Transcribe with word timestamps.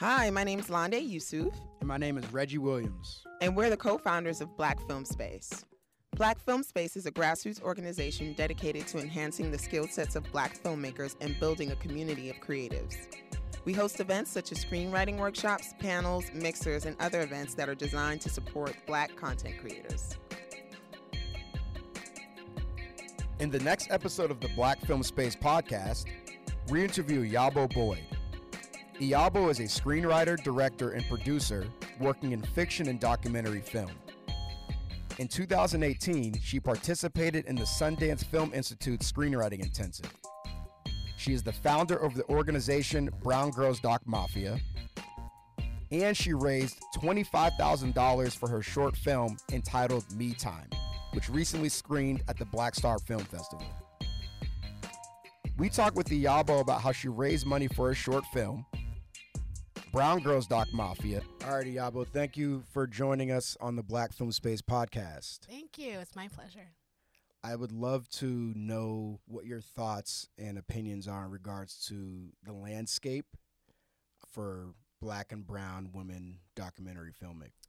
Hi, 0.00 0.28
my 0.28 0.44
name's 0.44 0.68
Londe 0.68 1.00
Yusuf. 1.00 1.54
And 1.80 1.88
my 1.88 1.96
name 1.96 2.18
is 2.18 2.30
Reggie 2.30 2.58
Williams. 2.58 3.24
And 3.40 3.56
we're 3.56 3.70
the 3.70 3.78
co 3.78 3.96
founders 3.96 4.42
of 4.42 4.54
Black 4.54 4.78
Film 4.86 5.06
Space. 5.06 5.64
Black 6.16 6.38
Film 6.38 6.62
Space 6.62 6.98
is 6.98 7.06
a 7.06 7.10
grassroots 7.10 7.62
organization 7.62 8.34
dedicated 8.34 8.86
to 8.88 8.98
enhancing 8.98 9.50
the 9.50 9.56
skill 9.56 9.88
sets 9.88 10.14
of 10.14 10.30
black 10.32 10.62
filmmakers 10.62 11.16
and 11.22 11.40
building 11.40 11.72
a 11.72 11.76
community 11.76 12.28
of 12.28 12.36
creatives. 12.46 13.06
We 13.64 13.72
host 13.72 13.98
events 13.98 14.30
such 14.30 14.52
as 14.52 14.62
screenwriting 14.62 15.16
workshops, 15.16 15.72
panels, 15.78 16.26
mixers, 16.34 16.84
and 16.84 16.94
other 17.00 17.22
events 17.22 17.54
that 17.54 17.70
are 17.70 17.74
designed 17.74 18.20
to 18.20 18.28
support 18.28 18.76
black 18.86 19.16
content 19.16 19.54
creators. 19.62 20.18
In 23.38 23.50
the 23.50 23.60
next 23.60 23.90
episode 23.90 24.30
of 24.30 24.40
the 24.40 24.48
Black 24.48 24.78
Film 24.84 25.02
Space 25.02 25.34
podcast, 25.34 26.04
we 26.68 26.84
interview 26.84 27.26
Iyabo 27.26 27.72
Boyd. 27.72 28.04
Iyabo 29.00 29.50
is 29.50 29.60
a 29.60 29.64
screenwriter, 29.64 30.42
director, 30.42 30.92
and 30.92 31.06
producer 31.06 31.66
working 32.00 32.32
in 32.32 32.42
fiction 32.42 32.88
and 32.88 32.98
documentary 32.98 33.60
film. 33.60 33.90
In 35.18 35.28
2018, 35.28 36.38
she 36.40 36.60
participated 36.60 37.46
in 37.46 37.56
the 37.56 37.64
Sundance 37.64 38.24
Film 38.24 38.52
Institute's 38.54 39.10
Screenwriting 39.10 39.60
Intensive. 39.60 40.12
She 41.16 41.32
is 41.32 41.42
the 41.42 41.52
founder 41.52 41.96
of 41.96 42.14
the 42.14 42.24
organization 42.28 43.10
Brown 43.22 43.50
Girls 43.50 43.80
Doc 43.80 44.02
Mafia, 44.06 44.58
and 45.90 46.16
she 46.16 46.34
raised 46.34 46.78
$25,000 46.96 48.36
for 48.36 48.48
her 48.48 48.62
short 48.62 48.96
film 48.96 49.36
entitled 49.52 50.04
Me 50.14 50.32
Time 50.32 50.68
which 51.16 51.30
recently 51.30 51.70
screened 51.70 52.22
at 52.28 52.36
the 52.36 52.44
Black 52.44 52.74
Star 52.74 52.98
Film 52.98 53.24
Festival. 53.24 53.64
We 55.56 55.70
talked 55.70 55.96
with 55.96 56.08
Iyabo 56.08 56.60
about 56.60 56.82
how 56.82 56.92
she 56.92 57.08
raised 57.08 57.46
money 57.46 57.68
for 57.68 57.90
a 57.90 57.94
short 57.94 58.26
film, 58.34 58.66
Brown 59.96 60.20
Girls 60.20 60.46
Doc 60.46 60.68
Mafia. 60.74 61.22
All 61.46 61.56
right, 61.56 61.66
Iyabo, 61.66 62.06
thank 62.06 62.36
you 62.36 62.62
for 62.70 62.86
joining 62.86 63.30
us 63.32 63.56
on 63.62 63.76
the 63.76 63.82
Black 63.82 64.12
Film 64.12 64.30
Space 64.30 64.60
podcast. 64.60 65.38
Thank 65.48 65.78
you. 65.78 65.98
It's 66.00 66.14
my 66.14 66.28
pleasure. 66.28 66.68
I 67.42 67.56
would 67.56 67.72
love 67.72 68.06
to 68.10 68.52
know 68.54 69.20
what 69.26 69.46
your 69.46 69.62
thoughts 69.62 70.28
and 70.36 70.58
opinions 70.58 71.08
are 71.08 71.24
in 71.24 71.30
regards 71.30 71.86
to 71.86 72.28
the 72.44 72.52
landscape 72.52 73.38
for 74.34 74.74
black 75.00 75.32
and 75.32 75.46
brown 75.46 75.88
women 75.94 76.40
documentary 76.54 77.12
filmmaking. 77.12 77.64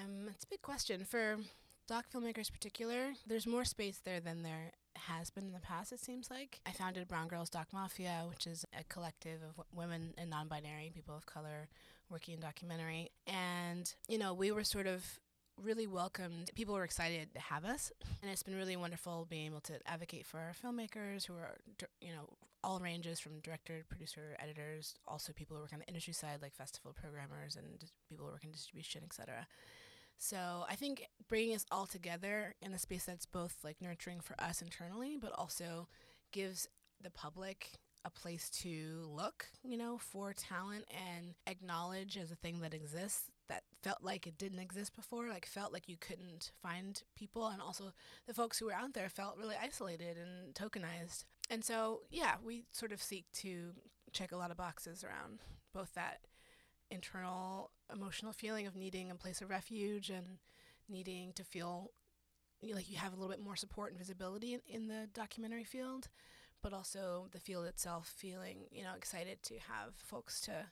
Um, 0.00 0.28
it's 0.28 0.44
a 0.44 0.48
big 0.48 0.62
question. 0.62 1.04
For 1.04 1.38
doc 1.86 2.06
filmmakers 2.12 2.52
particular, 2.52 3.12
there's 3.26 3.46
more 3.46 3.64
space 3.64 4.00
there 4.04 4.20
than 4.20 4.42
there 4.42 4.72
has 4.96 5.30
been 5.30 5.44
in 5.44 5.52
the 5.52 5.60
past, 5.60 5.92
it 5.92 6.00
seems 6.00 6.30
like. 6.30 6.60
I 6.66 6.70
founded 6.70 7.08
Brown 7.08 7.28
Girls 7.28 7.50
Doc 7.50 7.68
Mafia, 7.72 8.24
which 8.28 8.46
is 8.46 8.64
a 8.78 8.84
collective 8.84 9.40
of 9.42 9.64
women 9.74 10.14
and 10.18 10.30
non 10.30 10.48
binary 10.48 10.90
people 10.94 11.16
of 11.16 11.26
color 11.26 11.68
working 12.10 12.34
in 12.34 12.40
documentary. 12.40 13.10
And, 13.26 13.92
you 14.08 14.18
know, 14.18 14.34
we 14.34 14.52
were 14.52 14.64
sort 14.64 14.86
of 14.86 15.04
really 15.60 15.86
welcomed. 15.86 16.50
People 16.54 16.74
were 16.74 16.84
excited 16.84 17.34
to 17.34 17.40
have 17.40 17.64
us. 17.64 17.90
And 18.22 18.30
it's 18.30 18.42
been 18.42 18.56
really 18.56 18.76
wonderful 18.76 19.26
being 19.28 19.46
able 19.46 19.60
to 19.62 19.74
advocate 19.86 20.26
for 20.26 20.38
our 20.38 20.52
filmmakers 20.52 21.26
who 21.26 21.34
are, 21.34 21.56
you 22.00 22.12
know, 22.12 22.28
all 22.64 22.78
ranges 22.78 23.18
from 23.18 23.40
director, 23.40 23.84
producer, 23.88 24.36
editors, 24.38 24.94
also 25.08 25.32
people 25.32 25.56
who 25.56 25.62
work 25.62 25.72
on 25.72 25.80
the 25.80 25.86
industry 25.86 26.12
side, 26.12 26.40
like 26.40 26.54
festival 26.54 26.94
programmers 26.94 27.56
and 27.56 27.84
people 28.08 28.26
who 28.26 28.32
work 28.32 28.44
in 28.44 28.52
distribution, 28.52 29.02
etc. 29.04 29.46
So 30.22 30.64
I 30.70 30.76
think 30.76 31.08
bringing 31.26 31.56
us 31.56 31.66
all 31.72 31.84
together 31.84 32.54
in 32.62 32.72
a 32.72 32.78
space 32.78 33.06
that's 33.06 33.26
both 33.26 33.56
like 33.64 33.82
nurturing 33.82 34.20
for 34.20 34.40
us 34.40 34.62
internally, 34.62 35.16
but 35.20 35.32
also 35.36 35.88
gives 36.30 36.68
the 37.02 37.10
public 37.10 37.72
a 38.04 38.10
place 38.10 38.48
to 38.50 39.10
look, 39.10 39.46
you 39.64 39.76
know, 39.76 39.98
for 39.98 40.32
talent 40.32 40.84
and 41.16 41.34
acknowledge 41.48 42.16
as 42.16 42.30
a 42.30 42.36
thing 42.36 42.60
that 42.60 42.72
exists 42.72 43.32
that 43.48 43.64
felt 43.82 43.98
like 44.00 44.28
it 44.28 44.38
didn't 44.38 44.60
exist 44.60 44.94
before, 44.94 45.28
like 45.28 45.44
felt 45.44 45.72
like 45.72 45.88
you 45.88 45.96
couldn't 45.96 46.52
find 46.62 47.02
people 47.16 47.48
and 47.48 47.60
also 47.60 47.92
the 48.28 48.34
folks 48.34 48.60
who 48.60 48.66
were 48.66 48.72
out 48.72 48.94
there 48.94 49.08
felt 49.08 49.36
really 49.36 49.56
isolated 49.60 50.16
and 50.16 50.54
tokenized. 50.54 51.24
And 51.50 51.64
so, 51.64 52.02
yeah, 52.12 52.36
we 52.44 52.62
sort 52.70 52.92
of 52.92 53.02
seek 53.02 53.24
to 53.38 53.72
check 54.12 54.30
a 54.30 54.36
lot 54.36 54.52
of 54.52 54.56
boxes 54.56 55.02
around 55.02 55.40
both 55.74 55.92
that 55.94 56.20
internal 56.92 57.72
emotional 57.92 58.32
feeling 58.32 58.66
of 58.66 58.76
needing 58.76 59.10
a 59.10 59.14
place 59.14 59.40
of 59.40 59.50
refuge 59.50 60.10
and 60.10 60.38
needing 60.88 61.32
to 61.34 61.44
feel 61.44 61.90
like 62.62 62.90
you 62.90 62.96
have 62.96 63.12
a 63.12 63.16
little 63.16 63.30
bit 63.30 63.42
more 63.42 63.56
support 63.56 63.90
and 63.90 63.98
visibility 63.98 64.54
in, 64.54 64.60
in 64.68 64.88
the 64.88 65.08
documentary 65.12 65.64
field, 65.64 66.08
but 66.62 66.72
also 66.72 67.26
the 67.32 67.40
field 67.40 67.66
itself 67.66 68.12
feeling, 68.16 68.66
you 68.70 68.82
know, 68.82 68.94
excited 68.96 69.42
to 69.42 69.54
have 69.54 69.94
folks 69.96 70.40
to 70.42 70.66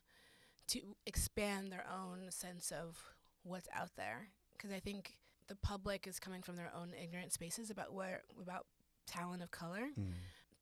to 0.69 0.95
expand 1.05 1.73
their 1.73 1.85
own 1.93 2.31
sense 2.31 2.71
of 2.71 2.97
what's 3.43 3.67
out 3.75 3.91
there. 3.97 4.29
Because 4.53 4.71
I 4.71 4.79
think 4.79 5.17
the 5.49 5.57
public 5.57 6.07
is 6.07 6.21
coming 6.21 6.43
from 6.43 6.55
their 6.55 6.71
own 6.73 6.93
ignorant 7.03 7.33
spaces 7.33 7.71
about 7.71 7.93
where 7.93 8.23
about 8.41 8.67
talent 9.07 9.43
of 9.43 9.51
color. 9.51 9.89
Mm. 9.99 10.13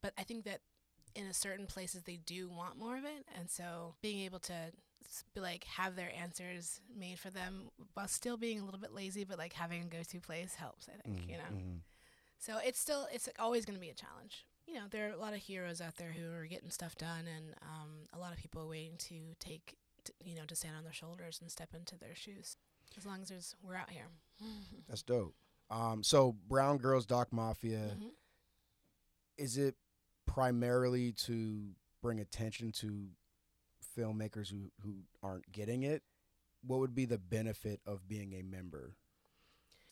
But 0.01 0.15
I 0.17 0.23
think 0.23 0.45
that 0.45 0.61
in 1.15 1.27
a 1.27 1.35
certain 1.35 1.67
places 1.67 2.05
they 2.05 2.17
do 2.17 2.49
want 2.49 2.79
more 2.79 2.97
of 2.97 3.05
it, 3.05 3.27
and 3.39 3.51
so 3.51 3.95
being 4.01 4.21
able 4.21 4.39
to 4.41 4.73
like 5.37 5.65
have 5.65 5.97
their 5.97 6.13
answers 6.15 6.81
made 6.97 7.19
for 7.19 7.31
them 7.31 7.71
while 7.95 8.09
still 8.09 8.37
being 8.37 8.61
a 8.61 8.65
little 8.65 8.81
bit 8.81 8.93
lazy, 8.93 9.25
but 9.25 9.39
like 9.39 9.53
having 9.53 9.83
a 9.83 9.87
go-to 9.87 10.21
place 10.21 10.55
helps. 10.55 10.89
I 10.89 11.01
think 11.03 11.21
mm-hmm. 11.21 11.31
you 11.31 11.37
know. 11.37 11.45
Mm-hmm. 11.53 11.77
So 12.39 12.59
it's 12.65 12.79
still 12.79 13.07
it's 13.13 13.29
always 13.39 13.65
going 13.65 13.77
to 13.77 13.81
be 13.81 13.91
a 13.91 13.95
challenge. 13.95 14.47
You 14.67 14.75
know, 14.75 14.83
there 14.91 15.09
are 15.09 15.13
a 15.13 15.19
lot 15.19 15.33
of 15.33 15.41
heroes 15.41 15.81
out 15.81 15.97
there 15.97 16.13
who 16.13 16.33
are 16.35 16.47
getting 16.47 16.71
stuff 16.71 16.97
done, 16.97 17.25
and 17.27 17.55
um, 17.63 17.91
a 18.13 18.19
lot 18.19 18.33
of 18.33 18.39
people 18.39 18.69
waiting 18.69 18.97
to 18.99 19.15
take, 19.41 19.77
to, 20.05 20.13
you 20.23 20.35
know, 20.35 20.45
to 20.47 20.55
stand 20.55 20.77
on 20.77 20.85
their 20.85 20.93
shoulders 20.93 21.39
and 21.41 21.51
step 21.51 21.71
into 21.75 21.97
their 21.99 22.15
shoes. 22.15 22.59
As 22.97 23.07
long 23.07 23.23
as 23.23 23.31
there's, 23.31 23.55
we're 23.63 23.77
out 23.77 23.89
here. 23.89 24.09
That's 24.89 25.03
dope. 25.03 25.35
Um, 25.71 26.03
so 26.03 26.37
Brown 26.49 26.77
Girls 26.77 27.07
Doc 27.07 27.29
Mafia, 27.33 27.79
mm-hmm. 27.79 28.09
is 29.39 29.57
it 29.57 29.75
primarily 30.27 31.13
to 31.13 31.71
bring 32.03 32.21
attention 32.21 32.71
to 32.73 33.07
filmmakers 33.99 34.51
who, 34.51 34.71
who 34.83 34.97
aren't 35.23 35.51
getting 35.53 35.83
it, 35.83 36.03
what 36.67 36.81
would 36.81 36.95
be 36.95 37.05
the 37.05 37.19
benefit 37.19 37.81
of 37.87 38.09
being 38.09 38.35
a 38.35 38.43
member? 38.43 38.95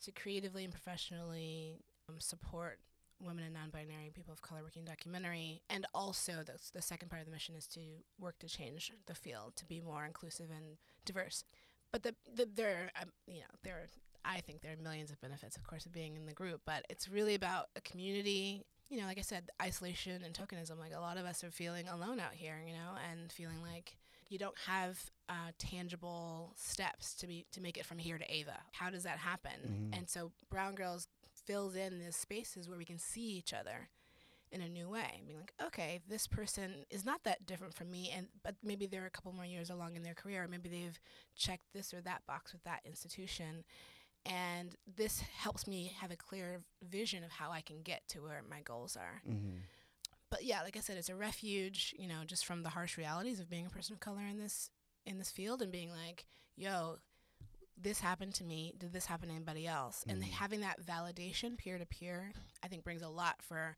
To 0.03 0.13
creatively 0.13 0.65
and 0.65 0.73
professionally 0.73 1.81
um, 2.09 2.17
support 2.19 2.79
women 3.21 3.45
and 3.45 3.55
non-binary 3.55 4.11
people 4.15 4.33
of 4.33 4.43
color 4.43 4.63
working 4.63 4.85
documentary 4.85 5.63
and 5.71 5.87
also 5.95 6.43
the, 6.45 6.59
the 6.75 6.83
second 6.83 7.09
part 7.09 7.21
of 7.21 7.27
the 7.27 7.33
mission 7.33 7.55
is 7.55 7.67
to 7.67 7.81
work 8.21 8.39
to 8.39 8.49
change 8.49 8.93
the 9.07 9.15
field 9.15 9.57
to 9.57 9.65
be 9.65 9.81
more 9.81 10.05
inclusive 10.05 10.51
and 10.55 10.77
diverse 11.05 11.45
but 11.93 12.03
the, 12.03 12.15
the 12.35 12.47
there 12.55 12.91
um, 13.01 13.09
you 13.27 13.41
know 13.41 13.47
there 13.65 13.75
are, 13.75 13.87
I 14.23 14.41
think 14.41 14.61
there 14.61 14.73
are 14.73 14.83
millions 14.83 15.11
of 15.11 15.21
benefits 15.21 15.57
of 15.57 15.67
course 15.67 15.87
of 15.87 15.93
being 15.93 16.15
in 16.17 16.27
the 16.27 16.35
group 16.35 16.61
but 16.67 16.85
it's 16.91 17.09
really 17.09 17.35
about 17.35 17.69
a 17.75 17.81
community 17.81 18.67
you 18.89 18.99
know, 19.01 19.07
like 19.07 19.19
I 19.19 19.23
said, 19.23 19.51
isolation 19.61 20.23
and 20.25 20.35
tokenism. 20.35 20.79
Like 20.79 20.95
a 20.95 21.01
lot 21.01 21.17
of 21.17 21.25
us 21.25 21.43
are 21.43 21.51
feeling 21.51 21.89
alone 21.89 22.21
out 22.21 22.35
here, 22.35 22.61
you 22.67 22.73
know, 22.73 22.93
and 23.11 23.33
feeling 23.33 23.61
like 23.63 23.97
you 24.29 24.39
don't 24.39 24.59
have 24.67 24.99
uh, 25.29 25.53
tangible 25.59 26.53
steps 26.57 27.15
to 27.15 27.27
be 27.27 27.47
to 27.53 27.61
make 27.61 27.77
it 27.77 27.87
from 27.87 27.99
here 27.99 28.19
to 28.19 28.33
Ava. 28.33 28.59
How 28.73 28.91
does 28.91 29.03
that 29.05 29.19
happen? 29.19 29.53
Mm-hmm. 29.67 29.99
And 29.99 30.09
so 30.09 30.33
Brown 30.51 30.75
Girls 30.75 31.09
fills 31.45 31.77
in 31.77 32.01
these 32.01 32.17
spaces 32.17 32.69
where 32.69 32.79
we 32.79 32.85
can 32.85 32.99
see 32.99 33.37
each 33.37 33.53
other 33.53 33.89
in 34.53 34.61
a 34.61 34.69
new 34.69 34.89
way. 34.89 35.23
Being 35.27 35.41
like, 35.41 35.55
okay, 35.65 36.01
this 36.09 36.27
person 36.27 36.85
is 36.91 37.05
not 37.05 37.25
that 37.25 37.47
different 37.47 37.75
from 37.75 37.91
me, 37.91 38.13
and 38.15 38.29
but 38.43 38.55
maybe 38.63 38.87
they're 38.87 39.07
a 39.07 39.11
couple 39.11 39.33
more 39.33 39.45
years 39.45 39.71
along 39.71 39.97
in 39.97 40.03
their 40.03 40.15
career. 40.15 40.45
Or 40.45 40.49
maybe 40.49 40.69
they've 40.69 41.01
checked 41.37 41.73
this 41.73 41.93
or 41.93 42.01
that 42.03 42.27
box 42.27 42.53
with 42.53 42.65
that 42.65 42.81
institution, 42.85 43.65
and 44.27 44.75
this 44.97 45.21
helps 45.21 45.67
me 45.67 45.93
have 46.01 46.11
a 46.11 46.17
clear 46.17 46.61
vision 46.83 47.25
of 47.25 47.31
how 47.31 47.51
I 47.51 47.61
can 47.61 47.83
get 47.83 48.07
to 48.09 48.21
where 48.21 48.43
my 48.49 48.61
goals 48.63 48.97
are. 48.97 49.23
Mm-hmm. 49.29 49.59
But 50.31 50.45
yeah, 50.45 50.63
like 50.63 50.77
I 50.77 50.81
said, 50.81 50.97
it's 50.97 51.09
a 51.09 51.15
refuge, 51.15 51.95
you 51.99 52.09
know, 52.09 52.23
just 52.27 52.45
from 52.45 52.63
the 52.63 52.71
harsh 52.71 52.99
realities 52.99 53.39
of 53.39 53.49
being 53.49 53.67
a 53.67 53.71
person 53.71 53.95
of 53.95 54.01
color 54.01 54.23
in 54.29 54.39
this 54.39 54.71
in 55.07 55.19
this 55.19 55.31
field 55.31 55.63
and 55.63 55.71
being 55.71 55.91
like, 55.91 56.27
yo, 56.57 56.97
this 57.81 58.01
happened 58.01 58.35
to 58.35 58.45
me. 58.45 58.75
Did 58.77 58.93
this 58.93 59.07
happen 59.07 59.29
to 59.29 59.35
anybody 59.35 59.67
else? 59.67 60.01
Mm-hmm. 60.01 60.11
And 60.11 60.25
having 60.25 60.61
that 60.61 60.85
validation 60.85 61.57
peer 61.57 61.79
to 61.79 61.87
peer, 61.87 62.33
I 62.63 62.69
think 62.69 62.83
brings 62.83 63.03
a 63.03 63.09
lot 63.09 63.37
for 63.41 63.77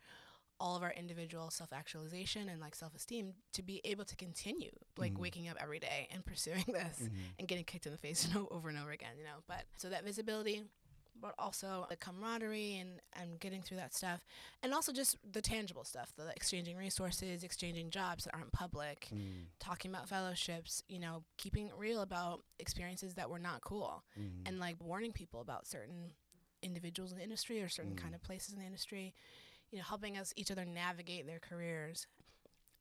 all 0.61 0.77
of 0.77 0.83
our 0.83 0.93
individual 0.93 1.51
self 1.51 1.73
actualization 1.73 2.49
and 2.49 2.61
like 2.61 2.75
self 2.75 2.95
esteem 2.95 3.35
to 3.53 3.63
be 3.63 3.81
able 3.85 4.05
to 4.05 4.17
continue 4.17 4.71
like 4.97 5.13
mm-hmm. 5.13 5.23
waking 5.23 5.49
up 5.49 5.57
every 5.61 5.79
day 5.79 6.09
and 6.13 6.25
pursuing 6.25 6.65
this 6.69 7.01
mm-hmm. 7.03 7.15
and 7.39 7.49
getting 7.49 7.65
kicked 7.65 7.87
in 7.87 7.93
the 7.93 7.99
face 7.99 8.29
over 8.51 8.69
and 8.69 8.79
over 8.79 8.91
again, 8.91 9.13
you 9.17 9.25
know. 9.25 9.43
But 9.47 9.65
so 9.77 9.89
that 9.89 10.05
visibility, 10.05 10.65
but 11.21 11.35
also 11.39 11.87
the 11.89 11.97
camaraderie 11.97 12.77
and, 12.77 13.01
and 13.21 13.41
getting 13.41 13.63
through 13.63 13.79
that 13.79 13.95
stuff. 13.95 14.25
And 14.63 14.73
also 14.73 14.93
just 14.93 15.17
the 15.31 15.43
tangible 15.43 15.85
stuff, 15.85 16.13
the 16.17 16.29
exchanging 16.37 16.77
resources, 16.77 17.45
exchanging 17.45 17.91
jobs 17.91 18.25
that 18.25 18.35
aren't 18.35 18.53
public, 18.53 19.09
mm. 19.15 19.45
talking 19.59 19.91
about 19.91 20.09
fellowships, 20.09 20.83
you 20.89 20.99
know, 20.99 21.25
keeping 21.37 21.71
real 21.77 22.03
about 22.03 22.43
experiences 22.59 23.15
that 23.15 23.31
were 23.31 23.39
not 23.39 23.63
cool 23.63 24.05
mm. 24.19 24.31
and 24.47 24.59
like 24.59 24.77
warning 24.81 25.13
people 25.13 25.41
about 25.41 25.67
certain 25.67 26.13
individuals 26.63 27.13
in 27.13 27.19
the 27.19 27.25
industry 27.25 27.63
or 27.63 27.69
certain 27.69 27.95
mm. 27.95 27.99
kind 27.99 28.15
of 28.15 28.23
places 28.23 28.53
in 28.53 28.61
the 28.61 28.67
industry 28.67 29.15
you 29.71 29.79
know, 29.79 29.85
helping 29.85 30.17
us 30.17 30.33
each 30.37 30.51
other 30.51 30.65
navigate 30.65 31.27
their 31.27 31.41
careers. 31.41 32.07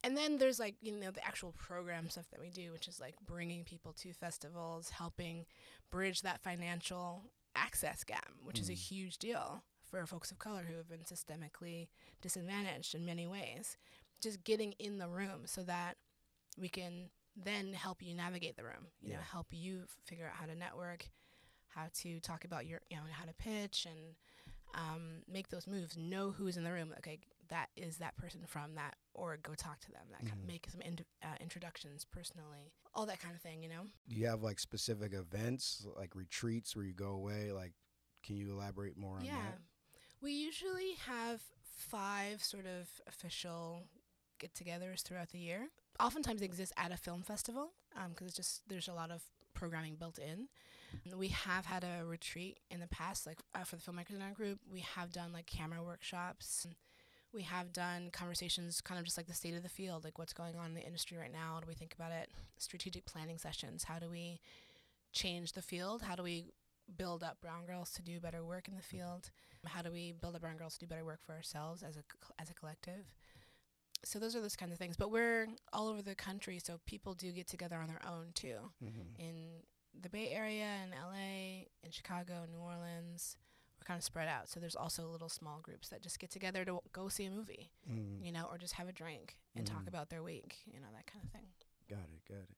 and 0.03 0.15
then 0.15 0.37
there's 0.37 0.59
like 0.59 0.75
you 0.81 0.91
know 0.91 1.09
the 1.11 1.25
actual 1.25 1.51
program 1.53 2.09
stuff 2.09 2.29
that 2.31 2.39
we 2.39 2.49
do, 2.49 2.71
which 2.71 2.87
is 2.87 2.99
like 2.99 3.15
bringing 3.25 3.63
people 3.63 3.93
to 3.93 4.13
festivals, 4.13 4.89
helping 4.91 5.45
bridge 5.91 6.21
that 6.21 6.41
financial 6.43 7.23
access 7.55 8.03
gap, 8.03 8.31
which 8.43 8.59
is 8.59 8.69
a 8.69 8.73
Mm. 8.73 8.87
huge 8.89 9.17
deal 9.17 9.63
for 9.83 10.05
folks 10.05 10.31
of 10.31 10.37
color 10.37 10.63
who 10.63 10.75
have 10.77 10.87
been 10.87 11.03
systemically 11.03 11.87
disadvantaged 12.21 12.93
in 12.93 13.05
many 13.05 13.25
ways. 13.25 13.77
Just 14.21 14.43
getting 14.43 14.73
in 14.73 14.97
the 14.99 15.07
room 15.09 15.47
so 15.47 15.63
that 15.63 15.97
we 16.57 16.69
can 16.69 17.09
then 17.35 17.73
help 17.73 18.01
you 18.03 18.13
navigate 18.13 18.55
the 18.57 18.63
room. 18.63 18.87
You 19.01 19.13
know, 19.13 19.19
help 19.21 19.47
you 19.51 19.85
figure 20.05 20.27
out 20.27 20.33
how 20.35 20.45
to 20.45 20.55
network, 20.55 21.09
how 21.69 21.87
to 22.01 22.19
talk 22.19 22.45
about 22.45 22.65
your, 22.67 22.81
you 22.89 22.97
know, 22.97 23.03
how 23.11 23.25
to 23.25 23.33
pitch 23.33 23.85
and 23.89 24.15
um, 24.75 25.23
make 25.27 25.49
those 25.49 25.67
moves. 25.67 25.97
Know 25.97 26.31
who's 26.31 26.57
in 26.57 26.63
the 26.63 26.71
room. 26.71 26.93
Okay, 26.99 27.19
that 27.49 27.69
is 27.75 27.97
that 27.97 28.15
person 28.17 28.41
from 28.45 28.75
that, 28.75 28.95
or 29.13 29.37
go 29.37 29.53
talk 29.55 29.79
to 29.81 29.91
them. 29.91 30.03
That 30.11 30.21
kind 30.21 30.37
Mhm. 30.39 30.41
of 30.43 30.47
make 30.47 30.69
some 30.69 30.81
ind- 30.81 31.05
uh, 31.23 31.35
introductions 31.39 32.05
personally, 32.05 32.71
all 32.93 33.05
that 33.05 33.19
kind 33.19 33.35
of 33.35 33.41
thing. 33.41 33.63
You 33.63 33.69
know. 33.69 33.87
Do 34.07 34.15
you 34.15 34.27
have 34.27 34.43
like 34.43 34.59
specific 34.59 35.13
events, 35.13 35.85
like 35.95 36.15
retreats 36.15 36.75
where 36.75 36.85
you 36.85 36.93
go 36.93 37.09
away? 37.11 37.51
Like, 37.51 37.73
can 38.23 38.35
you 38.35 38.51
elaborate 38.51 38.97
more 38.97 39.17
on 39.17 39.25
yeah, 39.25 39.33
that? 39.35 39.59
Yeah, 39.59 39.99
we 40.21 40.31
usually 40.33 40.93
have 41.05 41.41
five 41.61 42.43
sort 42.43 42.65
of 42.65 42.89
official 43.07 43.87
get-togethers 44.39 45.01
throughout 45.01 45.29
the 45.29 45.39
year. 45.39 45.69
Oftentimes, 45.99 46.41
they 46.41 46.45
exist 46.45 46.73
at 46.77 46.91
a 46.91 46.97
film 46.97 47.23
festival 47.23 47.73
because 48.09 48.27
it's 48.27 48.35
just 48.35 48.67
there's 48.67 48.87
a 48.87 48.93
lot 48.93 49.09
of 49.09 49.23
programming 49.53 49.95
built 49.95 50.19
in. 50.19 50.47
We 51.17 51.29
have 51.29 51.65
had 51.65 51.83
a 51.83 52.05
retreat 52.05 52.59
in 52.69 52.79
the 52.79 52.87
past, 52.87 53.25
like 53.25 53.39
uh, 53.55 53.63
for 53.63 53.75
the 53.75 53.81
filmmakers 53.81 54.15
in 54.15 54.21
our 54.21 54.31
group. 54.31 54.59
We 54.71 54.81
have 54.81 55.11
done 55.11 55.31
like 55.33 55.45
camera 55.45 55.83
workshops. 55.83 56.67
We 57.33 57.41
have 57.43 57.73
done 57.73 58.09
conversations, 58.11 58.81
kind 58.81 58.97
of 58.99 59.05
just 59.05 59.17
like 59.17 59.27
the 59.27 59.33
state 59.33 59.53
of 59.55 59.63
the 59.63 59.69
field, 59.69 60.03
like 60.03 60.17
what's 60.17 60.33
going 60.33 60.55
on 60.57 60.67
in 60.67 60.73
the 60.75 60.85
industry 60.85 61.17
right 61.17 61.31
now. 61.31 61.55
What 61.55 61.63
do 61.63 61.67
we 61.67 61.73
think 61.75 61.93
about 61.93 62.11
it? 62.11 62.29
Strategic 62.57 63.05
planning 63.05 63.37
sessions. 63.37 63.83
How 63.83 63.99
do 63.99 64.09
we 64.09 64.39
change 65.11 65.51
the 65.53 65.61
field? 65.61 66.01
How 66.03 66.15
do 66.15 66.23
we 66.23 66.45
build 66.97 67.21
up 67.23 67.41
brown 67.41 67.65
girls 67.65 67.91
to 67.91 68.01
do 68.01 68.19
better 68.19 68.43
work 68.45 68.67
in 68.69 68.75
the 68.75 68.81
field? 68.81 69.29
How 69.65 69.81
do 69.81 69.91
we 69.91 70.13
build 70.13 70.35
up 70.35 70.41
brown 70.41 70.55
girls 70.57 70.75
to 70.75 70.79
do 70.79 70.87
better 70.87 71.03
work 71.03 71.19
for 71.25 71.33
ourselves 71.33 71.83
as 71.83 71.97
a 71.97 72.03
as 72.41 72.49
a 72.49 72.53
collective? 72.53 73.05
So 74.05 74.19
those 74.19 74.35
are 74.35 74.41
those 74.41 74.55
kinds 74.55 74.71
of 74.71 74.77
things. 74.77 74.95
But 74.95 75.11
we're 75.11 75.47
all 75.73 75.89
over 75.89 76.01
the 76.01 76.15
country, 76.15 76.59
so 76.63 76.79
people 76.85 77.13
do 77.13 77.31
get 77.31 77.47
together 77.47 77.75
on 77.77 77.87
their 77.87 78.01
own 78.07 78.27
too 78.33 78.57
Mm-hmm. 78.83 79.19
in 79.21 79.35
the 80.01 80.09
Bay 80.09 80.29
Area, 80.31 80.65
and 80.83 80.91
LA, 80.91 81.65
and 81.83 81.93
Chicago, 81.93 82.45
New 82.51 82.59
Orleans. 82.59 83.37
We're 83.79 83.85
kind 83.85 83.97
of 83.97 84.03
spread 84.03 84.27
out. 84.27 84.49
So 84.49 84.59
there's 84.59 84.75
also 84.75 85.07
little 85.07 85.29
small 85.29 85.59
groups 85.61 85.89
that 85.89 86.01
just 86.01 86.19
get 86.19 86.31
together 86.31 86.59
to 86.61 86.71
w- 86.71 86.81
go 86.93 87.09
see 87.09 87.25
a 87.25 87.31
movie, 87.31 87.71
Mm-hmm. 87.89 88.23
you 88.23 88.31
know, 88.31 88.47
or 88.51 88.57
just 88.57 88.73
have 88.73 88.87
a 88.87 88.91
drink 88.91 89.37
and 89.55 89.65
talk 89.67 89.83
Mhm. 89.83 89.87
about 89.87 90.09
their 90.09 90.23
week, 90.23 90.57
you 90.65 90.79
know, 90.79 90.87
that 90.93 91.05
kind 91.07 91.23
of 91.23 91.31
thing. 91.31 91.47
Got 91.89 92.09
it. 92.09 92.25
Got 92.27 92.39
it. 92.49 92.57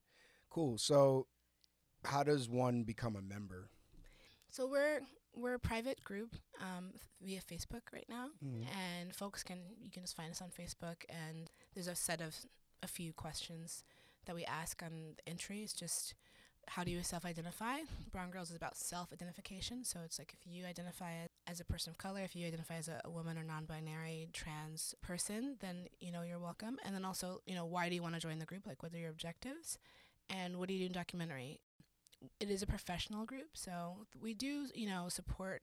Cool. 0.49 0.77
So, 0.77 1.27
how 2.05 2.23
does 2.23 2.49
one 2.49 2.83
become 2.83 3.15
a 3.15 3.21
member? 3.21 3.69
So 4.49 4.65
we're 4.67 5.01
we're 5.35 5.53
a 5.53 5.59
private 5.59 6.03
group 6.03 6.35
um, 6.59 6.91
f- 6.95 7.07
via 7.21 7.39
Facebook 7.41 7.93
right 7.93 8.07
now, 8.09 8.31
Mhm. 8.43 8.65
and 8.67 9.15
folks 9.15 9.43
can 9.43 9.75
you 9.79 9.91
can 9.91 10.01
just 10.01 10.15
find 10.15 10.31
us 10.31 10.41
on 10.41 10.49
Facebook, 10.49 11.05
and 11.09 11.51
there's 11.73 11.87
a 11.87 11.95
set 11.95 12.19
of 12.21 12.35
a 12.81 12.87
few 12.87 13.13
questions 13.13 13.83
that 14.25 14.35
we 14.35 14.43
ask 14.45 14.81
on 14.81 14.95
the 14.95 15.15
entries. 15.27 15.71
Just 15.73 16.15
how 16.69 16.83
do 16.83 16.91
you 16.91 17.03
self-identify? 17.03 17.79
Brown 18.11 18.31
Girls 18.31 18.49
is 18.49 18.55
about 18.55 18.77
self-identification, 18.77 19.83
so 19.83 19.99
it's 20.05 20.19
like 20.19 20.33
if 20.33 20.51
you 20.51 20.65
identify 20.65 21.11
as- 21.47 21.59
a 21.59 21.65
person 21.65 21.91
of 21.91 21.97
color, 21.97 22.21
if 22.21 22.35
you 22.35 22.45
identify 22.47 22.75
as 22.75 22.87
a, 22.87 23.01
a 23.03 23.09
woman 23.09 23.37
or 23.37 23.43
non-binary 23.43 24.29
trans 24.33 24.93
person, 25.01 25.57
then 25.59 25.87
you 25.99 26.11
know 26.11 26.21
you're 26.21 26.39
welcome. 26.39 26.77
And 26.85 26.95
then 26.95 27.03
also, 27.03 27.41
you 27.45 27.55
know, 27.55 27.65
why 27.65 27.89
do 27.89 27.95
you 27.95 28.01
want 28.03 28.13
to 28.13 28.21
join 28.21 28.39
the 28.39 28.45
group? 28.45 28.67
Like, 28.67 28.83
what 28.83 28.93
are 28.93 28.97
your 28.97 29.09
objectives? 29.09 29.77
And 30.29 30.57
what 30.57 30.67
do 30.67 30.73
you 30.75 30.81
do 30.81 30.85
in 30.85 30.91
documentary? 30.91 31.59
it 32.39 32.49
is 32.49 32.61
a 32.61 32.67
professional 32.67 33.25
group, 33.25 33.49
so 33.53 34.05
we 34.19 34.33
do, 34.33 34.67
you 34.75 34.87
know, 34.87 35.07
support 35.09 35.61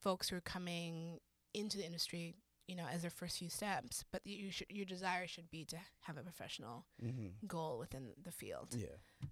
folks 0.00 0.28
who 0.28 0.36
are 0.36 0.40
coming 0.40 1.20
into 1.54 1.76
the 1.76 1.84
industry, 1.84 2.34
you 2.66 2.74
know, 2.76 2.84
as 2.92 3.02
their 3.02 3.10
first 3.10 3.38
few 3.38 3.48
steps. 3.48 4.04
But 4.12 4.22
you 4.24 4.50
should, 4.50 4.66
your 4.70 4.86
desire 4.86 5.26
should 5.26 5.50
be 5.50 5.64
to 5.66 5.76
have 6.02 6.16
a 6.16 6.22
professional 6.22 6.84
Mm-hmm. 7.04 7.46
goal 7.46 7.78
within 7.78 8.08
the 8.24 8.32
field. 8.32 8.74
Yeah. 8.76 8.86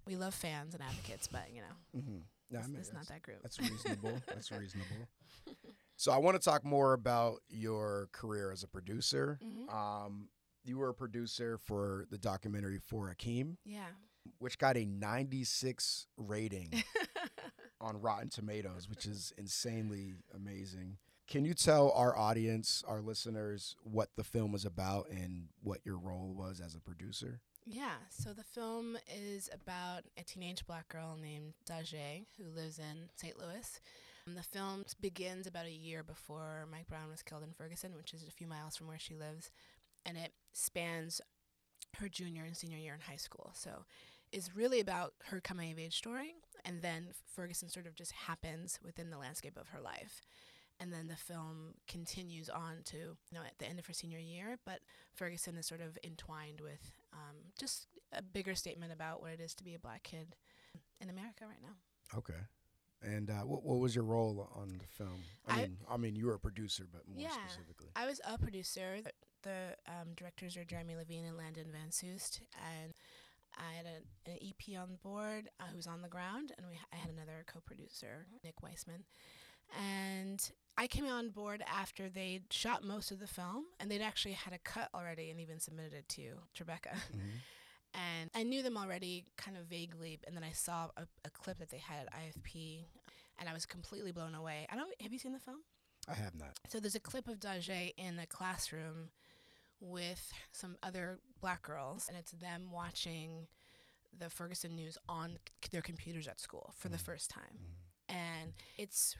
We 0.07 0.15
love 0.15 0.33
fans 0.33 0.73
and 0.73 0.83
advocates, 0.83 1.27
but 1.27 1.47
you 1.53 1.61
know, 1.61 1.99
Mm-hmm. 2.01 2.17
No, 2.51 2.59
I 2.59 2.61
it's, 2.61 2.69
mean, 2.69 2.79
it's 2.79 2.93
not 2.93 3.07
that 3.07 3.23
group. 3.23 3.37
That's 3.41 3.59
reasonable. 3.59 4.21
that's 4.27 4.51
reasonable. 4.51 5.07
So 5.97 6.11
I 6.11 6.17
want 6.17 6.39
to 6.39 6.43
talk 6.49 6.63
more 6.63 6.93
about 6.93 7.37
your 7.49 8.07
career 8.11 8.51
as 8.51 8.61
a 8.63 8.67
producer. 8.67 9.39
Mhm. 9.43 9.73
Um, 9.73 10.29
you 10.63 10.77
were 10.77 10.89
a 10.89 10.93
producer 10.93 11.57
for 11.57 12.05
the 12.11 12.17
documentary 12.19 12.77
For 12.79 13.13
Akeem, 13.13 13.57
Yeah. 13.65 13.87
which 14.39 14.57
got 14.59 14.77
a 14.77 14.85
96 14.85 16.07
rating 16.17 16.71
on 17.81 17.99
Rotten 18.01 18.29
Tomatoes, 18.29 18.87
which 18.89 19.05
is 19.05 19.33
insanely 19.37 20.13
amazing. 20.33 20.97
Can 21.27 21.43
you 21.43 21.53
tell 21.53 21.91
our 21.91 22.15
audience, 22.15 22.83
our 22.87 23.01
listeners, 23.01 23.75
what 23.83 24.09
the 24.15 24.23
film 24.23 24.51
was 24.51 24.63
about 24.63 25.09
and 25.09 25.47
what 25.63 25.79
your 25.83 25.97
role 25.97 26.33
was 26.37 26.61
as 26.63 26.75
a 26.75 26.79
producer? 26.79 27.41
Yeah, 27.65 27.95
so 28.09 28.31
the 28.31 28.43
film 28.43 28.95
is 29.11 29.49
about 29.51 30.03
a 30.19 30.23
teenage 30.23 30.67
black 30.67 30.87
girl 30.87 31.17
named 31.19 31.53
Daje 31.67 32.25
who 32.37 32.43
lives 32.55 32.77
in 32.77 33.09
St. 33.15 33.39
Louis. 33.39 33.79
And 34.27 34.37
the 34.37 34.43
film 34.43 34.83
begins 35.01 35.47
about 35.47 35.65
a 35.65 35.71
year 35.71 36.03
before 36.03 36.67
Mike 36.71 36.87
Brown 36.87 37.09
was 37.09 37.23
killed 37.23 37.43
in 37.43 37.53
Ferguson, 37.53 37.95
which 37.95 38.13
is 38.13 38.27
a 38.27 38.31
few 38.31 38.47
miles 38.47 38.75
from 38.75 38.87
where 38.87 38.99
she 38.99 39.15
lives, 39.15 39.51
and 40.05 40.17
it 40.17 40.33
spans 40.53 41.21
her 41.97 42.07
junior 42.07 42.43
and 42.43 42.55
senior 42.55 42.77
year 42.77 42.93
in 42.93 43.01
high 43.01 43.15
school. 43.17 43.51
So 43.55 43.85
it's 44.31 44.55
really 44.55 44.79
about 44.79 45.13
her 45.25 45.39
coming 45.39 45.71
of 45.71 45.79
age 45.79 45.97
story, 45.97 46.35
and 46.63 46.81
then 46.81 47.09
Ferguson 47.35 47.69
sort 47.69 47.87
of 47.87 47.95
just 47.95 48.11
happens 48.11 48.79
within 48.83 49.09
the 49.09 49.17
landscape 49.17 49.57
of 49.57 49.69
her 49.69 49.81
life. 49.81 50.21
And 50.79 50.91
then 50.91 51.07
the 51.07 51.15
film 51.15 51.75
continues 51.87 52.49
on 52.49 52.79
to, 52.85 52.97
you 52.97 53.33
know, 53.33 53.41
at 53.45 53.57
the 53.59 53.65
end 53.65 53.79
of 53.79 53.85
her 53.85 53.93
senior 53.93 54.19
year, 54.19 54.57
but 54.65 54.79
Ferguson 55.13 55.55
is 55.55 55.65
sort 55.65 55.79
of 55.81 55.97
entwined 56.03 56.59
with 56.59 56.91
um, 57.13 57.35
just 57.57 57.87
a 58.11 58.21
bigger 58.21 58.55
statement 58.55 58.91
about 58.91 59.21
what 59.21 59.31
it 59.31 59.39
is 59.39 59.53
to 59.55 59.63
be 59.63 59.73
a 59.75 59.79
black 59.79 60.03
kid 60.03 60.35
in 60.99 61.09
America 61.09 61.45
right 61.47 61.61
now. 61.61 62.17
Okay. 62.17 62.33
And 63.01 63.29
uh, 63.29 63.41
what, 63.43 63.63
what 63.63 63.79
was 63.79 63.95
your 63.95 64.03
role 64.03 64.49
on 64.55 64.67
the 64.79 64.85
film? 64.87 65.19
I, 65.47 65.53
I- 65.53 65.61
mean, 65.61 65.77
I 65.91 65.97
mean, 65.97 66.15
you 66.15 66.25
were 66.25 66.33
a 66.33 66.39
producer, 66.39 66.85
but 66.91 67.07
more 67.07 67.21
Yeah. 67.21 67.29
specifically. 67.47 67.87
I 67.95 68.05
was 68.05 68.19
a 68.27 68.37
producer. 68.37 68.97
The, 69.43 69.75
um, 69.87 70.09
directors 70.17 70.57
are 70.57 70.65
Jeremy 70.65 70.95
Levine 70.97 71.25
and 71.25 71.37
Landon 71.37 71.67
Van 71.71 71.91
Soest, 71.91 72.41
and 72.81 72.93
I 73.57 73.75
had 73.77 73.85
a, 73.85 74.29
an 74.31 74.37
EP 74.41 74.77
on 74.77 74.97
board 75.03 75.49
uh, 75.59 75.65
who 75.69 75.77
was 75.77 75.87
on 75.87 76.01
the 76.01 76.09
ground, 76.09 76.51
and 76.57 76.65
we 76.67 76.73
I 76.91 76.95
had 76.97 77.11
another 77.11 77.45
co-producer, 77.47 78.25
Nick 78.43 78.61
Weissman, 78.63 79.03
and 79.73 80.51
I 80.77 80.87
came 80.87 81.07
on 81.07 81.29
board 81.29 81.63
after 81.67 82.09
they'd 82.09 82.51
shot 82.51 82.83
most 82.83 83.11
of 83.11 83.19
the 83.19 83.27
film, 83.27 83.65
and 83.79 83.89
they'd 83.89 84.01
actually 84.01 84.33
had 84.33 84.53
a 84.53 84.57
cut 84.59 84.89
already 84.93 85.29
and 85.31 85.39
even 85.39 85.59
submitted 85.59 85.93
it 85.93 86.09
to 86.09 86.33
Tribeca. 86.57 86.93
Mhm. 87.13 87.39
and 87.93 88.29
I 88.35 88.43
knew 88.43 88.61
them 88.61 88.77
already 88.77 89.25
kind 89.37 89.55
of 89.57 89.65
vaguely, 89.65 90.19
and 90.27 90.35
then 90.35 90.43
I 90.43 90.51
saw 90.51 90.89
a, 90.97 91.07
a 91.23 91.29
clip 91.29 91.59
that 91.59 91.69
they 91.69 91.77
had 91.77 92.07
at 92.07 92.13
IFP, 92.13 92.85
and 93.39 93.47
I 93.49 93.53
was 93.53 93.65
completely 93.65 94.11
blown 94.11 94.35
away. 94.35 94.67
I 94.69 94.75
don't. 94.75 94.93
Have 95.01 95.13
you 95.13 95.19
seen 95.19 95.33
the 95.33 95.39
film? 95.39 95.61
I 96.07 96.13
have 96.13 96.35
not. 96.35 96.59
So 96.69 96.79
there's 96.79 96.95
a 96.95 96.99
clip 96.99 97.27
of 97.27 97.39
Daje 97.39 97.93
in 97.97 98.19
a 98.19 98.27
classroom 98.27 99.09
with 99.79 100.31
some 100.51 100.77
other 100.83 101.19
black 101.41 101.61
girls, 101.63 102.07
and 102.07 102.17
it's 102.17 102.31
them 102.31 102.69
watching 102.71 103.47
the 104.17 104.29
Ferguson 104.29 104.75
news 104.75 104.97
on 105.09 105.37
their 105.71 105.81
computers 105.81 106.27
at 106.27 106.39
school 106.39 106.73
for 106.77 106.89
the 106.89 106.97
Mhm. 106.97 107.01
first 107.01 107.29
time. 107.29 107.57
Mhm. 108.09 108.13
And 108.15 108.53
it's 108.77 109.15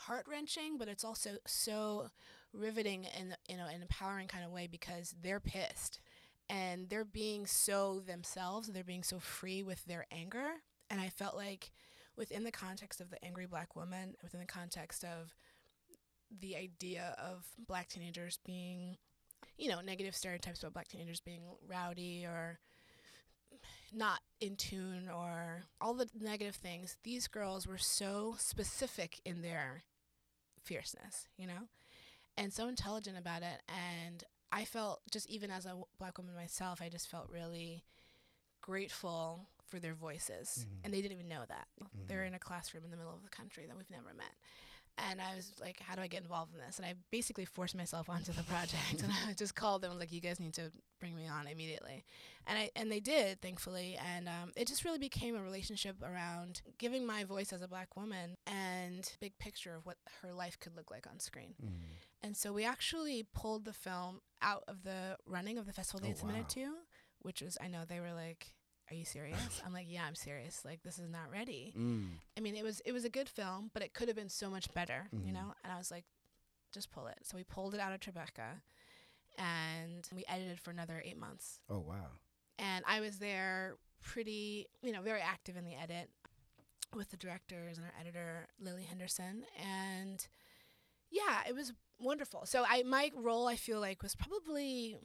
heart 0.00 0.26
wrenching, 0.28 0.78
but 0.78 0.88
it's 0.88 1.04
also 1.04 1.30
so 1.46 2.08
riveting 2.52 3.06
in 3.18 3.34
you 3.48 3.56
know 3.56 3.66
an 3.66 3.82
empowering 3.82 4.26
kind 4.26 4.44
of 4.44 4.50
way 4.50 4.66
because 4.66 5.14
they're 5.22 5.40
pissed 5.40 6.00
and 6.48 6.88
they're 6.88 7.04
being 7.04 7.46
so 7.46 8.00
themselves. 8.00 8.68
They're 8.68 8.82
being 8.82 9.04
so 9.04 9.18
free 9.18 9.62
with 9.62 9.84
their 9.84 10.06
anger, 10.10 10.48
and 10.90 11.00
I 11.00 11.08
felt 11.08 11.36
like 11.36 11.70
within 12.16 12.44
the 12.44 12.52
context 12.52 13.00
of 13.00 13.10
the 13.10 13.24
angry 13.24 13.46
black 13.46 13.76
woman, 13.76 14.14
within 14.22 14.40
the 14.40 14.46
context 14.46 15.04
of 15.04 15.34
the 16.40 16.56
idea 16.56 17.16
of 17.18 17.44
black 17.66 17.88
teenagers 17.88 18.38
being, 18.44 18.96
you 19.58 19.68
know, 19.68 19.80
negative 19.80 20.14
stereotypes 20.14 20.60
about 20.60 20.74
black 20.74 20.88
teenagers 20.88 21.20
being 21.20 21.42
rowdy 21.68 22.24
or 22.24 22.58
not 23.92 24.20
in 24.40 24.56
tune 24.56 25.08
or 25.12 25.62
all 25.80 25.94
the 25.94 26.08
negative 26.20 26.54
things, 26.54 26.96
these 27.02 27.26
girls 27.26 27.66
were 27.66 27.78
so 27.78 28.34
specific 28.38 29.20
in 29.24 29.42
their 29.42 29.82
fierceness, 30.70 31.26
you 31.36 31.46
know, 31.48 31.62
and 32.36 32.52
so 32.52 32.68
intelligent 32.68 33.18
about 33.18 33.42
it. 33.42 33.60
And 33.68 34.22
I 34.52 34.64
felt, 34.64 35.00
just 35.10 35.28
even 35.28 35.50
as 35.50 35.64
a 35.66 35.70
w- 35.70 35.84
black 35.98 36.16
woman 36.18 36.34
myself, 36.34 36.80
I 36.80 36.88
just 36.88 37.08
felt 37.08 37.28
really 37.28 37.84
grateful 38.60 39.48
for 39.66 39.78
their 39.80 39.94
voices. 39.94 40.66
Mhm. 40.68 40.84
And 40.84 40.94
they 40.94 41.00
didn't 41.02 41.16
even 41.18 41.28
know 41.28 41.44
that. 41.48 41.68
They're 42.06 42.22
Mhm. 42.22 42.28
in 42.28 42.34
a 42.34 42.38
classroom 42.38 42.84
in 42.84 42.90
the 42.90 42.96
middle 42.96 43.14
of 43.14 43.22
the 43.22 43.28
country 43.28 43.66
that 43.66 43.76
we've 43.76 43.90
never 43.90 44.12
met. 44.14 44.34
And 45.08 45.20
I 45.20 45.36
was 45.36 45.52
like, 45.60 45.80
how 45.80 45.94
do 45.94 46.02
I 46.02 46.06
get 46.06 46.22
involved 46.22 46.52
in 46.54 46.60
this? 46.60 46.78
And 46.78 46.86
I 46.86 46.94
basically 47.10 47.44
forced 47.44 47.74
myself 47.76 48.08
onto 48.10 48.32
the 48.32 48.42
project. 48.44 49.02
and 49.02 49.12
I 49.28 49.32
just 49.34 49.54
called 49.54 49.82
them 49.82 49.98
like, 49.98 50.12
you 50.12 50.20
guys 50.20 50.40
need 50.40 50.54
to 50.54 50.70
bring 51.00 51.16
me 51.16 51.26
on 51.28 51.46
immediately. 51.46 52.04
And 52.46 52.58
I 52.58 52.70
and 52.76 52.90
they 52.90 53.00
did, 53.00 53.40
thankfully. 53.40 53.98
And 54.14 54.28
um, 54.28 54.52
it 54.56 54.66
just 54.68 54.84
really 54.84 54.98
became 54.98 55.36
a 55.36 55.42
relationship 55.42 55.96
around 56.02 56.62
giving 56.78 57.06
my 57.06 57.24
voice 57.24 57.52
as 57.52 57.62
a 57.62 57.68
black 57.68 57.96
woman 57.96 58.36
and 58.46 59.10
big 59.20 59.38
picture 59.38 59.74
of 59.74 59.86
what 59.86 59.96
her 60.22 60.32
life 60.32 60.58
could 60.58 60.76
look 60.76 60.90
like 60.90 61.06
on 61.06 61.18
screen. 61.20 61.54
Mm-hmm. 61.62 61.74
And 62.22 62.36
so 62.36 62.52
we 62.52 62.64
actually 62.64 63.26
pulled 63.34 63.64
the 63.64 63.72
film 63.72 64.20
out 64.42 64.64
of 64.68 64.82
the 64.84 65.16
running 65.26 65.58
of 65.58 65.66
the 65.66 65.72
festival 65.72 66.00
they 66.00 66.08
Oh, 66.08 66.10
had 66.10 66.18
submitted 66.18 66.42
wow. 66.42 66.48
to, 66.72 66.74
which 67.20 67.40
was 67.42 67.56
I 67.62 67.68
know 67.68 67.80
they 67.88 68.00
were 68.00 68.12
like, 68.12 68.54
"Are 68.90 68.94
you 68.94 69.04
serious?" 69.04 69.62
I'm 69.64 69.72
like, 69.72 69.86
"Yeah, 69.88 70.04
I'm 70.06 70.14
serious. 70.14 70.64
Like 70.64 70.82
this 70.82 70.98
is 70.98 71.08
not 71.08 71.30
ready." 71.30 71.72
Mm. 71.76 72.08
I 72.36 72.40
mean, 72.40 72.56
it 72.56 72.64
was 72.64 72.80
it 72.84 72.92
was 72.92 73.04
a 73.04 73.10
good 73.10 73.28
film, 73.28 73.70
but 73.72 73.82
it 73.82 73.94
could 73.94 74.08
have 74.08 74.16
been 74.16 74.28
so 74.28 74.50
much 74.50 74.72
better, 74.74 75.08
Mhm. 75.14 75.26
you 75.26 75.32
know. 75.32 75.54
And 75.64 75.72
I 75.72 75.78
was 75.78 75.90
like, 75.90 76.04
"Just 76.72 76.90
pull 76.90 77.06
it." 77.06 77.18
So 77.24 77.36
we 77.36 77.44
pulled 77.44 77.74
it 77.74 77.80
out 77.80 77.92
of 77.92 78.00
Tribeca, 78.00 78.60
and 79.38 80.08
we 80.14 80.24
edited 80.28 80.60
for 80.60 80.70
another 80.70 81.02
eight 81.04 81.18
months. 81.18 81.60
Oh 81.68 81.78
wow. 81.80 82.10
And 82.58 82.84
I 82.86 83.00
was 83.00 83.18
there, 83.18 83.78
pretty, 84.02 84.66
you 84.82 84.92
know, 84.92 85.00
very 85.02 85.20
active 85.20 85.56
in 85.56 85.64
the 85.64 85.74
edit 85.74 86.10
with 86.94 87.10
the 87.10 87.16
directors 87.16 87.78
and 87.78 87.86
our 87.86 87.92
editor 88.00 88.48
Lily 88.58 88.82
Henderson, 88.84 89.44
and 89.56 90.26
yeah, 91.10 91.42
it 91.48 91.54
was 91.54 91.72
wonderful. 91.98 92.46
So 92.46 92.64
I 92.68 92.82
my 92.82 93.10
role 93.14 93.46
I 93.46 93.56
feel 93.56 93.80
like 93.80 94.02
was 94.02 94.14
probably. 94.14 94.98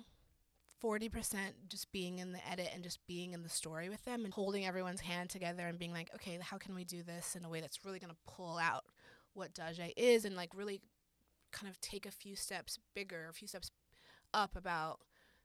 40% 0.82 1.68
just 1.70 1.92
being 1.92 2.20
in 2.20 2.32
the 2.32 2.48
edit 2.50 2.70
and 2.74 2.84
just 2.84 3.00
being 3.08 3.34
in 3.34 3.44
the 3.44 3.50
story 3.50 3.90
with 3.90 4.04
them 4.06 4.26
and 4.26 4.34
holding 4.34 4.66
everyone's 4.66 5.02
hand 5.02 5.30
together 5.30 5.68
and 5.68 5.80
being 5.80 5.94
like, 5.94 6.10
okay, 6.16 6.38
how 6.42 6.58
can 6.58 6.76
we 6.76 6.84
do 6.84 7.02
this 7.04 7.36
in 7.36 7.46
a 7.46 7.50
way 7.50 7.62
that's 7.62 7.86
really 7.86 8.00
going 8.00 8.12
to 8.12 8.32
pull 8.32 8.58
out 8.58 8.86
what 9.34 9.54
Daje 9.54 9.94
is 9.98 10.26
and 10.26 10.36
like 10.36 10.56
really 10.56 10.82
kind 11.52 11.70
of 11.70 11.80
take 11.82 12.06
a 12.06 12.12
few 12.12 12.36
steps 12.36 12.78
bigger, 12.94 13.28
a 13.30 13.34
few 13.34 13.48
steps 13.48 13.72
up 14.34 14.56
about 14.56 15.00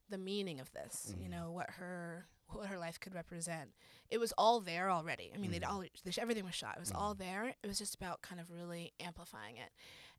the 0.08 0.18
meaning 0.18 0.58
of 0.60 0.72
this, 0.72 1.14
you 1.20 1.28
Mhm. 1.28 1.30
know, 1.30 1.50
what 1.52 1.70
her 1.70 2.26
what 2.52 2.66
her 2.66 2.78
life 2.78 2.98
could 2.98 3.14
represent. 3.14 3.72
It 4.08 4.18
was 4.18 4.32
all 4.36 4.58
there 4.60 4.90
already. 4.90 5.30
I 5.32 5.36
mean, 5.36 5.52
they'd 5.52 5.62
Mhm. 5.62 5.70
all 5.70 5.78
they, 5.82 5.90
everything 6.18 6.44
was 6.44 6.56
shot. 6.56 6.76
It 6.76 6.80
was 6.80 6.90
all 6.90 7.14
Mhm. 7.14 7.18
there. 7.18 7.54
It 7.62 7.66
was 7.68 7.78
just 7.78 7.94
about 7.94 8.22
kind 8.22 8.40
of 8.40 8.50
really 8.50 8.92
amplifying 8.98 9.56
it. 9.56 9.72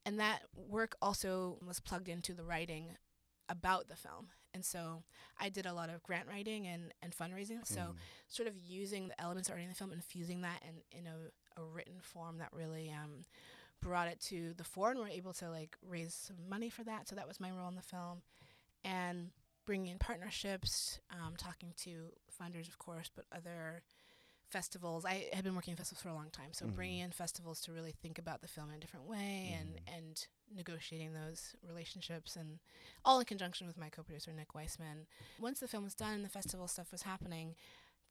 And 0.06 0.18
that 0.22 0.44
work 0.56 0.96
also 1.02 1.60
was 1.62 1.82
plugged 1.82 2.08
into 2.08 2.34
the 2.34 2.46
writing 2.46 2.98
about 3.50 3.90
the 3.90 3.98
film. 3.98 4.32
And 4.54 4.66
so 4.66 5.04
I 5.40 5.50
did 5.50 5.66
a 5.66 5.74
lot 5.74 5.90
of 5.90 6.04
grant 6.04 6.28
writing 6.28 6.68
and, 6.68 6.94
and 7.02 7.16
fundraising. 7.16 7.66
So 7.66 7.80
Mhm. 7.82 7.96
sort 8.28 8.48
of 8.48 8.58
using 8.58 9.08
the 9.08 9.20
elements 9.22 9.50
already 9.50 9.64
in 9.64 9.70
the 9.70 9.76
film, 9.76 9.92
and 9.92 10.04
fusing 10.04 10.42
that 10.42 10.62
in, 10.64 10.82
in 11.00 11.08
a, 11.08 11.62
a 11.62 11.64
written 11.64 12.00
form 12.02 12.38
that 12.40 12.50
really 12.54 12.92
um, 12.92 13.26
brought 13.82 14.08
it 14.08 14.20
to 14.22 14.54
the 14.54 14.64
fore, 14.64 14.92
and 14.92 15.00
we're 15.00 15.08
able 15.08 15.34
to 15.34 15.50
like 15.50 15.78
raise 15.82 16.14
some 16.14 16.50
money 16.50 16.70
for 16.70 16.84
that. 16.84 17.08
So 17.08 17.16
that 17.16 17.28
was 17.28 17.40
my 17.40 17.52
role 17.52 17.68
in 17.70 17.76
the 17.76 17.82
film, 17.82 18.22
and 18.84 19.32
bringing 19.66 19.92
in 19.92 20.00
partnerships, 20.00 21.00
um, 21.12 21.36
talking 21.38 21.74
to 21.78 22.12
funders, 22.42 22.68
of 22.68 22.78
course, 22.80 23.10
but 23.16 23.26
other 23.32 23.84
festivals. 24.52 25.06
I 25.06 25.30
had 25.34 25.44
been 25.44 25.56
working 25.56 25.72
in 25.72 25.78
festivals 25.78 26.02
for 26.04 26.10
a 26.10 26.14
long 26.14 26.30
time, 26.30 26.54
so 26.54 26.66
Mhm. 26.66 26.76
bringing 26.76 27.00
in 27.00 27.12
festivals 27.12 27.62
to 27.62 27.72
really 27.72 27.92
think 27.94 28.20
about 28.20 28.42
the 28.42 28.48
film 28.48 28.70
in 28.70 28.76
a 28.76 28.80
different 28.80 29.06
way, 29.06 29.54
and 29.54 29.76
Mhm. 29.78 29.94
and 29.98 30.28
negotiating 30.54 31.14
those 31.14 31.56
relationships, 31.62 32.36
and 32.36 32.60
all 33.06 33.20
in 33.20 33.26
conjunction 33.26 33.66
with 33.68 33.78
my 33.78 33.90
co-producer 33.90 34.34
Nick 34.34 34.54
Weissman. 34.54 35.08
Once 35.40 35.60
the 35.62 35.68
film 35.68 35.84
was 35.86 35.96
done 35.96 36.14
and 36.14 36.26
the 36.26 36.30
festival 36.30 36.68
stuff 36.68 36.92
was 36.92 37.04
happening, 37.04 37.56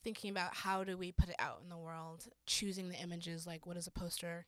thinking 0.02 0.30
about 0.30 0.54
how 0.56 0.82
do 0.82 0.96
we 0.96 1.12
put 1.12 1.28
it 1.28 1.36
out 1.38 1.60
in 1.60 1.68
the 1.68 1.76
world, 1.76 2.32
choosing 2.46 2.88
the 2.88 2.96
images, 2.98 3.46
like 3.46 3.66
what 3.66 3.74
does 3.74 3.86
a 3.86 3.90
poster 3.90 4.46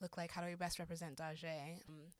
look 0.00 0.16
like? 0.16 0.32
How 0.32 0.40
do 0.40 0.48
we 0.48 0.54
best 0.54 0.78
represent 0.78 1.18
Daje? 1.18 1.86
Um, 1.88 2.14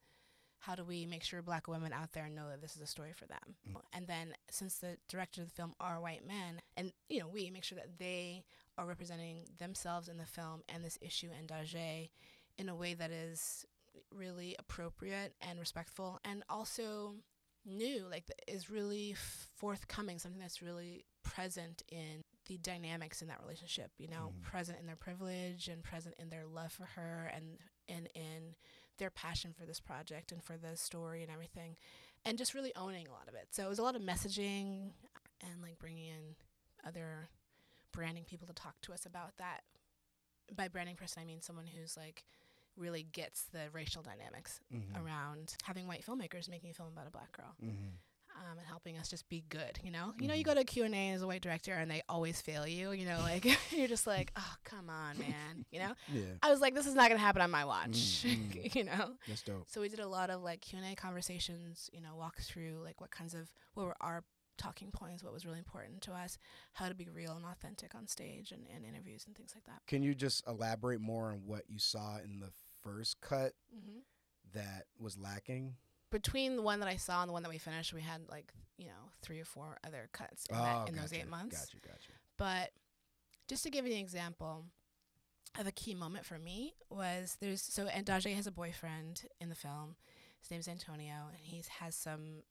how 0.59 0.75
do 0.75 0.85
we 0.85 1.05
make 1.07 1.23
sure 1.23 1.43
black 1.43 1.69
women 1.69 1.93
out 1.93 2.13
there 2.13 2.29
know 2.29 2.49
that 2.49 2.61
this 2.61 2.77
is 2.77 2.83
a 2.83 2.87
story 2.87 3.13
for 3.13 3.27
them? 3.27 3.57
Mm. 3.69 3.83
And 3.93 4.07
then 4.07 4.37
since 4.51 4.79
the 4.79 4.99
director 5.09 5.43
of 5.43 5.49
the 5.49 5.55
film 5.55 5.75
are 5.81 6.01
white 6.01 6.25
men, 6.27 6.63
and 6.77 6.93
you 7.09 7.21
know, 7.21 7.29
we 7.29 7.51
make 7.51 7.65
sure 7.65 7.77
that 7.77 7.99
they 7.99 8.45
are 8.79 8.87
representing 8.87 9.45
themselves 9.59 10.09
in 10.09 10.17
the 10.17 10.27
film 10.27 10.63
and 10.69 10.85
this 10.85 10.99
issue 11.01 11.29
and 11.39 11.49
Daje 11.49 12.11
in 12.59 12.69
a 12.69 12.75
way 12.77 12.95
that 12.95 13.11
is 13.11 13.65
really 14.11 14.57
appropriate 14.59 15.35
and 15.41 15.59
respectful 15.59 16.19
and 16.25 16.43
also 16.49 17.15
new, 17.65 18.07
like 18.11 18.25
is 18.47 18.69
really 18.71 19.15
forthcoming, 19.57 20.19
something 20.19 20.41
that's 20.41 20.61
really 20.63 21.05
present 21.23 21.83
in 21.91 22.23
the 22.47 22.59
dynamics 22.59 23.23
in 23.23 23.29
that 23.29 23.41
relationship, 23.41 23.91
you 23.97 24.07
know, 24.09 24.33
Mhm. 24.37 24.43
present 24.43 24.79
in 24.79 24.87
their 24.87 24.97
privilege 24.97 25.69
and 25.69 25.83
present 25.83 26.15
in 26.19 26.29
their 26.29 26.45
love 26.47 26.73
for 26.73 26.85
her 26.87 27.27
and 27.33 27.59
and 27.89 28.07
in 28.15 28.55
their 28.99 29.11
passion 29.11 29.53
for 29.53 29.67
this 29.67 29.81
project 29.81 30.33
and 30.33 30.43
for 30.43 30.57
the 30.57 30.77
story 30.77 31.23
and 31.23 31.31
everything 31.31 31.77
and 32.25 32.39
just 32.39 32.55
really 32.55 32.75
owning 32.77 33.07
a 33.07 33.11
lot 33.13 33.29
of 33.29 33.35
it. 33.35 33.55
So 33.55 33.65
it 33.67 33.69
was 33.69 33.79
a 33.79 33.83
lot 33.83 33.95
of 33.97 34.01
messaging 34.03 34.93
and 35.43 35.61
like 35.63 35.79
bringing 35.79 36.07
in 36.07 36.37
other 36.85 37.29
branding 37.95 38.25
people 38.25 38.47
to 38.47 38.53
talk 38.53 38.81
to 38.83 38.93
us 38.93 39.07
about 39.07 39.37
that. 39.39 39.61
By 40.55 40.69
branding 40.69 40.97
person, 40.97 41.23
I 41.23 41.25
mean 41.25 41.41
someone 41.41 41.67
who's 41.67 41.97
like 41.97 42.25
really 42.77 43.05
gets 43.05 43.45
the 43.45 43.71
racial 43.73 44.03
dynamics 44.03 44.61
Mhm. 44.75 45.01
around 45.01 45.57
having 45.63 45.87
white 45.87 46.05
filmmakers 46.05 46.49
making 46.49 46.71
a 46.71 46.75
film 46.75 46.89
about 46.93 47.07
a 47.07 47.11
black 47.11 47.31
girl 47.33 47.55
Mhm. 47.63 47.93
um, 48.37 48.59
and 48.59 48.67
helping 48.67 48.99
us 48.99 49.09
just 49.09 49.29
be 49.29 49.43
good. 49.49 49.79
You 49.85 49.93
know, 49.93 50.13
you 50.19 50.27
know, 50.27 50.35
you 50.35 50.43
Mhm. 50.43 50.47
go 50.47 50.55
to 50.55 50.65
Q 50.65 50.85
and 50.85 50.95
A 50.95 51.11
as 51.13 51.23
a 51.23 51.27
white 51.29 51.41
director 51.41 51.73
and 51.73 51.89
they 51.89 52.03
always 52.09 52.41
fail 52.41 52.67
you. 52.67 52.91
You 52.91 53.07
know, 53.07 53.21
like 53.21 53.45
you're 53.73 53.87
just 53.89 54.07
like, 54.09 54.33
oh 54.37 54.55
come 54.65 54.91
on, 54.91 55.17
man. 55.19 55.65
You 55.71 55.79
know, 55.81 55.95
Yeah. 56.09 56.35
I 56.43 56.51
was 56.51 56.61
like, 56.61 56.75
this 56.75 56.87
is 56.87 56.95
not 56.95 57.09
gonna 57.09 57.21
happen 57.21 57.41
on 57.43 57.51
my 57.53 57.65
watch. 57.65 57.91
Mm, 58.25 58.51
mm. 58.51 58.75
you 58.75 58.85
know. 58.85 59.17
That's 59.29 59.43
dope. 59.43 59.71
So 59.71 59.81
we 59.81 59.89
did 59.89 60.01
a 60.01 60.09
lot 60.09 60.29
of 60.31 60.43
like 60.43 60.61
Q 60.61 60.79
and 60.81 60.87
A 60.93 60.97
conversations. 60.97 61.89
You 61.93 62.01
know, 62.01 62.17
walk 62.17 62.41
through 62.41 62.83
like 62.83 63.01
what 63.01 63.13
kinds 63.13 63.35
of 63.35 63.55
what 63.75 63.87
were 63.87 63.97
our 64.01 64.25
talking 64.57 64.91
points, 64.91 65.23
what 65.23 65.33
was 65.33 65.45
really 65.45 65.59
important 65.59 66.01
to 66.03 66.13
us, 66.13 66.39
how 66.75 66.89
to 66.89 66.95
be 66.95 67.09
real 67.09 67.33
and 67.33 67.45
authentic 67.45 67.95
on 67.95 68.07
stage 68.07 68.53
and, 68.53 68.67
and 68.75 68.85
interviews 68.85 69.25
and 69.27 69.37
things 69.37 69.53
like 69.55 69.65
that. 69.65 69.87
Can 69.87 70.03
you 70.03 70.15
just 70.15 70.47
elaborate 70.47 71.01
more 71.01 71.27
on 71.31 71.43
what 71.47 71.63
you 71.69 71.79
saw 71.79 72.19
in 72.19 72.41
the 72.41 72.51
first 72.83 73.21
cut 73.21 73.53
Mm-hmm. 73.75 73.99
that 74.55 74.85
was 74.99 75.19
lacking? 75.19 75.75
Between 76.11 76.57
the 76.57 76.63
one 76.63 76.81
that 76.81 76.89
I 76.89 76.97
saw 76.97 77.23
and 77.23 77.29
the 77.29 77.33
one 77.33 77.43
that 77.43 77.49
we 77.49 77.59
finished, 77.59 77.93
we 77.93 78.03
had 78.03 78.21
like 78.31 78.53
you 78.79 78.87
know 78.87 79.11
three 79.23 79.41
or 79.41 79.45
four 79.45 79.79
other 79.87 80.09
cuts 80.13 80.47
in, 80.51 80.57
that, 80.57 80.89
in 80.89 80.95
those 80.97 81.13
eight 81.13 81.29
months. 81.29 81.59
Gotcha, 81.59 81.77
gotcha. 81.87 82.13
But 82.37 82.71
just 83.49 83.65
to 83.65 83.71
give 83.71 83.87
you 83.87 83.93
an 83.95 83.99
example 84.01 84.65
of 85.59 85.67
a 85.67 85.73
key 85.73 85.95
moment 85.95 86.25
for 86.25 86.39
me 86.39 86.75
was 86.91 87.37
there's 87.41 87.63
so 87.63 87.87
and 87.87 88.07
Daje 88.07 88.35
has 88.35 88.47
a 88.47 88.53
boyfriend 88.53 89.23
in 89.41 89.49
the 89.49 89.55
film. 89.55 89.97
His 90.41 90.51
name's 90.51 90.69
Antonio, 90.69 91.15
and 91.33 91.41
he 91.41 91.63
has 91.81 91.95
some 91.97 92.43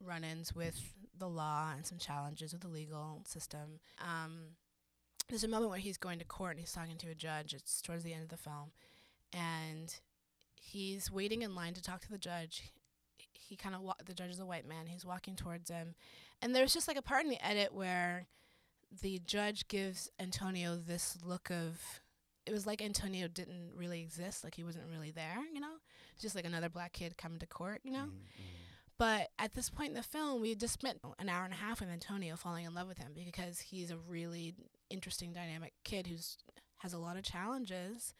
run-ins 0.00 0.54
with 0.54 0.80
the 1.18 1.28
law 1.28 1.72
and 1.74 1.86
some 1.86 1.98
challenges 1.98 2.52
with 2.52 2.62
the 2.62 2.68
legal 2.68 3.22
system. 3.26 3.80
Um, 4.00 4.56
there's 5.28 5.44
a 5.44 5.48
moment 5.48 5.70
where 5.70 5.78
he's 5.78 5.96
going 5.98 6.18
to 6.18 6.24
court 6.24 6.52
and 6.52 6.60
he's 6.60 6.72
talking 6.72 6.96
to 6.98 7.10
a 7.10 7.14
judge. 7.14 7.54
It's 7.54 7.80
towards 7.80 8.02
the 8.04 8.12
end 8.12 8.22
of 8.24 8.28
the 8.28 8.36
film, 8.36 8.72
and 9.32 9.94
he's 10.54 11.10
waiting 11.10 11.42
in 11.42 11.54
line 11.54 11.74
to 11.74 11.82
talk 11.82 12.00
to 12.02 12.10
the 12.10 12.18
judge. 12.18 12.72
He 13.32 13.56
kind 13.56 13.74
of 13.74 13.82
wa- 13.82 13.94
the 14.04 14.14
judge 14.14 14.30
is 14.30 14.40
a 14.40 14.46
white 14.46 14.66
man. 14.66 14.86
He's 14.86 15.04
walking 15.06 15.36
towards 15.36 15.70
him, 15.70 15.94
and 16.40 16.54
there's 16.54 16.74
just 16.74 16.88
like 16.88 16.96
a 16.96 17.02
part 17.02 17.24
in 17.24 17.30
the 17.30 17.44
edit 17.46 17.72
where 17.72 18.26
the 19.02 19.20
judge 19.24 19.68
gives 19.68 20.10
Antonio 20.18 20.76
this 20.76 21.16
look 21.24 21.50
of 21.50 22.00
it 22.44 22.52
was 22.52 22.66
like 22.66 22.82
Antonio 22.82 23.28
didn't 23.28 23.70
really 23.76 24.00
exist, 24.02 24.42
like 24.42 24.56
he 24.56 24.64
wasn't 24.64 24.84
really 24.90 25.12
there, 25.12 25.38
you 25.54 25.60
know? 25.60 25.74
Just 26.20 26.34
like 26.34 26.44
another 26.44 26.68
black 26.68 26.92
kid 26.92 27.16
coming 27.16 27.38
to 27.38 27.46
court, 27.46 27.80
you 27.84 27.92
know? 27.92 28.00
Mhm, 28.00 28.10
mhm. 28.10 28.61
But 29.02 29.30
at 29.36 29.54
this 29.54 29.68
point 29.68 29.88
in 29.88 29.94
the 29.96 30.02
film, 30.04 30.40
we 30.40 30.54
just 30.54 30.74
spent 30.74 31.00
an 31.18 31.28
hour 31.28 31.44
and 31.44 31.52
a 31.52 31.56
half 31.56 31.80
with 31.80 31.88
Antonio 31.88 32.36
falling 32.36 32.66
in 32.66 32.72
love 32.72 32.86
with 32.86 32.98
him 32.98 33.10
because 33.16 33.58
he's 33.58 33.90
a 33.90 33.96
really 33.96 34.54
interesting, 34.90 35.32
dynamic 35.32 35.72
kid 35.82 36.06
who's 36.06 36.36
has 36.78 36.92
a 36.92 36.98
lot 36.98 37.16
of 37.16 37.24
challenges, 37.24 38.14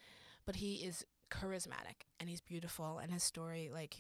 but 0.45 0.57
he 0.57 0.75
is 0.85 1.05
charismatic 1.31 2.09
and 2.19 2.29
he's 2.29 2.41
beautiful, 2.41 2.99
and 2.99 3.13
his 3.13 3.23
story, 3.23 3.71
like, 3.73 3.95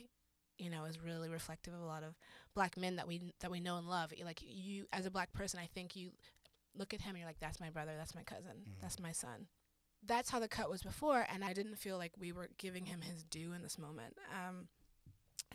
you 0.58 0.68
know, 0.70 0.84
is 0.84 0.98
really 1.00 1.28
reflective 1.28 1.72
of 1.72 1.80
a 1.80 1.84
lot 1.84 2.02
of 2.02 2.16
black 2.52 2.76
men 2.76 2.96
that 2.96 3.06
we 3.06 3.32
that 3.38 3.52
we 3.52 3.60
know 3.60 3.76
and 3.76 3.88
love. 3.88 4.12
Like 4.24 4.40
you, 4.42 4.86
as 4.92 5.06
a 5.06 5.10
black 5.12 5.32
person, 5.32 5.60
I 5.62 5.66
think 5.72 5.94
you 5.94 6.10
look 6.74 6.92
at 6.92 7.00
him 7.02 7.10
and 7.10 7.18
you're 7.18 7.28
like, 7.28 7.38
that's 7.38 7.60
my 7.60 7.70
brother, 7.70 7.92
that's 7.96 8.16
my 8.16 8.24
cousin, 8.24 8.56
Mhm. 8.66 8.80
that's 8.80 8.98
my 8.98 9.12
son. 9.12 9.46
That's 10.04 10.30
how 10.30 10.40
the 10.40 10.48
cut 10.48 10.68
was 10.68 10.82
before, 10.82 11.28
and 11.32 11.44
I 11.44 11.52
didn't 11.52 11.76
feel 11.76 11.96
like 11.96 12.16
we 12.18 12.32
were 12.32 12.48
giving 12.58 12.86
him 12.86 13.02
his 13.02 13.22
due 13.22 13.52
in 13.52 13.62
this 13.62 13.78
moment. 13.78 14.16
Um, 14.32 14.66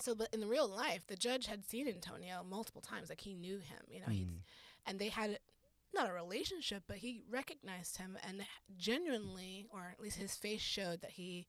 so, 0.02 0.16
but 0.16 0.34
in 0.34 0.40
the 0.40 0.48
real 0.48 0.68
life, 0.68 1.06
the 1.08 1.16
judge 1.16 1.48
had 1.48 1.66
seen 1.66 1.88
Antonio 1.88 2.44
multiple 2.44 2.82
times. 2.82 3.10
Like 3.10 3.22
he 3.22 3.34
knew 3.34 3.58
him, 3.60 3.84
you 3.90 4.00
know, 4.00 4.08
Mhm. 4.08 4.40
and 4.86 5.00
they 5.00 5.10
had 5.10 5.40
not 5.94 6.10
a 6.10 6.14
relationship, 6.14 6.84
but 6.88 6.98
he 6.98 7.24
recognized 7.30 7.98
him 7.98 8.18
and 8.24 8.46
genuinely, 8.78 9.66
or 9.70 9.88
at 9.92 10.00
least 10.00 10.18
his 10.18 10.36
face 10.36 10.62
showed 10.62 11.02
that 11.02 11.12
he 11.12 11.48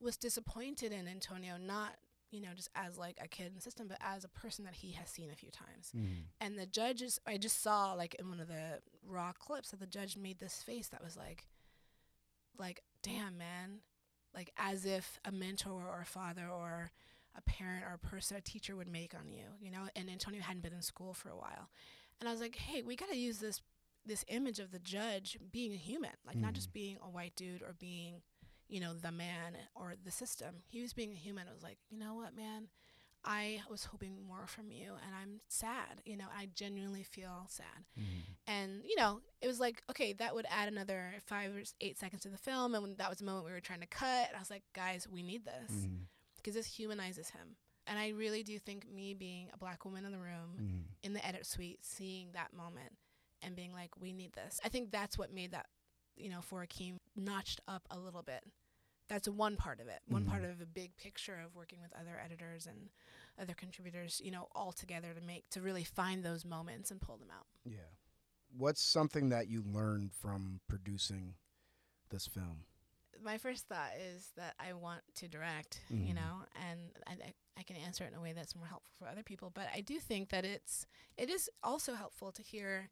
was 0.00 0.16
disappointed 0.16 0.92
in 0.92 1.08
Antonio, 1.08 1.56
not 1.56 1.98
you 2.30 2.40
know 2.42 2.52
just 2.54 2.68
as 2.74 2.98
like 2.98 3.16
a 3.22 3.26
kid 3.28 3.46
in 3.46 3.54
the 3.54 3.60
system, 3.60 3.88
but 3.88 3.96
as 4.02 4.22
a 4.22 4.28
person 4.28 4.64
that 4.66 4.74
he 4.74 4.92
has 4.92 5.08
seen 5.08 5.30
a 5.30 5.34
few 5.36 5.50
times. 5.50 5.90
Mhm. 5.92 6.24
And 6.40 6.58
the 6.58 6.66
judges, 6.66 7.18
I 7.26 7.38
just 7.38 7.60
saw 7.60 7.94
like 7.94 8.14
in 8.16 8.28
one 8.28 8.40
of 8.40 8.48
the 8.48 8.82
raw 9.02 9.32
clips 9.32 9.70
that 9.70 9.80
the 9.80 9.86
judge 9.86 10.16
made 10.16 10.38
this 10.38 10.62
face 10.62 10.88
that 10.88 11.02
was 11.02 11.16
like, 11.16 11.46
like, 12.58 12.82
damn 13.02 13.38
man, 13.38 13.82
like 14.34 14.50
as 14.56 14.84
if 14.84 15.18
a 15.24 15.32
mentor 15.32 15.86
or 15.88 16.00
a 16.00 16.06
father 16.06 16.48
or 16.48 16.90
a 17.38 17.42
parent 17.42 17.84
or 17.84 17.94
a 17.94 17.98
person, 17.98 18.36
a 18.36 18.40
teacher 18.40 18.76
would 18.76 18.88
make 18.88 19.14
on 19.14 19.30
you, 19.32 19.44
you 19.60 19.70
know. 19.70 19.88
And 19.96 20.10
Antonio 20.10 20.42
hadn't 20.42 20.62
been 20.62 20.72
in 20.72 20.82
school 20.82 21.14
for 21.14 21.30
a 21.30 21.36
while, 21.36 21.70
and 22.20 22.28
I 22.28 22.32
was 22.32 22.40
like, 22.40 22.56
hey, 22.56 22.82
we 22.82 22.96
got 22.96 23.08
to 23.10 23.16
use 23.16 23.38
this 23.38 23.62
this 24.06 24.24
image 24.28 24.58
of 24.58 24.70
the 24.70 24.78
judge 24.78 25.38
being 25.52 25.72
a 25.72 25.76
human, 25.76 26.10
like 26.26 26.36
not 26.36 26.54
just 26.54 26.72
being 26.72 26.96
a 27.02 27.10
white 27.10 27.36
dude 27.36 27.62
or 27.62 27.74
being, 27.78 28.22
you 28.68 28.80
know, 28.80 28.94
the 28.94 29.12
man 29.12 29.56
or 29.74 29.94
the 30.02 30.10
system. 30.10 30.62
He 30.66 30.80
was 30.80 30.94
being 30.94 31.12
a 31.12 31.16
human. 31.16 31.46
I 31.48 31.52
was 31.52 31.62
like, 31.62 31.78
you 31.90 31.98
know 31.98 32.14
what, 32.14 32.34
man. 32.34 32.68
I 33.24 33.60
was 33.68 33.84
hoping 33.84 34.14
more 34.26 34.46
from 34.46 34.70
you, 34.70 34.92
and 35.04 35.14
I'm 35.20 35.40
sad. 35.48 36.00
You 36.04 36.16
know, 36.16 36.26
I 36.34 36.48
genuinely 36.54 37.02
feel 37.02 37.46
sad. 37.48 37.84
And 38.46 38.82
you 38.84 38.96
know, 38.96 39.20
it 39.42 39.48
was 39.48 39.58
like, 39.60 39.82
okay, 39.90 40.12
that 40.14 40.34
would 40.34 40.46
add 40.48 40.68
another 40.68 41.14
five 41.26 41.50
or 41.50 41.62
eight 41.80 41.98
seconds 41.98 42.22
to 42.22 42.28
the 42.28 42.38
film, 42.38 42.74
and 42.74 42.82
when 42.82 42.94
that 42.96 43.10
was 43.10 43.18
the 43.18 43.24
moment 43.24 43.44
we 43.44 43.52
were 43.52 43.60
trying 43.60 43.80
to 43.80 43.86
cut. 43.86 44.30
I 44.34 44.38
was 44.38 44.50
like, 44.50 44.62
guys, 44.72 45.06
we 45.10 45.22
need 45.22 45.44
this 45.44 45.72
Mm-hmm. 45.76 45.96
Because 46.38 46.54
this 46.54 46.66
humanizes 46.66 47.30
him. 47.30 47.56
And 47.86 47.98
I 47.98 48.08
really 48.10 48.42
do 48.42 48.58
think 48.58 48.86
me 48.90 49.14
being 49.14 49.48
a 49.52 49.58
black 49.58 49.84
woman 49.84 50.04
in 50.04 50.12
the 50.12 50.18
room 50.18 50.56
Mm-hmm. 50.60 50.78
in 51.02 51.12
the 51.14 51.26
edit 51.26 51.46
suite, 51.46 51.78
seeing 51.82 52.32
that 52.32 52.52
moment 52.52 52.92
and 53.42 53.54
being 53.56 53.72
like, 53.72 53.90
we 54.00 54.12
need 54.12 54.32
this. 54.32 54.60
I 54.64 54.68
think 54.68 54.90
that's 54.90 55.16
what 55.16 55.32
made 55.32 55.52
that, 55.52 55.66
you 56.16 56.28
know, 56.28 56.40
for 56.42 56.64
Akeem 56.66 56.96
notched 57.16 57.60
up 57.68 57.82
a 57.90 57.98
little 57.98 58.22
bit. 58.22 58.42
That's 59.08 59.26
one 59.26 59.56
part 59.56 59.80
of 59.80 59.88
it. 59.88 60.00
One 60.06 60.26
part 60.26 60.42
Mhm. 60.42 60.50
of 60.52 60.60
a 60.60 60.66
big 60.66 60.94
picture 60.98 61.40
of 61.40 61.54
working 61.54 61.80
with 61.80 61.92
other 61.94 62.20
editors 62.22 62.66
and 62.66 62.90
other 63.38 63.54
contributors, 63.54 64.20
you 64.22 64.30
know, 64.30 64.48
all 64.54 64.70
together 64.72 65.14
to 65.14 65.20
make 65.22 65.48
to 65.50 65.62
really 65.62 65.84
find 65.84 66.22
those 66.22 66.44
moments 66.44 66.90
and 66.90 67.00
pull 67.00 67.16
them 67.16 67.30
out. 67.30 67.46
Yeah. 67.64 67.88
What's 68.50 68.82
something 68.82 69.30
that 69.30 69.48
you 69.48 69.62
learned 69.62 70.12
from 70.12 70.60
producing 70.68 71.36
this 72.10 72.26
film? 72.26 72.64
My 73.22 73.38
first 73.38 73.66
thought 73.68 73.92
is 73.98 74.30
that 74.36 74.54
I 74.58 74.72
want 74.74 75.02
to 75.16 75.28
direct, 75.28 75.80
Mhm. 75.90 76.06
you 76.08 76.14
know, 76.14 76.44
and 76.68 76.80
I, 77.06 77.12
I, 77.12 77.34
I 77.58 77.62
can 77.62 77.76
answer 77.76 78.04
it 78.04 78.12
in 78.12 78.18
a 78.18 78.20
way 78.22 78.32
that's 78.32 78.54
more 78.56 78.66
helpful 78.66 78.92
for 78.98 79.08
other 79.08 79.22
people. 79.22 79.50
But 79.50 79.66
I 79.74 79.80
do 79.80 79.98
think 79.98 80.28
that 80.30 80.44
it's 80.44 80.86
it 81.16 81.28
is 81.30 81.50
also 81.62 81.94
helpful 81.94 82.32
to 82.32 82.42
hear 82.42 82.90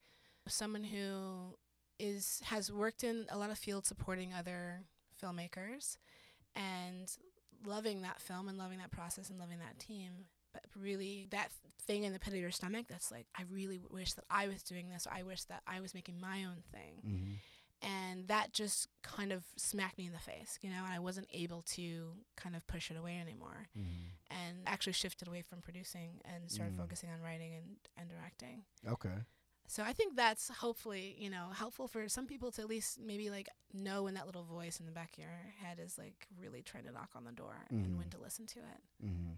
someone 0.49 0.85
who 0.85 1.57
is 1.99 2.41
has 2.47 2.71
worked 2.73 3.03
in 3.05 3.27
a 3.31 3.39
lot 3.39 3.51
of 3.51 3.59
fields 3.59 3.89
supporting 3.89 4.33
other 4.35 4.85
filmmakers 5.23 5.97
and 6.55 7.11
loving 7.65 8.03
that 8.03 8.21
film 8.21 8.49
and 8.49 8.59
loving 8.59 8.79
that 8.79 8.91
process 8.91 9.31
and 9.31 9.39
loving 9.39 9.59
that 9.59 9.79
team. 9.79 10.27
But 10.53 10.65
really, 10.75 11.27
that 11.31 11.51
thing 11.83 12.05
in 12.05 12.13
the 12.13 12.19
pit 12.19 12.33
of 12.33 12.41
your 12.41 12.51
stomach 12.51 12.87
that's 12.89 13.11
like, 13.13 13.27
I 13.37 13.43
really 13.51 13.81
wish 13.91 14.15
that 14.15 14.25
I 14.31 14.49
was 14.49 14.63
doing 14.63 14.89
this. 14.89 15.07
Or 15.07 15.13
I 15.15 15.23
wish 15.23 15.45
that 15.45 15.63
I 15.67 15.81
was 15.81 15.95
making 15.95 16.19
my 16.21 16.45
own 16.45 16.63
thing 16.73 17.03
Mm-hmm. 17.07 17.33
And 17.87 18.29
that 18.29 18.53
just 18.53 18.89
kind 19.03 19.31
of 19.33 19.45
smacked 19.57 19.97
me 19.99 20.07
in 20.07 20.13
the 20.13 20.19
face, 20.19 20.59
you 20.63 20.69
know, 20.71 20.83
and 20.85 20.93
I 20.93 20.99
wasn't 20.99 21.29
able 21.33 21.63
to 21.77 22.13
kind 22.37 22.57
of 22.57 22.67
push 22.67 22.91
it 22.91 22.97
away 22.97 23.19
anymore 23.21 23.69
Mm-hmm. 23.79 24.37
and 24.39 24.57
actually 24.67 24.93
shifted 24.95 25.29
away 25.29 25.43
from 25.43 25.61
producing 25.63 26.21
and 26.25 26.51
started 26.51 26.75
Mm. 26.75 26.79
focusing 26.83 27.11
on 27.11 27.21
writing 27.21 27.55
and, 27.55 27.77
and 27.97 28.09
directing. 28.09 28.65
Okay. 28.89 29.19
So 29.69 29.83
I 29.83 29.93
think 29.93 30.15
that's 30.17 30.49
hopefully, 30.49 31.17
you 31.19 31.29
know, 31.29 31.49
helpful 31.53 31.89
for 31.89 32.09
some 32.09 32.27
people 32.27 32.53
to 32.53 32.63
at 32.63 32.69
least 32.69 33.01
maybe 33.01 33.31
like 33.31 33.49
know 33.73 34.05
when 34.05 34.15
that 34.15 34.27
little 34.27 34.45
voice 34.45 34.79
in 34.81 34.87
the 34.87 34.93
back 34.93 35.13
of 35.15 35.19
your 35.19 35.33
head 35.61 35.79
is 35.85 35.99
like 35.99 36.27
really 36.41 36.63
trying 36.63 36.85
to 36.85 36.93
knock 36.93 37.11
on 37.17 37.25
the 37.25 37.33
door 37.33 37.67
Mhm. 37.73 37.85
and 37.85 37.99
when 37.99 38.09
to 38.11 38.19
listen 38.19 38.47
to 38.47 38.59
it. 38.61 39.05
Mm-hmm. 39.05 39.33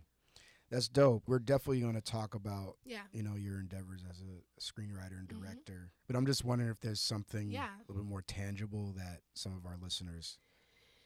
That's 0.70 0.88
dope. 0.88 1.24
We're 1.26 1.38
definitely 1.38 1.80
going 1.80 1.94
to 1.94 2.00
talk 2.00 2.34
about 2.34 2.76
Yeah. 2.84 3.02
you 3.12 3.22
know 3.22 3.34
your 3.36 3.58
endeavors 3.58 4.02
as 4.08 4.20
a 4.22 4.60
screenwriter 4.60 5.18
and 5.18 5.28
Mhm. 5.28 5.40
director. 5.40 5.92
But 6.06 6.16
I'm 6.16 6.26
just 6.26 6.44
wondering 6.44 6.70
if 6.70 6.80
there's 6.80 7.00
something 7.00 7.50
Yeah. 7.50 7.74
a 7.74 7.78
little 7.88 8.02
bit 8.02 8.08
more 8.08 8.22
tangible 8.22 8.92
that 8.92 9.22
some 9.34 9.56
of 9.56 9.64
our 9.66 9.76
listeners 9.78 10.38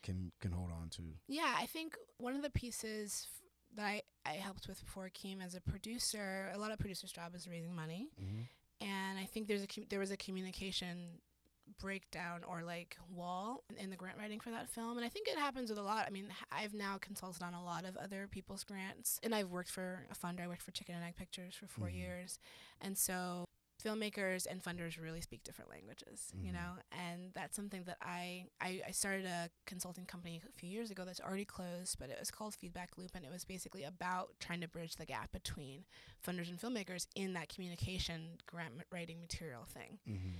can 0.03 0.33
can 0.41 0.53
hold 0.53 0.73
on 0.73 0.91
to. 0.91 1.17
Yeah, 1.29 1.55
I 1.57 1.67
think 1.67 1.97
one 2.19 2.35
of 2.35 2.43
the 2.43 2.51
pieces 2.51 3.29
f- 3.31 3.43
that 3.77 3.87
I, 3.87 4.03
I 4.27 4.33
helped 4.35 4.67
with 4.69 4.81
before 4.81 5.09
came 5.11 5.41
as 5.41 5.55
a 5.55 5.61
producer, 5.61 6.51
a 6.53 6.59
lot 6.59 6.73
of 6.73 6.79
producers' 6.79 7.13
job 7.13 7.35
is 7.35 7.47
raising 7.49 7.75
money. 7.75 8.11
Mm-hmm. 8.21 8.43
and 8.81 9.17
I 9.17 9.27
think 9.27 9.47
there's 9.47 9.63
a 9.63 9.69
com- 9.69 9.87
there 9.91 10.01
was 10.01 10.11
a 10.11 10.17
communication 10.17 11.21
breakdown 11.81 12.43
or 12.47 12.63
like 12.63 12.97
wall 13.11 13.65
in 13.79 13.91
the 13.91 13.97
grant 13.97 14.19
writing 14.19 14.39
for 14.41 14.51
that 14.51 14.69
film 14.69 14.97
and 14.97 15.05
I 15.05 15.09
think 15.09 15.27
it 15.29 15.37
happens 15.39 15.71
with 15.71 15.79
a 15.79 15.83
lot 15.83 16.05
I 16.07 16.11
mean 16.11 16.27
i've 16.51 16.75
now 16.75 16.99
consulted 17.01 17.43
on 17.43 17.55
a 17.55 17.65
lot 17.65 17.85
of 17.85 17.97
other 17.97 18.29
people's 18.31 18.63
grants 18.65 19.19
and 19.23 19.35
I've 19.35 19.49
worked 19.51 19.71
for 19.71 20.07
a 20.11 20.15
funder 20.15 20.43
I 20.43 20.49
worked 20.49 20.63
for 20.63 20.71
Chicken 20.71 20.95
and 20.95 21.05
Egg 21.05 21.17
Pictures 21.17 21.55
for 21.55 21.67
4 21.67 21.89
Mhm. 21.89 21.95
years 21.95 22.39
and 22.81 22.97
so 22.97 23.45
filmmakers 23.83 24.47
and 24.49 24.63
funders 24.63 25.01
really 25.01 25.21
speak 25.21 25.43
different 25.43 25.69
languages 25.69 26.31
you 26.41 26.51
Mhm. 26.51 26.55
know 26.55 26.73
and 26.93 27.33
that's 27.35 27.57
something 27.57 27.83
that 27.85 27.97
I, 28.01 28.47
I 28.61 28.81
I 28.87 28.91
started 28.93 29.27
a 29.27 29.51
consulting 29.67 30.07
company 30.07 30.41
a 30.49 30.53
few 30.53 30.69
years 30.69 30.91
ago 30.93 31.05
that's 31.05 31.21
already 31.21 31.45
closed 31.45 31.99
but 31.99 32.09
it 32.11 32.17
was 32.21 32.31
called 32.31 32.55
Feedback 32.55 32.97
Loop 32.97 33.11
and 33.17 33.25
it 33.25 33.31
was 33.33 33.45
basically 33.45 33.83
about 33.83 34.39
trying 34.39 34.61
to 34.61 34.69
bridge 34.69 34.97
the 34.97 35.07
gap 35.07 35.33
between 35.33 35.85
funders 36.25 36.49
and 36.49 36.61
filmmakers 36.61 37.07
in 37.17 37.33
that 37.33 37.49
communication 37.49 38.39
grant 38.47 38.75
writing 38.93 39.21
material 39.21 39.65
thing. 39.65 39.99
Mm-hmm. 40.09 40.31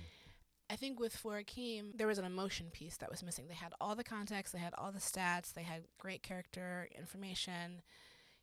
I 0.69 0.75
think 0.75 0.99
with 0.99 1.15
For 1.15 1.41
Akeem, 1.41 1.95
there 1.97 2.07
was 2.07 2.17
an 2.17 2.25
emotion 2.25 2.67
piece 2.71 2.97
that 2.97 3.11
was 3.11 3.21
missing. 3.23 3.47
They 3.47 3.53
had 3.53 3.73
all 3.79 3.95
the 3.95 4.03
context, 4.03 4.53
they 4.53 4.59
had 4.59 4.73
all 4.77 4.91
the 4.91 4.99
stats, 4.99 5.53
they 5.53 5.63
had 5.63 5.83
great 5.99 6.23
character 6.23 6.87
information, 6.97 7.81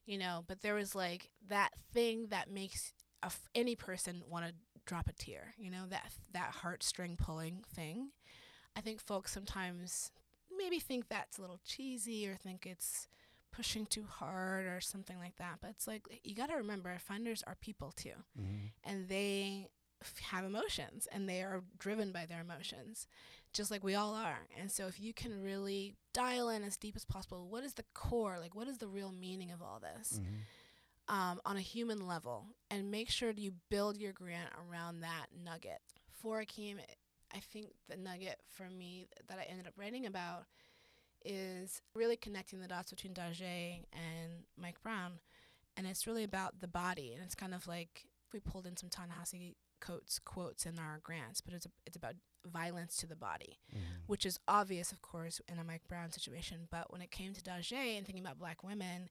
you 0.06 0.18
know, 0.18 0.44
but 0.46 0.60
there 0.62 0.74
was 0.74 0.94
like 0.94 1.30
that 1.48 1.70
thing 1.92 2.26
that 2.28 2.50
makes 2.50 2.92
a 3.22 3.26
f- 3.26 3.48
any 3.54 3.74
person 3.74 4.22
want 4.28 4.46
to 4.46 4.54
drop 4.86 5.08
a 5.08 5.12
tear, 5.12 5.54
you 5.58 5.70
know, 5.70 5.86
that 5.88 6.12
that 6.32 6.54
heartstring 6.62 7.18
pulling 7.18 7.64
thing. 7.74 8.10
I 8.76 8.80
think 8.80 9.00
folks 9.00 9.32
sometimes 9.32 10.10
maybe 10.56 10.78
think 10.78 11.08
that's 11.08 11.38
a 11.38 11.40
little 11.40 11.60
cheesy 11.64 12.28
or 12.28 12.36
think 12.36 12.66
it's 12.66 13.08
pushing 13.52 13.84
too 13.86 14.04
hard 14.08 14.66
or 14.66 14.80
something 14.80 15.18
like 15.18 15.36
that. 15.36 15.56
But 15.60 15.70
it's 15.70 15.86
like 15.88 16.02
you 16.22 16.34
got 16.36 16.50
to 16.50 16.56
remember 16.56 16.96
funders 17.10 17.42
are 17.46 17.56
people 17.60 17.92
too 17.92 18.12
Mm-hmm. 18.40 18.66
and 18.84 19.08
they 19.08 19.68
have 20.30 20.44
emotions 20.44 21.06
and 21.12 21.28
they 21.28 21.42
are 21.42 21.62
driven 21.78 22.10
by 22.12 22.26
their 22.26 22.40
emotions 22.40 23.06
just 23.52 23.70
like 23.70 23.82
we 23.82 23.96
all 23.96 24.14
are. 24.14 24.46
And 24.60 24.70
so 24.70 24.86
if 24.86 25.00
you 25.00 25.12
can 25.12 25.42
really 25.42 25.94
dial 26.14 26.48
in 26.50 26.62
as 26.62 26.76
deep 26.76 26.94
as 26.96 27.04
possible 27.04 27.48
what 27.48 27.64
is 27.64 27.74
the 27.74 27.84
core 27.94 28.38
like 28.40 28.54
what 28.54 28.68
is 28.68 28.78
the 28.78 28.86
real 28.88 29.12
meaning 29.12 29.50
of 29.50 29.60
all 29.62 29.80
this 29.80 30.20
Mm-hmm. 30.20 31.14
um, 31.14 31.40
on 31.44 31.56
a 31.56 31.60
human 31.60 32.06
level? 32.06 32.46
And 32.70 32.90
make 32.90 33.10
sure 33.10 33.30
you 33.30 33.52
build 33.68 33.96
your 33.98 34.12
grant 34.12 34.50
around 34.70 35.00
that 35.00 35.26
nugget. 35.44 35.80
For 36.22 36.42
Akeem 36.42 36.76
I 37.34 37.38
think 37.38 37.68
the 37.88 37.96
nugget 37.96 38.40
for 38.48 38.68
me 38.70 39.06
that 39.28 39.38
I 39.38 39.44
ended 39.50 39.66
up 39.66 39.74
writing 39.76 40.06
about 40.06 40.44
is 41.24 41.82
really 41.94 42.16
connecting 42.16 42.60
the 42.60 42.68
dots 42.68 42.90
between 42.90 43.14
Dajé 43.14 43.84
and 43.92 44.44
Mike 44.56 44.82
Brown. 44.82 45.20
And 45.76 45.86
it's 45.86 46.06
really 46.06 46.24
about 46.24 46.60
the 46.60 46.66
body. 46.68 47.12
And 47.14 47.22
it's 47.24 47.34
kind 47.34 47.54
of 47.54 47.66
like 47.68 48.06
we 48.32 48.40
pulled 48.40 48.66
in 48.66 48.76
some 48.76 48.88
Ta-Nehisi 48.88 49.54
Coates 49.80 50.18
quotes 50.18 50.66
in 50.66 50.78
our 50.78 51.00
grants 51.02 51.40
but 51.40 51.54
it's 51.54 51.66
a, 51.66 51.70
it's 51.86 51.96
about 51.96 52.14
violence 52.46 52.96
to 52.96 53.06
the 53.06 53.16
body 53.16 53.58
Mm-hmm. 53.74 54.02
which 54.06 54.24
is 54.26 54.38
obvious 54.48 54.92
of 54.92 55.02
course 55.02 55.40
in 55.48 55.58
a 55.58 55.64
Mike 55.64 55.82
Brown 55.88 56.10
situation 56.12 56.68
but 56.70 56.90
when 56.92 57.02
it 57.02 57.10
came 57.10 57.32
to 57.34 57.40
Dajé 57.42 57.96
and 57.96 58.06
thinking 58.06 58.24
about 58.24 58.38
black 58.38 58.62
women 58.64 59.08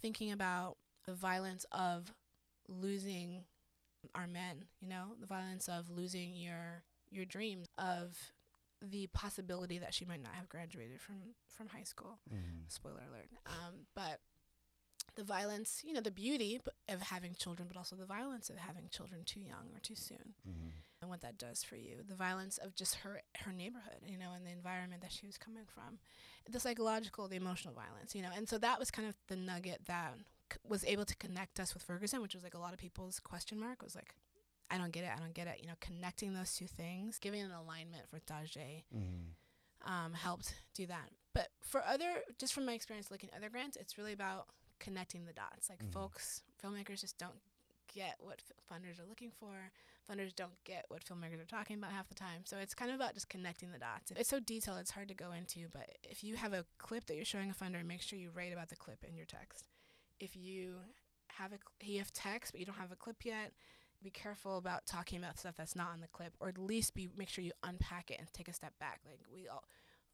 thinking 0.00 0.32
about 0.32 0.76
the 1.06 1.14
violence 1.14 1.64
of 1.72 2.12
losing 2.68 3.44
our 4.14 4.26
men 4.26 4.64
you 4.80 4.88
know 4.88 5.14
the 5.20 5.26
violence 5.26 5.68
of 5.68 5.90
losing 5.90 6.36
your 6.36 6.82
your 7.10 7.24
dreams 7.24 7.66
of 7.78 8.16
the 8.82 9.08
possibility 9.08 9.78
that 9.78 9.92
she 9.94 10.04
might 10.04 10.22
not 10.22 10.34
have 10.34 10.48
graduated 10.48 11.00
from 11.00 11.16
from 11.46 11.68
high 11.68 11.82
school 11.82 12.18
Mm-hmm. 12.32 12.62
spoiler 12.68 13.02
alert. 13.10 13.28
Um, 13.46 13.86
but 13.94 14.20
the 15.18 15.24
violence, 15.24 15.82
you 15.84 15.92
know, 15.92 16.00
the 16.00 16.10
beauty 16.24 16.60
of 16.88 17.02
having 17.02 17.34
children, 17.34 17.66
but 17.68 17.76
also 17.76 17.96
the 17.96 18.06
violence 18.06 18.48
of 18.50 18.56
having 18.56 18.88
children 18.90 19.22
too 19.24 19.40
young 19.40 19.66
or 19.74 19.80
too 19.82 19.96
soon, 19.96 20.34
Mm-hmm. 20.48 20.68
and 21.02 21.10
what 21.10 21.20
that 21.22 21.36
does 21.36 21.62
for 21.64 21.76
you. 21.76 21.96
The 22.08 22.14
violence 22.14 22.56
of 22.58 22.74
just 22.74 22.94
her 23.02 23.20
her 23.42 23.52
neighborhood, 23.52 24.00
you 24.06 24.16
know, 24.16 24.30
and 24.36 24.46
the 24.46 24.50
environment 24.52 25.02
that 25.02 25.12
she 25.12 25.26
was 25.26 25.36
coming 25.36 25.64
from, 25.74 25.98
the 26.50 26.60
psychological, 26.60 27.28
the 27.28 27.36
emotional 27.36 27.74
violence, 27.74 28.14
you 28.14 28.22
know. 28.22 28.30
And 28.36 28.48
so 28.48 28.56
that 28.58 28.78
was 28.78 28.90
kind 28.90 29.08
of 29.08 29.16
the 29.26 29.36
nugget 29.36 29.80
that 29.86 30.14
c- 30.52 30.58
was 30.66 30.84
able 30.84 31.04
to 31.04 31.16
connect 31.16 31.58
us 31.60 31.74
with 31.74 31.82
Ferguson, 31.82 32.22
which 32.22 32.34
was 32.34 32.44
like 32.44 32.54
a 32.54 32.58
lot 32.66 32.72
of 32.72 32.78
people's 32.78 33.18
question 33.20 33.58
mark 33.60 33.82
was 33.82 33.94
like. 33.94 34.14
I 34.70 34.76
don't 34.76 34.92
get 34.92 35.02
it. 35.04 35.10
I 35.16 35.18
don't 35.18 35.32
get 35.32 35.46
it. 35.46 35.60
You 35.62 35.66
know, 35.68 35.78
connecting 35.80 36.34
those 36.34 36.52
two 36.54 36.66
things, 36.66 37.18
giving 37.18 37.40
an 37.40 37.52
alignment 37.52 38.04
for 38.10 38.18
Dajé, 38.20 38.84
Mm-hmm. 38.94 39.90
um, 39.90 40.12
helped 40.12 40.54
do 40.74 40.84
that. 40.86 41.08
But 41.34 41.48
for 41.62 41.82
other, 41.86 42.10
just 42.38 42.52
from 42.52 42.66
my 42.66 42.74
experience 42.74 43.10
looking 43.10 43.30
at 43.32 43.38
other 43.38 43.48
grants, 43.48 43.78
it's 43.80 43.96
really 43.96 44.12
about 44.12 44.46
connecting 44.78 45.24
the 45.24 45.32
dots. 45.32 45.68
Like 45.70 45.82
Mhm. 45.84 45.92
folks, 45.92 46.42
filmmakers 46.62 47.00
just 47.00 47.18
don't 47.18 47.40
get 47.92 48.16
what 48.20 48.42
f- 48.50 48.56
funders 48.70 48.98
are 49.00 49.06
looking 49.06 49.30
for. 49.30 49.72
Funders 50.08 50.34
don't 50.34 50.62
get 50.64 50.84
what 50.90 51.04
filmmakers 51.04 51.40
are 51.40 51.46
talking 51.46 51.76
about 51.78 51.92
half 51.92 52.08
the 52.08 52.14
time. 52.14 52.44
So 52.44 52.58
it's 52.58 52.74
kind 52.74 52.90
of 52.90 52.94
about 52.96 53.14
just 53.14 53.28
connecting 53.28 53.72
the 53.72 53.78
dots. 53.78 54.10
It's 54.10 54.28
so 54.28 54.40
detailed, 54.40 54.78
it's 54.78 54.90
hard 54.92 55.08
to 55.08 55.14
go 55.14 55.32
into. 55.32 55.68
But 55.68 55.98
if 56.02 56.22
you 56.22 56.36
have 56.36 56.52
a 56.52 56.66
clip 56.78 57.06
that 57.06 57.16
you're 57.16 57.24
showing 57.24 57.50
a 57.50 57.54
funder, 57.54 57.84
make 57.84 58.02
sure 58.02 58.18
you 58.18 58.30
write 58.30 58.52
about 58.52 58.68
the 58.68 58.76
clip 58.76 59.04
in 59.04 59.16
your 59.16 59.26
text. 59.26 59.64
If 60.20 60.36
you 60.36 60.80
have 61.32 61.52
a 61.52 61.58
you 61.84 61.98
have 61.98 62.12
text 62.12 62.52
but 62.52 62.58
you 62.60 62.66
don't 62.66 62.76
have 62.76 62.92
a 62.92 62.96
clip 62.96 63.24
yet, 63.24 63.52
be 64.02 64.10
careful 64.10 64.58
about 64.58 64.86
talking 64.86 65.18
about 65.18 65.38
stuff 65.38 65.56
that's 65.56 65.74
not 65.76 65.90
on 65.90 66.00
the 66.00 66.08
clip, 66.08 66.34
or 66.40 66.48
at 66.48 66.58
least 66.58 66.94
be 66.94 67.08
make 67.16 67.28
sure 67.28 67.42
you 67.44 67.52
unpack 67.62 68.10
it 68.10 68.18
and 68.18 68.32
take 68.32 68.48
a 68.48 68.52
step 68.52 68.78
back. 68.78 69.00
Like 69.06 69.20
we 69.32 69.48
all 69.48 69.64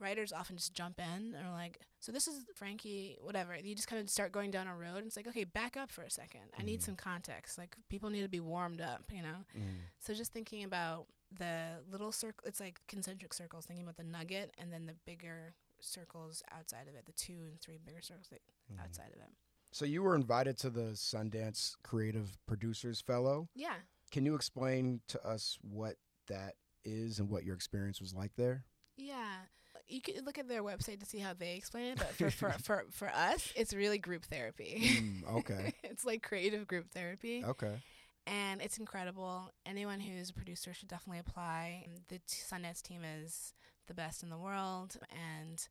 writers 0.01 0.33
often 0.33 0.57
just 0.57 0.75
jump 0.75 0.99
in 1.01 1.35
and 1.35 1.47
are 1.47 1.53
like, 1.53 1.81
so 2.01 2.13
this 2.13 2.27
is 2.29 2.45
Frankie, 2.55 3.17
whatever. 3.23 3.57
You 3.57 3.75
just 3.75 3.89
kind 3.89 4.03
of 4.03 4.11
start 4.11 4.33
going 4.33 4.51
down 4.51 4.67
a 4.67 4.77
road 4.77 4.99
and 4.99 5.07
it's 5.07 5.17
like, 5.17 5.27
okay, 5.29 5.45
back 5.45 5.77
up 5.77 5.91
for 5.91 6.03
a 6.03 6.11
second. 6.11 6.43
I 6.59 6.63
need 6.63 6.81
Mhm. 6.81 6.85
some 6.85 6.97
context. 6.97 7.57
Like 7.59 7.77
people 7.89 8.11
need 8.11 8.23
to 8.23 8.29
be 8.29 8.41
warmed 8.41 8.81
up, 8.81 9.11
you 9.13 9.23
know? 9.23 9.45
Mm. 9.57 9.79
So 10.01 10.13
just 10.15 10.33
thinking 10.33 10.65
about 10.65 11.07
the 11.31 11.83
little 11.91 12.13
circle, 12.13 12.47
it's 12.47 12.61
like 12.61 12.81
concentric 12.89 13.33
circles, 13.33 13.67
thinking 13.67 13.85
about 13.85 13.97
the 13.97 14.05
nugget 14.05 14.55
and 14.59 14.73
then 14.73 14.87
the 14.87 14.95
bigger 15.07 15.55
circles 15.81 16.43
outside 16.53 16.89
of 16.89 16.95
it, 16.95 17.07
the 17.07 17.13
two 17.13 17.47
and 17.51 17.61
three 17.61 17.79
bigger 17.79 18.01
circles 18.03 18.29
Mhm. 18.73 18.81
outside 18.81 19.13
of 19.15 19.21
it. 19.21 19.31
So 19.73 19.85
you 19.85 20.03
were 20.03 20.15
invited 20.15 20.57
to 20.59 20.71
the 20.71 20.93
Sundance 20.95 21.77
Creative 21.83 22.37
Producers 22.47 23.01
Fellow. 23.01 23.49
Yeah. 23.55 23.81
Can 24.11 24.25
you 24.25 24.35
explain 24.35 25.01
to 25.09 25.25
us 25.27 25.59
what 25.63 25.99
that 26.29 26.57
is 26.85 27.19
and 27.19 27.29
what 27.29 27.45
your 27.45 27.55
experience 27.57 28.01
was 28.01 28.15
like 28.15 28.35
there? 28.37 28.65
Yeah. 28.97 29.47
You 29.89 30.01
could 30.01 30.25
look 30.25 30.39
at 30.39 30.49
their 30.49 30.63
website 30.63 31.01
to 31.01 31.07
see 31.07 31.19
how 31.19 31.35
they 31.35 31.57
explain 31.57 31.93
it, 31.93 31.99
but 31.99 32.13
for, 32.15 32.31
for, 32.31 32.51
for, 32.63 32.85
for 32.91 33.09
us, 33.11 33.53
it's 33.55 33.75
really 33.75 33.99
group 33.99 34.25
therapy. 34.25 34.83
Mm, 34.97 35.37
okay. 35.39 35.75
it's 35.85 36.05
like 36.05 36.23
creative 36.23 36.67
group 36.67 36.91
therapy. 36.91 37.45
Okay. 37.45 37.83
and 38.27 38.63
it's 38.63 38.79
incredible. 38.79 39.51
Anyone 39.67 40.01
who's 40.01 40.31
a 40.31 40.35
producer 40.35 40.73
should 40.73 40.89
definitely 40.89 41.21
apply. 41.21 41.87
The 42.09 42.19
t- 42.19 42.23
Sundance 42.51 42.81
team 42.83 43.03
is 43.05 43.53
the 43.87 43.95
best 43.95 44.23
in 44.23 44.31
the 44.31 44.39
world 44.39 44.97
and 45.11 45.67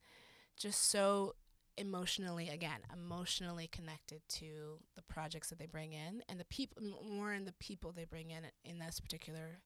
just 0.55 0.91
so 0.91 1.33
emotionally, 1.77 2.49
again, 2.49 2.81
emotionally 2.93 3.67
connected 3.67 4.21
to 4.29 4.77
the 4.95 5.01
projects 5.01 5.49
that 5.49 5.57
they 5.57 5.65
bring 5.65 5.93
in 5.93 6.21
and 6.29 6.39
the 6.39 6.45
people, 6.45 6.79
more 7.09 7.33
in 7.33 7.45
the 7.45 7.53
people 7.53 7.91
they 7.91 8.05
bring 8.05 8.29
in 8.29 8.43
in 8.63 8.77
this 8.77 8.99
particular 8.99 9.59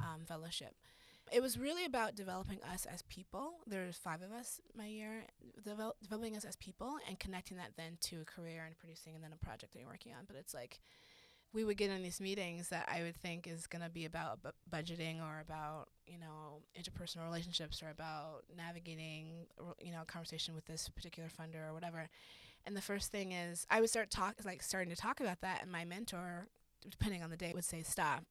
um, 0.00 0.24
fellowship. 0.26 0.74
It 1.32 1.42
was 1.42 1.58
really 1.58 1.84
about 1.84 2.14
developing 2.14 2.58
us 2.62 2.86
as 2.86 3.02
people. 3.02 3.54
There's 3.66 3.96
five 3.96 4.22
of 4.22 4.32
us 4.32 4.60
my 4.76 4.86
year, 4.86 5.24
develop, 5.64 5.96
developing 6.02 6.36
us 6.36 6.44
as 6.44 6.56
people 6.56 6.96
and 7.08 7.18
connecting 7.18 7.56
that 7.56 7.72
then 7.76 7.98
to 8.02 8.20
a 8.20 8.24
career 8.24 8.64
and 8.64 8.78
producing 8.78 9.14
and 9.14 9.24
then 9.24 9.32
a 9.32 9.44
project 9.44 9.72
that 9.72 9.80
you're 9.80 9.88
working 9.88 10.12
on. 10.12 10.24
But 10.26 10.36
it's 10.36 10.54
like 10.54 10.80
we 11.52 11.64
would 11.64 11.76
get 11.76 11.90
in 11.90 12.02
these 12.02 12.20
meetings 12.20 12.68
that 12.68 12.88
I 12.92 13.02
would 13.02 13.16
think 13.16 13.46
is 13.46 13.66
going 13.66 13.82
to 13.82 13.90
be 13.90 14.04
about 14.04 14.42
bu- 14.42 14.50
budgeting 14.70 15.20
or 15.20 15.40
about 15.40 15.88
you 16.06 16.18
know 16.18 16.62
interpersonal 16.78 17.24
relationships 17.24 17.82
or 17.82 17.90
about 17.90 18.44
navigating 18.56 19.46
you 19.80 19.92
know 19.92 20.02
a 20.02 20.06
conversation 20.06 20.54
with 20.54 20.66
this 20.66 20.88
particular 20.88 21.28
funder 21.28 21.68
or 21.68 21.74
whatever. 21.74 22.08
And 22.66 22.76
the 22.76 22.82
first 22.82 23.10
thing 23.10 23.32
is 23.32 23.66
I 23.70 23.80
would 23.80 23.90
start 23.90 24.10
talk 24.10 24.36
like 24.44 24.62
starting 24.62 24.90
to 24.90 25.00
talk 25.00 25.20
about 25.20 25.40
that, 25.40 25.62
and 25.62 25.72
my 25.72 25.84
mentor, 25.84 26.48
depending 26.88 27.22
on 27.22 27.30
the 27.30 27.36
day, 27.36 27.52
would 27.54 27.64
say, 27.64 27.82
"Stop. 27.82 28.24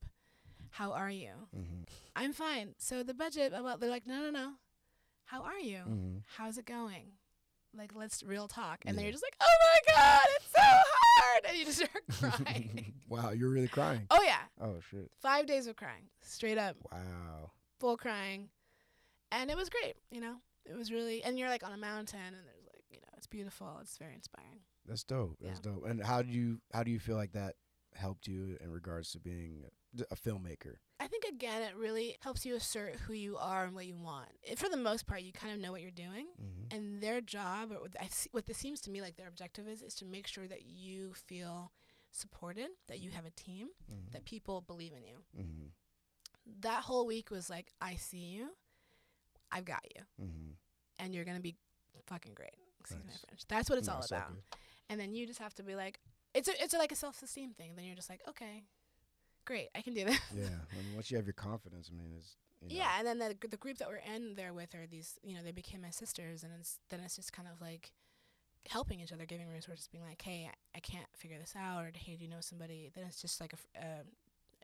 How 0.76 0.92
are 0.92 1.10
you? 1.10 1.30
Mm-hmm. 1.56 1.82
I'm 2.14 2.32
fine. 2.32 2.74
So 2.78 3.02
the 3.02 3.14
budget, 3.14 3.50
blah, 3.52 3.60
blah." 3.62 3.76
they're 3.76 3.90
like, 3.90 4.06
"No, 4.06 4.20
no, 4.20 4.30
no. 4.30 4.52
How 5.24 5.42
are 5.42 5.58
you? 5.58 5.78
Mm-hmm. 5.78 6.16
How's 6.36 6.58
it 6.58 6.66
going?" 6.66 7.12
Like 7.76 7.92
let's 7.94 8.22
real 8.22 8.48
talk, 8.48 8.84
and 8.86 8.96
then 8.96 9.04
you're 9.04 9.12
just 9.12 9.24
like, 9.24 9.36
"Oh 9.40 9.56
my 9.86 9.94
god, 9.94 10.26
it's 10.36 10.50
so 10.50 10.60
hard," 10.62 11.44
and 11.48 11.56
you 11.58 11.64
just 11.64 11.78
start 11.78 12.42
crying. 12.44 12.94
wow, 13.08 13.30
you're 13.30 13.50
really 13.50 13.68
crying. 13.68 14.06
oh 14.10 14.22
yeah, 14.22 14.40
Oh 14.60 14.76
shit. 14.90 15.10
five 15.20 15.46
days 15.46 15.66
of 15.66 15.76
crying, 15.76 16.04
straight 16.22 16.56
up, 16.58 16.76
Wow. 16.92 17.50
full 17.78 17.96
crying, 17.98 18.48
and 19.32 19.50
it 19.50 19.56
was 19.56 19.68
great. 19.68 19.94
You 20.10 20.20
know, 20.22 20.36
it 20.64 20.74
was 20.76 20.90
really, 20.90 21.22
and 21.22 21.38
you're 21.38 21.50
like 21.50 21.64
on 21.64 21.72
a 21.72 21.76
mountain, 21.76 22.18
and 22.20 22.46
there's 22.46 22.66
like, 22.72 22.84
you 22.90 22.96
know, 22.98 23.08
it's 23.16 23.26
beautiful. 23.26 23.78
It's 23.82 23.98
very 23.98 24.14
inspiring. 24.14 24.60
That's 24.86 25.04
dope. 25.04 25.36
That's 25.42 25.60
dope. 25.60 25.84
And 25.86 26.02
how 26.02 26.22
do 26.22 26.30
you 26.30 26.60
how 26.72 26.82
do 26.82 26.90
you 26.90 26.98
feel 26.98 27.16
like 27.16 27.32
that 27.32 27.54
helped 27.94 28.26
you 28.26 28.56
in 28.62 28.70
regards 28.70 29.10
to 29.12 29.18
being 29.18 29.64
a, 30.10 30.16
filmmaker? 30.16 30.76
I 31.00 31.06
think 31.06 31.24
again, 31.24 31.62
it 31.62 31.76
really 31.76 32.16
helps 32.22 32.44
you 32.46 32.54
assert 32.56 32.96
who 33.06 33.12
you 33.12 33.36
are 33.36 33.64
and 33.64 33.74
what 33.74 33.86
you 33.86 33.96
want. 33.96 34.28
It, 34.42 34.58
for 34.58 34.68
the 34.68 34.76
most 34.76 35.06
part, 35.06 35.22
you 35.22 35.32
kind 35.32 35.52
of 35.54 35.60
know 35.60 35.72
what 35.72 35.82
you're 35.82 35.90
doing, 35.90 36.26
Mm-hmm. 36.42 36.76
and 36.76 37.00
their 37.00 37.20
job, 37.20 37.72
or 37.72 37.80
what, 37.80 37.96
I 38.00 38.08
what 38.32 38.46
this 38.46 38.58
seems 38.58 38.80
to 38.82 38.90
me 38.90 39.00
like 39.00 39.16
their 39.16 39.28
objective 39.28 39.68
is, 39.68 39.82
is 39.82 39.94
to 39.96 40.04
make 40.04 40.26
sure 40.26 40.46
that 40.46 40.66
you 40.66 41.12
feel 41.14 41.72
supported, 42.12 42.68
that 42.88 43.00
you 43.00 43.10
have 43.10 43.24
a 43.26 43.30
team, 43.30 43.68
Mm-hmm. 43.90 44.12
that 44.12 44.24
people 44.24 44.60
believe 44.60 44.92
in 44.96 45.04
you. 45.04 45.16
Mm-hmm. 45.38 45.66
That 46.60 46.82
whole 46.84 47.06
week 47.06 47.30
was 47.30 47.50
like, 47.50 47.72
I 47.80 47.96
see 47.96 48.18
you, 48.36 48.50
I've 49.52 49.64
got 49.64 49.84
you, 49.94 50.02
Mm-hmm. 50.24 50.50
and 51.04 51.14
you're 51.14 51.24
gonna 51.24 51.40
be 51.40 51.56
fucking 52.06 52.34
great. 52.34 52.54
Excuse 52.80 53.02
my 53.04 53.12
French. 53.28 53.42
That's 53.48 53.68
what 53.68 53.78
it's 53.78 53.88
all 53.88 53.96
all 53.96 54.04
about. 54.06 54.32
And 54.88 55.00
then 55.00 55.12
you 55.12 55.26
just 55.26 55.40
have 55.40 55.52
to 55.54 55.64
be 55.64 55.74
like, 55.74 55.98
it's 56.34 56.46
a, 56.48 56.52
it's 56.62 56.72
a, 56.74 56.78
like 56.78 56.92
a 56.92 56.96
self 56.96 57.20
esteem 57.22 57.50
thing. 57.52 57.72
Then 57.74 57.84
you're 57.84 57.96
just 57.96 58.08
like, 58.08 58.20
okay, 58.28 58.62
great, 59.46 59.68
I 59.74 59.80
can 59.80 59.94
do 59.94 60.04
this. 60.04 60.20
Yeah. 60.36 60.44
I 60.72 60.76
mean, 60.76 60.94
once 60.94 61.10
you 61.10 61.16
have 61.16 61.26
your 61.26 61.32
confidence, 61.34 61.90
I 61.92 61.96
mean, 61.96 62.12
it's 62.18 62.36
you 62.60 62.68
know, 62.68 62.74
Yeah, 62.76 62.90
and 62.98 63.06
then 63.06 63.18
the 63.18 63.48
the 63.48 63.56
group 63.56 63.78
that 63.78 63.88
we're 63.88 64.02
in 64.14 64.34
there 64.34 64.52
with 64.52 64.74
are 64.74 64.86
these, 64.86 65.18
you 65.22 65.34
know, 65.34 65.42
they 65.42 65.52
became 65.52 65.80
my 65.80 65.90
sisters, 65.90 66.42
and 66.44 66.52
it's 66.58 66.78
then 66.90 67.00
it's 67.00 67.16
just 67.16 67.32
kind 67.32 67.48
of 67.48 67.60
like 67.60 67.92
helping 68.68 69.00
each 69.00 69.12
other, 69.12 69.24
giving 69.26 69.48
resources, 69.48 69.88
being 69.88 70.04
like, 70.04 70.20
hey, 70.22 70.50
I, 70.50 70.78
I 70.78 70.80
can't 70.80 71.06
figure 71.16 71.38
this 71.38 71.54
out, 71.56 71.84
or 71.84 71.92
hey, 71.94 72.16
do 72.16 72.24
you 72.24 72.30
know 72.30 72.40
somebody? 72.40 72.90
Then 72.94 73.04
it's 73.06 73.20
just 73.22 73.40
like 73.40 73.52
a, 73.52 73.56
fr- 73.56 73.68
uh, 73.80 74.02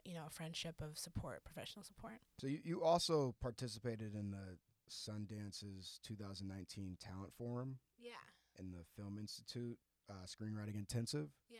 you 0.03 0.13
know, 0.13 0.23
a 0.27 0.29
friendship 0.29 0.81
of 0.81 0.97
support, 0.97 1.43
professional 1.45 1.83
support. 1.85 2.15
So 2.41 2.47
you, 2.47 2.59
you 2.63 2.83
also 2.83 3.33
participated 3.41 4.13
in 4.13 4.31
the 4.31 4.57
Sundance's 4.89 5.99
2019 6.03 6.97
Talent 6.99 7.33
Forum 7.37 7.77
Yeah, 7.97 8.11
in 8.59 8.71
the 8.71 8.83
Film 8.97 9.17
Institute 9.17 9.77
uh, 10.09 10.25
Screenwriting 10.25 10.75
Intensive 10.75 11.29
yeah, 11.49 11.59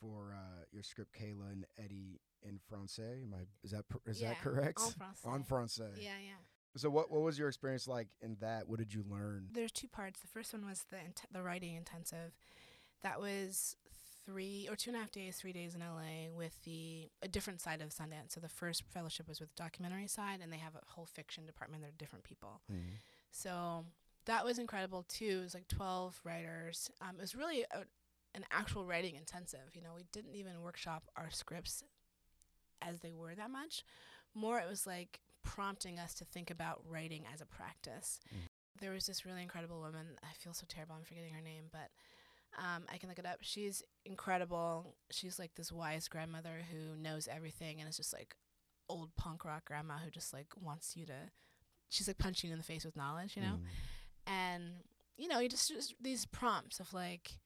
for 0.00 0.34
uh, 0.36 0.64
your 0.72 0.82
script 0.84 1.12
Kayla 1.20 1.50
and 1.52 1.66
Eddie 1.82 2.20
in 2.42 2.58
Francais. 2.68 3.22
Am 3.22 3.34
I, 3.34 3.44
is 3.64 3.70
that 3.72 3.84
is 4.06 4.20
Yeah, 4.20 4.30
that 4.30 4.40
correct? 4.40 4.80
en 4.80 4.90
français. 4.92 5.34
En 5.34 5.42
Francais. 5.44 5.92
yeah, 6.00 6.10
yeah. 6.24 6.32
So 6.76 6.90
what 6.90 7.10
what 7.10 7.22
was 7.22 7.38
your 7.38 7.48
experience 7.48 7.88
like 7.88 8.08
in 8.20 8.36
that? 8.40 8.68
What 8.68 8.78
did 8.78 8.92
you 8.92 9.02
learn? 9.08 9.48
There's 9.52 9.72
two 9.72 9.88
parts. 9.88 10.20
The 10.20 10.26
first 10.28 10.52
one 10.52 10.66
was 10.66 10.84
the 10.90 10.98
int- 10.98 11.22
the 11.32 11.42
writing 11.42 11.74
intensive. 11.74 12.32
That 13.02 13.20
was 13.20 13.76
three 14.26 14.66
or 14.68 14.74
two 14.76 14.90
and 14.90 14.96
a 14.96 15.00
half 15.00 15.12
days, 15.12 15.36
three 15.36 15.52
days 15.52 15.74
in 15.74 15.80
LA 15.80 16.28
with 16.36 16.60
the 16.64 17.08
a 17.22 17.28
different 17.28 17.60
side 17.60 17.80
of 17.80 17.90
Sundance. 17.90 18.32
So 18.32 18.40
the 18.40 18.48
first 18.48 18.82
fellowship 18.92 19.28
was 19.28 19.40
with 19.40 19.48
the 19.54 19.62
documentary 19.62 20.06
side, 20.08 20.40
and 20.42 20.52
they 20.52 20.56
have 20.58 20.74
a 20.74 20.80
whole 20.92 21.06
fiction 21.06 21.46
department. 21.46 21.82
They're 21.82 21.92
different 21.96 22.24
people. 22.24 22.60
Mhm. 22.70 22.98
So 23.30 23.86
that 24.26 24.44
was 24.44 24.58
incredible 24.58 25.04
too. 25.04 25.38
It 25.40 25.44
was 25.44 25.54
like 25.54 25.68
12 25.68 26.20
writers. 26.24 26.90
Um, 27.00 27.16
it 27.16 27.20
was 27.20 27.34
really 27.36 27.62
a, 27.70 27.84
an 28.34 28.44
actual 28.50 28.84
writing 28.84 29.14
intensive. 29.14 29.74
You 29.74 29.82
know, 29.82 29.94
we 29.96 30.02
didn't 30.12 30.34
even 30.34 30.60
workshop 30.60 31.04
our 31.16 31.30
scripts 31.30 31.84
as 32.82 33.00
they 33.00 33.12
were 33.12 33.34
that 33.34 33.50
much. 33.50 33.84
More, 34.34 34.58
it 34.58 34.68
was 34.68 34.86
like 34.86 35.20
prompting 35.42 35.98
us 35.98 36.14
to 36.14 36.24
think 36.24 36.50
about 36.50 36.82
writing 36.88 37.24
as 37.32 37.40
a 37.40 37.46
practice. 37.46 38.20
Mhm. 38.34 38.48
There 38.80 38.92
was 38.92 39.06
this 39.06 39.24
really 39.24 39.42
incredible 39.42 39.80
woman. 39.80 40.18
I 40.22 40.32
feel 40.34 40.52
so 40.52 40.66
terrible. 40.68 40.94
I'm 40.96 41.04
forgetting 41.04 41.32
her 41.34 41.40
name, 41.40 41.64
but 41.72 41.90
um, 42.58 42.84
I 42.92 42.98
can 42.98 43.08
look 43.08 43.18
it 43.18 43.26
up. 43.26 43.38
She's 43.42 43.82
incredible. 44.04 44.96
She's 45.10 45.38
like 45.38 45.54
this 45.54 45.70
wise 45.72 46.08
grandmother 46.08 46.62
who 46.70 46.96
knows 46.96 47.28
everything 47.28 47.80
and 47.80 47.88
is 47.88 47.96
just 47.96 48.12
like 48.12 48.34
old 48.88 49.14
punk 49.16 49.44
rock 49.44 49.64
grandma 49.64 49.98
who 49.98 50.10
just 50.10 50.32
like 50.32 50.48
wants 50.60 50.96
you 50.96 51.06
to. 51.06 51.30
She's 51.88 52.08
like 52.08 52.18
punching 52.18 52.48
you 52.48 52.54
in 52.54 52.58
the 52.58 52.64
face 52.64 52.84
with 52.84 52.96
knowledge, 52.96 53.36
you 53.36 53.42
know 53.42 53.58
Mhm. 53.62 53.66
and 54.26 54.64
you 55.16 55.28
know 55.28 55.38
you 55.38 55.48
just, 55.48 55.68
just 55.68 55.94
these 56.00 56.26
prompts 56.26 56.80
of 56.80 56.92
like 56.92 57.30
mm, 57.32 57.38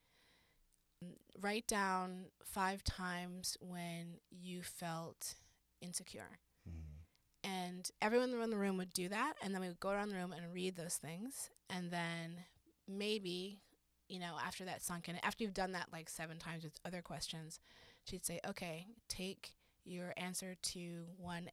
write 1.40 1.66
down 1.66 2.26
five 2.44 2.82
times 2.84 3.56
when 3.60 4.18
you 4.30 4.62
felt 4.62 5.34
insecure 5.80 6.38
Mhm. 6.68 7.04
and 7.42 7.90
everyone 8.02 8.30
in 8.42 8.50
the 8.50 8.58
room 8.58 8.76
would 8.76 8.92
do 8.92 9.08
that 9.08 9.34
and 9.42 9.54
then 9.54 9.62
we 9.62 9.68
would 9.68 9.80
go 9.80 9.90
around 9.90 10.10
the 10.10 10.16
room 10.16 10.32
and 10.32 10.52
read 10.52 10.76
those 10.76 10.98
things 10.98 11.50
and 11.70 11.90
then 11.90 12.44
maybe 12.86 13.62
you 14.08 14.18
know 14.18 14.36
after 14.38 14.64
that 14.64 14.82
sunk 14.82 15.08
in 15.08 15.16
after 15.24 15.42
you've 15.44 15.54
done 15.54 15.72
that 15.72 15.90
like 15.92 16.10
seven 16.10 16.38
times 16.38 16.64
with 16.64 16.78
other 16.84 17.00
questions 17.00 17.60
she'd 18.04 18.24
say 18.26 18.40
okay 18.46 18.86
take 19.08 19.54
your 19.84 20.12
answer 20.16 20.54
to 20.56 21.06
1 21.16 21.50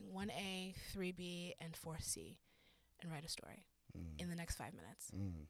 1a 0.00 0.74
3b 0.92 1.54
and 1.58 1.74
4c 1.76 2.38
and 3.00 3.10
write 3.10 3.24
a 3.24 3.28
story 3.28 3.66
Mhm. 3.96 4.20
in 4.20 4.28
the 4.30 4.36
next 4.36 4.54
five 4.56 4.72
minutes 4.74 5.10
Mhm. 5.10 5.48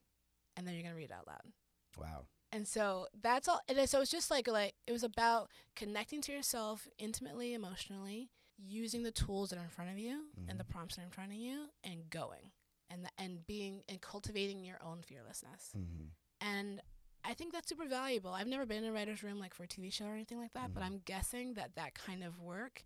and 0.56 0.66
then 0.66 0.74
you're 0.74 0.82
gonna 0.82 0.94
read 0.94 1.10
it 1.10 1.12
out 1.12 1.26
loud. 1.26 1.52
Wow. 1.96 2.26
And 2.54 2.68
so 2.68 3.08
that's 3.20 3.48
all. 3.48 3.60
And 3.68 3.88
so 3.90 4.00
it's 4.00 4.10
just 4.10 4.30
like 4.30 4.46
like 4.46 4.74
it 4.86 4.92
was 4.92 5.02
about 5.02 5.50
connecting 5.74 6.20
to 6.22 6.32
yourself 6.32 6.86
intimately, 6.98 7.52
emotionally, 7.52 8.30
using 8.56 9.02
the 9.02 9.10
tools 9.10 9.50
that 9.50 9.58
are 9.58 9.62
in 9.64 9.68
front 9.70 9.90
of 9.90 9.98
you 9.98 10.26
and 10.48 10.58
the 10.60 10.64
Mhm. 10.64 10.68
prompts 10.68 10.94
that 10.96 11.02
are 11.02 11.06
in 11.06 11.10
front 11.10 11.32
of 11.32 11.36
you, 11.36 11.68
and 11.82 12.08
going 12.10 12.52
and 12.88 13.04
the, 13.04 13.10
and 13.18 13.44
being 13.46 13.82
and 13.88 14.00
cultivating 14.00 14.64
your 14.64 14.80
own 14.82 15.02
fearlessness. 15.02 15.72
Mhm. 15.76 16.10
And 16.40 16.80
I 17.24 17.34
think 17.34 17.52
that's 17.52 17.68
super 17.68 17.86
valuable. 17.88 18.32
I've 18.32 18.46
never 18.46 18.66
been 18.66 18.84
in 18.84 18.90
a 18.90 18.92
writer's 18.92 19.22
room 19.22 19.40
like 19.40 19.54
for 19.54 19.64
a 19.64 19.68
TV 19.68 19.90
show 19.90 20.04
or 20.06 20.14
anything 20.14 20.38
like 20.38 20.52
that, 20.52 20.72
but 20.74 20.82
Mhm. 20.82 20.86
I'm 20.86 20.98
guessing 21.00 21.54
that 21.54 21.74
that 21.74 21.94
kind 21.94 22.22
of 22.22 22.38
work 22.38 22.84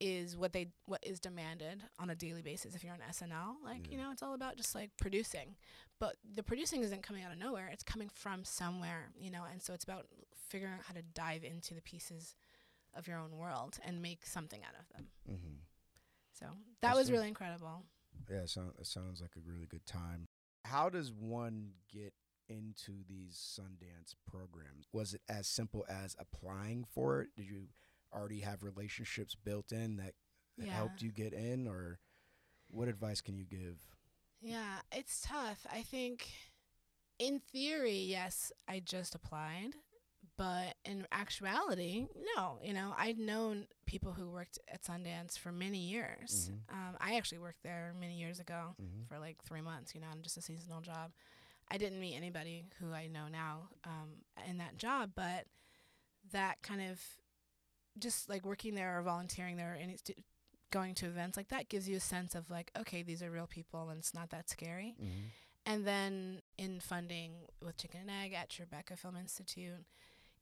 is 0.00 0.36
what 0.36 0.52
they 0.52 0.68
what 0.86 1.00
is 1.04 1.18
demanded 1.18 1.82
on 1.98 2.10
a 2.10 2.14
daily 2.14 2.42
basis 2.42 2.74
if 2.74 2.84
you're 2.84 2.92
on 2.92 3.00
SNL. 3.10 3.56
Like, 3.64 3.90
you 3.90 3.98
know, 3.98 4.10
it's 4.12 4.22
all 4.22 4.34
about 4.34 4.56
just 4.56 4.74
like 4.74 4.90
producing. 4.98 5.56
But 5.98 6.16
the 6.34 6.42
producing 6.42 6.82
isn't 6.82 7.02
coming 7.02 7.24
out 7.24 7.32
of 7.32 7.38
nowhere. 7.38 7.68
It's 7.72 7.82
coming 7.82 8.08
from 8.08 8.44
somewhere, 8.44 9.10
you 9.18 9.30
know, 9.30 9.42
and 9.50 9.62
so 9.62 9.74
it's 9.74 9.84
about 9.84 10.06
figuring 10.48 10.74
out 10.74 10.80
how 10.86 10.94
to 10.94 11.02
dive 11.14 11.42
into 11.44 11.74
the 11.74 11.82
pieces 11.82 12.36
of 12.94 13.06
your 13.06 13.18
own 13.18 13.36
world 13.36 13.78
and 13.84 14.00
make 14.00 14.24
something 14.24 14.60
out 14.64 14.74
of 14.78 14.88
them. 14.96 15.08
Mhm. 15.28 15.58
So 16.32 16.46
that 16.80 16.94
was 16.94 17.10
really 17.10 17.28
incredible. 17.28 17.84
Yeah, 18.30 18.42
it, 18.42 18.50
sound, 18.50 18.72
it 18.78 18.86
sounds 18.86 19.20
like 19.20 19.32
a 19.36 19.40
really 19.40 19.66
good 19.66 19.86
time. 19.86 20.28
How 20.64 20.88
does 20.88 21.12
one 21.12 21.72
get 21.92 22.12
into 22.48 23.04
these 23.08 23.36
Sundance 23.36 24.14
programs? 24.26 24.86
Was 24.92 25.14
it 25.14 25.22
as 25.28 25.46
simple 25.46 25.84
as 25.88 26.16
applying 26.18 26.84
for 26.84 27.22
it? 27.22 27.28
Did 27.36 27.46
you 27.46 27.68
already 28.14 28.40
have 28.40 28.62
relationships 28.62 29.34
built 29.34 29.72
in 29.72 29.96
that, 29.96 30.14
that 30.58 30.66
Yeah. 30.66 30.74
helped 30.74 31.02
you 31.02 31.10
get 31.12 31.32
in, 31.32 31.66
or 31.66 31.98
what 32.68 32.88
advice 32.88 33.20
can 33.20 33.36
you 33.36 33.44
give? 33.44 33.78
Yeah, 34.40 34.78
it's 34.92 35.20
tough. 35.22 35.66
I 35.70 35.82
think 35.82 36.28
in 37.18 37.40
theory, 37.52 37.98
yes, 37.98 38.52
I 38.68 38.80
just 38.80 39.14
applied, 39.14 39.74
but 40.36 40.74
in 40.84 41.06
actuality, 41.12 42.06
no. 42.36 42.58
You 42.62 42.72
know, 42.74 42.94
I'd 42.96 43.18
known 43.18 43.66
people 43.86 44.12
who 44.12 44.30
worked 44.30 44.58
at 44.72 44.82
Sundance 44.82 45.38
for 45.38 45.52
many 45.52 45.78
years. 45.78 46.50
Mhm. 46.50 46.60
Um, 46.68 46.96
I 47.00 47.16
actually 47.16 47.38
worked 47.38 47.62
there 47.62 47.94
many 47.98 48.18
years 48.18 48.38
ago 48.40 48.76
Mm-hmm. 48.80 49.02
for 49.08 49.18
like 49.18 49.42
three 49.42 49.60
months, 49.62 49.94
you 49.94 50.00
know, 50.00 50.08
on 50.10 50.22
just 50.22 50.36
a 50.36 50.42
seasonal 50.42 50.80
job. 50.80 51.12
I 51.70 51.78
didn't 51.78 52.00
meet 52.00 52.16
anybody 52.16 52.64
who 52.80 52.92
I 52.92 53.08
know 53.08 53.28
now 53.28 53.68
um, 53.84 54.24
in 54.48 54.58
that 54.58 54.76
job, 54.78 55.12
but 55.14 55.46
that 56.32 56.62
kind 56.62 56.82
of 56.90 57.00
just 57.98 58.28
like 58.28 58.44
working 58.44 58.74
there 58.74 58.98
or 58.98 59.02
volunteering 59.02 59.56
there 59.56 59.76
and 59.80 59.90
it's 59.90 60.02
going 60.70 60.94
to 60.94 61.06
events 61.06 61.36
like 61.36 61.48
that 61.48 61.68
gives 61.68 61.88
you 61.88 61.96
a 61.96 62.00
sense 62.00 62.34
of 62.34 62.50
like, 62.50 62.70
okay, 62.78 63.02
these 63.02 63.22
are 63.22 63.30
real 63.30 63.46
people 63.46 63.88
and 63.88 63.98
it's 63.98 64.14
not 64.14 64.30
that 64.30 64.48
scary. 64.48 64.94
Mm-hmm. 65.00 65.28
And 65.66 65.86
then 65.86 66.40
in 66.56 66.80
funding 66.80 67.32
with 67.64 67.76
Chicken 67.76 68.00
and 68.00 68.10
Egg 68.10 68.32
at 68.32 68.48
Tribeca 68.48 68.96
Film 68.96 69.16
Institute, 69.16 69.84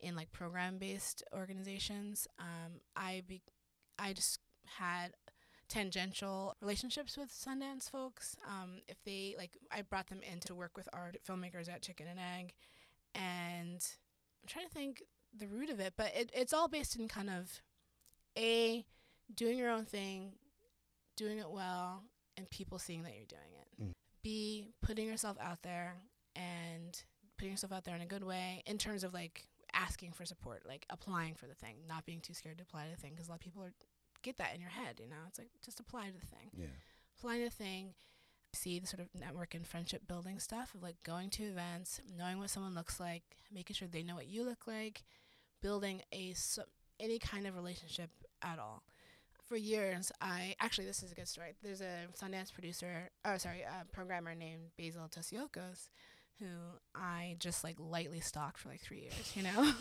in 0.01 0.15
like 0.15 0.31
program 0.33 0.79
based 0.79 1.23
organizations, 1.35 2.29
um, 2.39 2.81
I 2.95 3.23
be- 3.27 3.43
I 3.99 4.13
just 4.13 4.41
had 4.79 5.15
tangential 5.69 6.55
relationships 6.61 7.17
with 7.17 7.31
Sundance 7.33 7.91
folks. 7.91 8.37
Um, 8.47 8.83
if 8.89 9.03
they 9.05 9.35
like, 9.39 9.57
I 9.73 9.83
brought 9.83 10.09
them 10.09 10.21
in 10.31 10.41
to 10.41 10.55
work 10.55 10.77
with 10.77 10.89
art 10.93 11.17
filmmakers 11.27 11.69
at 11.69 11.83
Chicken 11.83 12.07
and 12.09 12.21
Egg, 12.21 12.55
and 13.15 13.85
I'm 14.43 14.49
trying 14.49 14.67
to 14.67 14.73
think 14.73 15.03
the 15.39 15.47
root 15.47 15.71
of 15.71 15.81
it, 15.81 15.95
but 15.97 16.13
it, 16.15 16.31
it's 16.35 16.53
all 16.53 16.69
based 16.69 16.97
in 16.97 17.09
kind 17.09 17.31
of 17.31 17.61
a 18.37 18.85
doing 19.35 19.59
your 19.59 19.71
own 19.71 19.85
thing, 19.85 20.33
doing 21.17 21.39
it 21.39 21.51
well, 21.51 22.03
and 22.37 22.49
people 22.51 22.79
seeing 22.79 23.03
that 23.03 23.15
you're 23.15 23.27
doing 23.27 23.53
it. 23.61 23.83
Mm. 23.83 23.93
B 24.23 24.69
putting 24.83 25.07
yourself 25.07 25.37
out 25.41 25.63
there 25.63 25.95
and 26.35 27.03
putting 27.39 27.53
yourself 27.53 27.73
out 27.73 27.85
there 27.85 27.97
in 27.97 28.03
a 28.03 28.07
good 28.07 28.25
way 28.25 28.63
in 28.67 28.79
terms 28.79 29.05
of 29.05 29.15
like 29.15 29.45
asking 29.73 30.13
for 30.13 30.25
support, 30.25 30.63
like 30.67 30.87
applying 30.91 31.35
for 31.35 31.47
the 31.47 31.55
thing, 31.55 31.77
not 31.89 32.07
being 32.07 32.21
too 32.21 32.35
scared 32.35 32.59
to 32.59 32.63
apply 32.63 32.85
to 32.85 32.91
the 32.91 33.01
thing 33.01 33.13
because 33.13 33.29
a 33.29 33.31
lot 33.31 33.37
of 33.37 33.45
people 33.45 33.63
are 33.63 33.73
get 34.23 34.39
that 34.39 34.55
in 34.55 34.61
your 34.61 34.71
head, 34.71 34.99
you 35.01 35.09
know. 35.09 35.17
It's 35.29 35.39
like 35.39 35.51
just 35.65 35.81
apply 35.81 36.07
to 36.07 36.13
the 36.13 36.27
thing. 36.27 36.51
Yeah. 36.57 36.67
Apply 37.19 37.39
to 37.39 37.45
the 37.45 37.51
thing. 37.51 37.95
See 38.53 38.79
the 38.79 38.87
sort 38.87 39.01
of 39.01 39.09
network 39.19 39.55
and 39.55 39.67
friendship 39.67 40.09
building 40.09 40.39
stuff 40.39 40.75
of 40.75 40.83
like 40.83 40.97
going 41.05 41.31
to 41.31 41.45
events, 41.45 42.01
knowing 42.17 42.39
what 42.39 42.51
someone 42.51 42.75
looks 42.75 42.99
like, 42.99 43.23
making 43.53 43.75
sure 43.75 43.89
they 43.89 44.03
know 44.03 44.15
what 44.15 44.29
you 44.29 44.45
look 44.45 44.67
like, 44.67 45.05
building 45.67 46.01
a 46.15 46.33
any 47.01 47.19
kind 47.19 47.45
of 47.45 47.57
relationship 47.57 48.09
at 48.41 48.61
all. 48.61 48.85
For 49.49 49.57
years, 49.57 50.13
I 50.21 50.55
actually 50.61 50.87
this 50.87 51.03
is 51.03 51.11
a 51.11 51.15
good 51.17 51.27
story. 51.27 51.55
There's 51.61 51.81
a 51.81 52.07
Sundance 52.17 52.53
producer, 52.53 53.11
oh 53.25 53.37
sorry, 53.37 53.63
a 53.63 53.85
programmer 53.93 54.33
named 54.37 54.71
Basil 54.79 55.09
Tsiokos, 55.09 55.89
who 56.39 56.47
I 56.95 57.35
just 57.41 57.65
like 57.65 57.75
lightly 57.81 58.21
stalked 58.21 58.59
for 58.59 58.69
like 58.69 58.81
three 58.81 59.01
years, 59.01 59.33
you 59.35 59.43
know. 59.43 59.73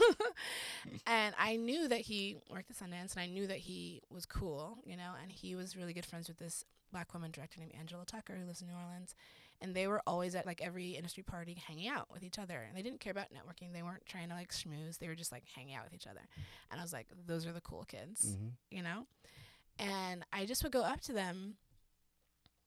and 1.06 1.36
I 1.38 1.56
knew 1.56 1.88
that 1.88 2.02
he 2.02 2.38
worked 2.50 2.72
at 2.72 2.78
Sundance, 2.78 3.14
and 3.14 3.22
I 3.22 3.28
knew 3.28 3.46
that 3.46 3.58
he 3.58 4.02
was 4.10 4.26
cool, 4.26 4.80
you 4.86 4.98
know. 4.98 5.12
And 5.22 5.32
he 5.32 5.56
was 5.56 5.78
really 5.78 5.94
good 5.94 6.06
friends 6.06 6.28
with 6.28 6.40
this 6.40 6.66
black 6.92 7.14
woman 7.14 7.30
director 7.30 7.60
named 7.60 7.74
Angela 7.80 8.06
Tucker, 8.06 8.34
who 8.34 8.48
lives 8.48 8.62
in 8.62 8.70
New 8.70 8.74
Orleans. 8.74 9.14
And 9.62 9.74
they 9.74 9.88
were 9.88 10.02
always 10.06 10.36
at 10.36 10.46
like 10.46 10.62
every 10.62 10.92
industry 10.92 11.24
party, 11.24 11.54
hanging 11.68 11.88
out 11.88 12.12
with 12.12 12.24
each 12.24 12.38
other. 12.38 12.60
And 12.68 12.78
they 12.78 12.82
didn't 12.82 13.00
care 13.00 13.12
about 13.12 13.28
networking. 13.34 13.72
They 13.74 13.82
weren't 13.84 14.06
trying 14.06 14.28
to 14.30 14.36
like 14.36 14.52
schmooze. 14.52 15.00
They 15.00 15.08
were 15.08 15.16
just 15.16 15.32
like 15.32 15.44
hanging 15.56 15.76
out 15.76 15.86
with 15.86 15.94
each 15.94 16.08
other. 16.08 16.22
And 16.72 16.80
I 16.80 16.84
was 16.84 16.92
like, 16.94 17.08
those 17.26 17.46
are 17.48 17.54
the 17.54 17.62
cool 17.62 17.84
kids 17.86 18.26
Mm-hmm. 18.26 18.48
you 18.70 18.84
know? 18.84 19.06
And 19.80 20.24
I 20.32 20.46
just 20.46 20.64
would 20.64 20.72
go 20.72 20.82
up 20.84 21.02
to 21.02 21.14
them 21.14 21.56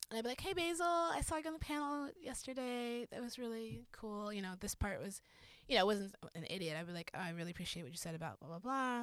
and 0.09 0.17
I'd 0.17 0.23
be 0.23 0.29
like, 0.29 0.41
hey, 0.41 0.53
Basil, 0.53 0.85
I 0.87 1.21
saw 1.21 1.37
you 1.37 1.43
on 1.45 1.53
the 1.53 1.59
panel 1.59 2.09
yesterday. 2.19 3.05
That 3.11 3.21
was 3.21 3.37
really 3.37 3.85
cool. 3.91 4.33
You 4.33 4.41
know, 4.41 4.53
this 4.59 4.73
part 4.73 4.99
was, 5.03 5.21
you 5.67 5.75
know, 5.75 5.81
I 5.81 5.83
wasn't 5.85 6.15
an 6.33 6.45
idiot. 6.49 6.75
I'd 6.79 6.87
be 6.87 6.93
like, 6.93 7.11
oh, 7.15 7.19
I 7.19 7.29
really 7.29 7.51
appreciate 7.51 7.83
what 7.83 7.91
you 7.91 7.97
said 7.97 8.15
about 8.15 8.39
blah, 8.39 8.49
blah, 8.49 8.59
blah. 8.59 8.99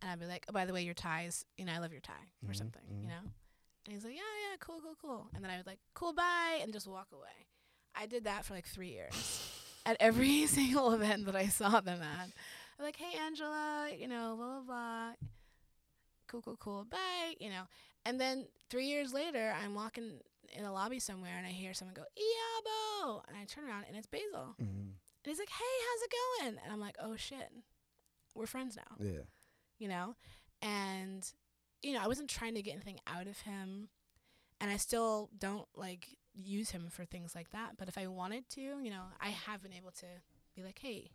And 0.00 0.10
I'd 0.10 0.20
be 0.20 0.24
like, 0.26 0.46
oh, 0.48 0.52
by 0.52 0.64
the 0.64 0.72
way, 0.72 0.82
your 0.82 0.94
ties, 0.94 1.44
you 1.58 1.66
know, 1.66 1.72
I 1.72 1.78
love 1.78 1.92
your 1.92 2.00
tie 2.00 2.12
or 2.48 2.52
Mhm, 2.52 2.56
something, 2.56 2.82
mhm. 2.90 3.02
you 3.02 3.08
know? 3.08 3.20
And 3.90 3.96
he's 3.96 4.04
like, 4.04 4.14
yeah, 4.14 4.20
yeah, 4.52 4.56
cool, 4.60 4.80
cool, 4.80 4.94
cool. 5.02 5.26
And 5.34 5.42
then 5.42 5.50
I 5.50 5.56
would 5.56 5.66
like, 5.66 5.80
cool, 5.94 6.12
bye, 6.12 6.60
and 6.62 6.72
just 6.72 6.86
walk 6.86 7.08
away. 7.12 7.48
I 7.96 8.06
did 8.06 8.22
that 8.22 8.44
for 8.44 8.54
like 8.54 8.66
three 8.66 8.90
years. 8.90 9.50
At 9.84 9.96
every 9.98 10.46
single 10.46 10.92
event 10.92 11.26
that 11.26 11.34
I 11.34 11.48
saw 11.48 11.80
them 11.80 12.00
at, 12.02 12.28
I'm 12.78 12.84
like, 12.84 12.94
hey, 12.96 13.18
Angela, 13.18 13.88
you 13.98 14.06
know, 14.06 14.34
blah, 14.36 14.46
blah, 14.46 14.60
blah 14.60 15.12
cool, 16.30 16.42
cool, 16.42 16.56
cool, 16.60 16.84
bye, 16.88 17.34
you 17.40 17.50
know. 17.50 17.62
And 18.06 18.20
then 18.20 18.46
three 18.70 18.86
years 18.86 19.12
later, 19.12 19.52
I'm 19.60 19.74
walking 19.74 20.20
in 20.56 20.64
a 20.64 20.72
lobby 20.72 21.00
somewhere 21.00 21.34
and 21.36 21.46
I 21.46 21.50
hear 21.50 21.74
someone 21.74 21.94
go, 21.94 22.02
Iyabo! 22.02 23.22
And 23.26 23.36
I 23.36 23.44
turn 23.44 23.64
around 23.64 23.86
and 23.88 23.96
it's 23.96 24.06
Basil. 24.06 24.54
Mm-hmm. 24.62 24.62
And 24.90 25.26
he's 25.26 25.38
like, 25.38 25.48
hey, 25.50 25.64
how's 25.88 26.02
it 26.02 26.12
going? 26.52 26.58
And 26.64 26.72
I'm 26.72 26.80
like, 26.80 26.96
oh 27.02 27.16
shit, 27.16 27.50
we're 28.34 28.46
friends 28.46 28.76
now, 28.76 29.04
Yeah. 29.04 29.22
you 29.78 29.88
know? 29.88 30.14
And, 30.62 31.28
you 31.82 31.92
know, 31.94 32.00
I 32.02 32.06
wasn't 32.08 32.30
trying 32.30 32.54
to 32.54 32.62
get 32.62 32.72
anything 32.74 32.98
out 33.06 33.26
of 33.26 33.40
him. 33.40 33.88
And 34.60 34.70
I 34.70 34.76
still 34.76 35.30
don't 35.38 35.66
like 35.74 36.08
use 36.34 36.70
him 36.70 36.88
for 36.90 37.04
things 37.06 37.34
like 37.34 37.50
that. 37.52 37.76
But 37.78 37.88
if 37.88 37.96
I 37.96 38.06
wanted 38.08 38.48
to, 38.50 38.60
you 38.60 38.90
know, 38.90 39.04
I 39.20 39.28
have 39.30 39.62
been 39.62 39.72
able 39.72 39.90
to 39.92 40.06
be 40.54 40.62
like, 40.62 40.78
hey, 40.78 41.10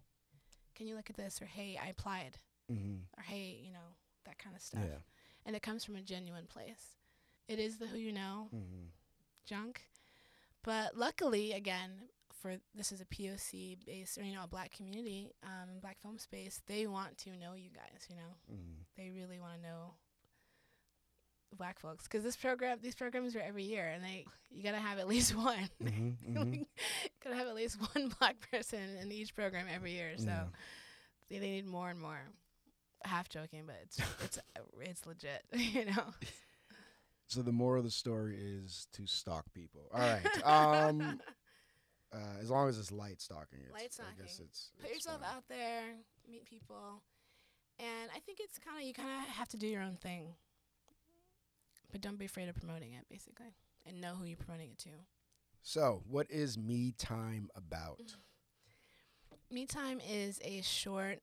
can 0.75 0.87
you 0.87 0.95
look 0.95 1.09
at 1.11 1.15
this? 1.15 1.39
Or 1.41 1.45
hey, 1.45 1.79
I 1.81 1.89
applied. 1.89 2.39
Mm-hmm. 2.71 2.95
Or 3.17 3.23
hey, 3.23 3.59
you 3.63 3.71
know, 3.71 3.93
that 4.25 4.39
kind 4.39 4.55
of 4.55 4.61
stuff 4.63 4.81
Yeah. 4.83 4.97
and 5.45 5.55
it 5.55 5.61
comes 5.61 5.85
from 5.85 5.95
a 5.95 6.01
genuine 6.01 6.47
place. 6.47 6.95
It 7.47 7.59
is 7.59 7.77
the 7.77 7.85
who 7.85 7.97
you 7.99 8.11
know 8.11 8.47
Mm-hmm. 8.55 8.85
junk, 9.45 9.81
but 10.63 10.97
luckily, 10.97 11.53
again, 11.53 11.91
for 12.41 12.55
this 12.73 12.91
is 12.91 13.01
a 13.01 13.05
POC 13.05 13.77
based 13.85 14.17
or 14.17 14.23
you 14.23 14.33
know 14.33 14.43
a 14.43 14.47
black 14.47 14.75
community, 14.75 15.31
um, 15.43 15.79
black 15.81 15.99
film 16.01 16.17
space, 16.17 16.61
they 16.65 16.87
want 16.87 17.17
to 17.19 17.29
know 17.37 17.53
you 17.53 17.69
guys. 17.69 18.07
You 18.09 18.15
know, 18.15 18.33
Mm-hmm. 18.51 18.81
they 18.97 19.11
really 19.11 19.39
want 19.39 19.53
to 19.57 19.61
know 19.61 19.93
black 21.57 21.79
folks 21.79 22.03
because 22.03 22.23
this 22.23 22.35
program, 22.35 22.77
these 22.81 22.95
programs 22.95 23.35
are 23.35 23.39
every 23.41 23.63
year, 23.63 23.87
and 23.87 24.03
they 24.03 24.25
you 24.51 24.63
gotta 24.63 24.77
have 24.77 24.99
at 24.99 25.07
least 25.07 25.35
one. 25.35 25.69
Mm-hmm. 25.83 26.61
gotta 27.23 27.35
have 27.35 27.47
at 27.47 27.55
least 27.55 27.77
one 27.93 28.11
black 28.19 28.35
person 28.51 28.79
in 29.01 29.11
each 29.11 29.33
program 29.35 29.65
every 29.73 29.91
year. 29.93 30.11
So 30.17 30.25
Yeah. 30.25 30.43
they, 31.29 31.39
they 31.39 31.49
need 31.51 31.65
more 31.67 31.89
and 31.89 31.99
more. 31.99 32.19
Half 33.03 33.29
joking, 33.29 33.63
but 33.67 33.75
it's 33.83 33.99
it's 34.23 34.39
it's 34.81 35.05
legit. 35.05 35.43
You 35.53 35.85
know. 35.85 36.03
So 37.27 37.41
the 37.41 37.51
moral 37.51 37.79
of 37.79 37.85
the 37.85 37.91
story 37.91 38.37
is 38.39 38.87
to 38.93 39.07
stalk 39.07 39.45
people. 39.53 39.89
All 39.93 39.99
right. 39.99 40.23
Um, 40.45 41.19
uh, 42.13 42.17
as 42.39 42.49
long 42.49 42.69
as 42.69 42.77
it's 42.79 42.91
light 42.91 43.19
stalking, 43.19 43.59
it's, 43.63 43.73
Light 43.73 43.91
stalking. 43.93 44.13
I 44.19 44.21
guess 44.23 44.39
it's 44.39 44.71
put 44.79 44.89
it's 44.91 44.95
yourself 45.05 45.21
fine. 45.21 45.35
out 45.35 45.43
there, 45.49 45.81
meet 46.31 46.45
people, 46.45 47.01
and 47.79 48.09
I 48.15 48.19
think 48.19 48.39
it's 48.41 48.57
kind 48.59 48.77
of 48.79 48.87
you 48.87 48.93
kind 48.93 49.09
of 49.09 49.27
have 49.35 49.47
to 49.49 49.57
do 49.57 49.67
your 49.67 49.81
own 49.81 49.97
thing, 50.01 50.27
but 51.91 52.01
don't 52.01 52.17
be 52.17 52.25
afraid 52.25 52.49
of 52.49 52.55
promoting 52.55 52.93
it, 52.93 53.05
basically, 53.09 53.55
and 53.85 54.01
know 54.01 54.15
who 54.15 54.25
you're 54.25 54.37
promoting 54.37 54.71
it 54.71 54.77
to. 54.79 54.89
So, 55.61 56.03
what 56.07 56.29
is 56.29 56.57
me 56.57 56.93
time 56.97 57.49
about? 57.55 58.15
Me 59.51 59.65
Time 59.65 59.99
is 60.07 60.39
a 60.43 60.61
short 60.61 61.19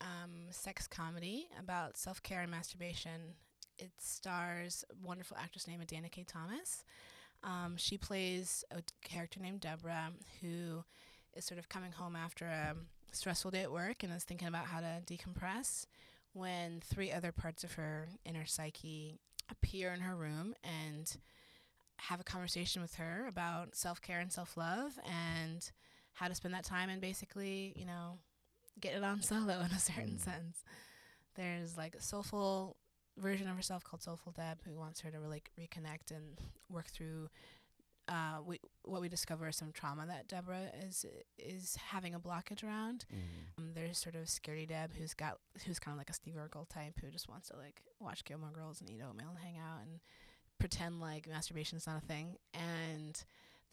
um, 0.00 0.46
sex 0.50 0.86
comedy 0.86 1.48
about 1.58 1.96
self 1.96 2.22
care 2.22 2.40
and 2.42 2.50
masturbation. 2.50 3.34
It 3.78 3.92
stars 3.98 4.84
a 4.90 5.06
wonderful 5.06 5.36
actress 5.40 5.66
named 5.66 5.86
Dana 5.86 6.08
K. 6.08 6.24
Thomas. 6.24 6.84
Um, 7.42 7.76
she 7.76 7.96
plays 7.96 8.64
a 8.70 8.82
character 9.02 9.40
named 9.40 9.60
Deborah 9.60 10.10
who 10.40 10.84
is 11.34 11.44
sort 11.44 11.58
of 11.58 11.68
coming 11.68 11.92
home 11.92 12.16
after 12.16 12.44
a 12.44 12.74
stressful 13.12 13.50
day 13.50 13.62
at 13.62 13.72
work 13.72 14.02
and 14.02 14.12
is 14.12 14.24
thinking 14.24 14.48
about 14.48 14.66
how 14.66 14.80
to 14.80 15.02
decompress 15.06 15.86
when 16.32 16.80
three 16.80 17.10
other 17.10 17.32
parts 17.32 17.64
of 17.64 17.72
her 17.74 18.08
inner 18.24 18.46
psyche 18.46 19.18
appear 19.50 19.92
in 19.92 20.00
her 20.00 20.14
room 20.16 20.54
and 20.64 21.16
have 21.98 22.20
a 22.20 22.24
conversation 22.24 22.80
with 22.82 22.94
her 22.94 23.26
about 23.28 23.74
self 23.74 24.00
care 24.00 24.20
and 24.20 24.32
self 24.32 24.56
love 24.56 24.92
and 25.04 25.70
how 26.14 26.28
to 26.28 26.34
spend 26.34 26.54
that 26.54 26.64
time 26.64 26.88
and 26.88 27.00
basically, 27.00 27.72
you 27.76 27.84
know, 27.86 28.18
get 28.80 28.94
it 28.94 29.02
on 29.04 29.22
solo 29.22 29.60
in 29.60 29.70
a 29.72 29.78
certain 29.78 30.16
Mm. 30.16 30.20
sense. 30.20 30.64
There's 31.36 31.76
like 31.76 31.94
a 31.94 32.02
soulful 32.02 32.76
version 33.16 33.48
of 33.48 33.56
herself 33.56 33.84
called 33.84 34.02
Soulful 34.02 34.32
Deb 34.32 34.58
who 34.64 34.74
wants 34.74 35.00
her 35.00 35.10
to 35.10 35.18
really 35.20 35.42
reconnect 35.58 36.10
and 36.10 36.38
work 36.68 36.86
through 36.86 37.28
uh, 38.10 38.42
we, 38.44 38.58
what 38.84 39.00
we 39.00 39.08
discover 39.08 39.48
is 39.48 39.56
some 39.56 39.70
trauma 39.70 40.04
that 40.04 40.26
Deborah 40.26 40.66
is 40.84 41.06
is 41.38 41.76
having 41.76 42.12
a 42.12 42.18
blockage 42.18 42.64
around. 42.64 43.04
Mm-hmm. 43.06 43.62
Um, 43.62 43.70
there's 43.72 43.98
sort 43.98 44.16
of 44.16 44.22
Scaredy 44.22 44.68
Deb 44.68 44.90
who's 44.98 45.14
got 45.14 45.38
who's 45.64 45.78
kind 45.78 45.94
of 45.94 45.98
like 45.98 46.10
a 46.10 46.14
Steve 46.14 46.34
Urkel 46.34 46.68
type 46.68 46.94
who 47.00 47.08
just 47.08 47.28
wants 47.28 47.48
to 47.50 47.56
like 47.56 47.82
watch 48.00 48.24
Gilmore 48.24 48.50
Girls 48.50 48.80
and 48.80 48.90
eat 48.90 49.00
oatmeal 49.00 49.28
and 49.30 49.38
hang 49.38 49.58
out 49.58 49.82
and 49.82 50.00
pretend 50.58 51.00
like 51.00 51.28
masturbation 51.28 51.78
is 51.78 51.86
not 51.86 52.02
a 52.02 52.06
thing. 52.06 52.36
And 52.52 53.22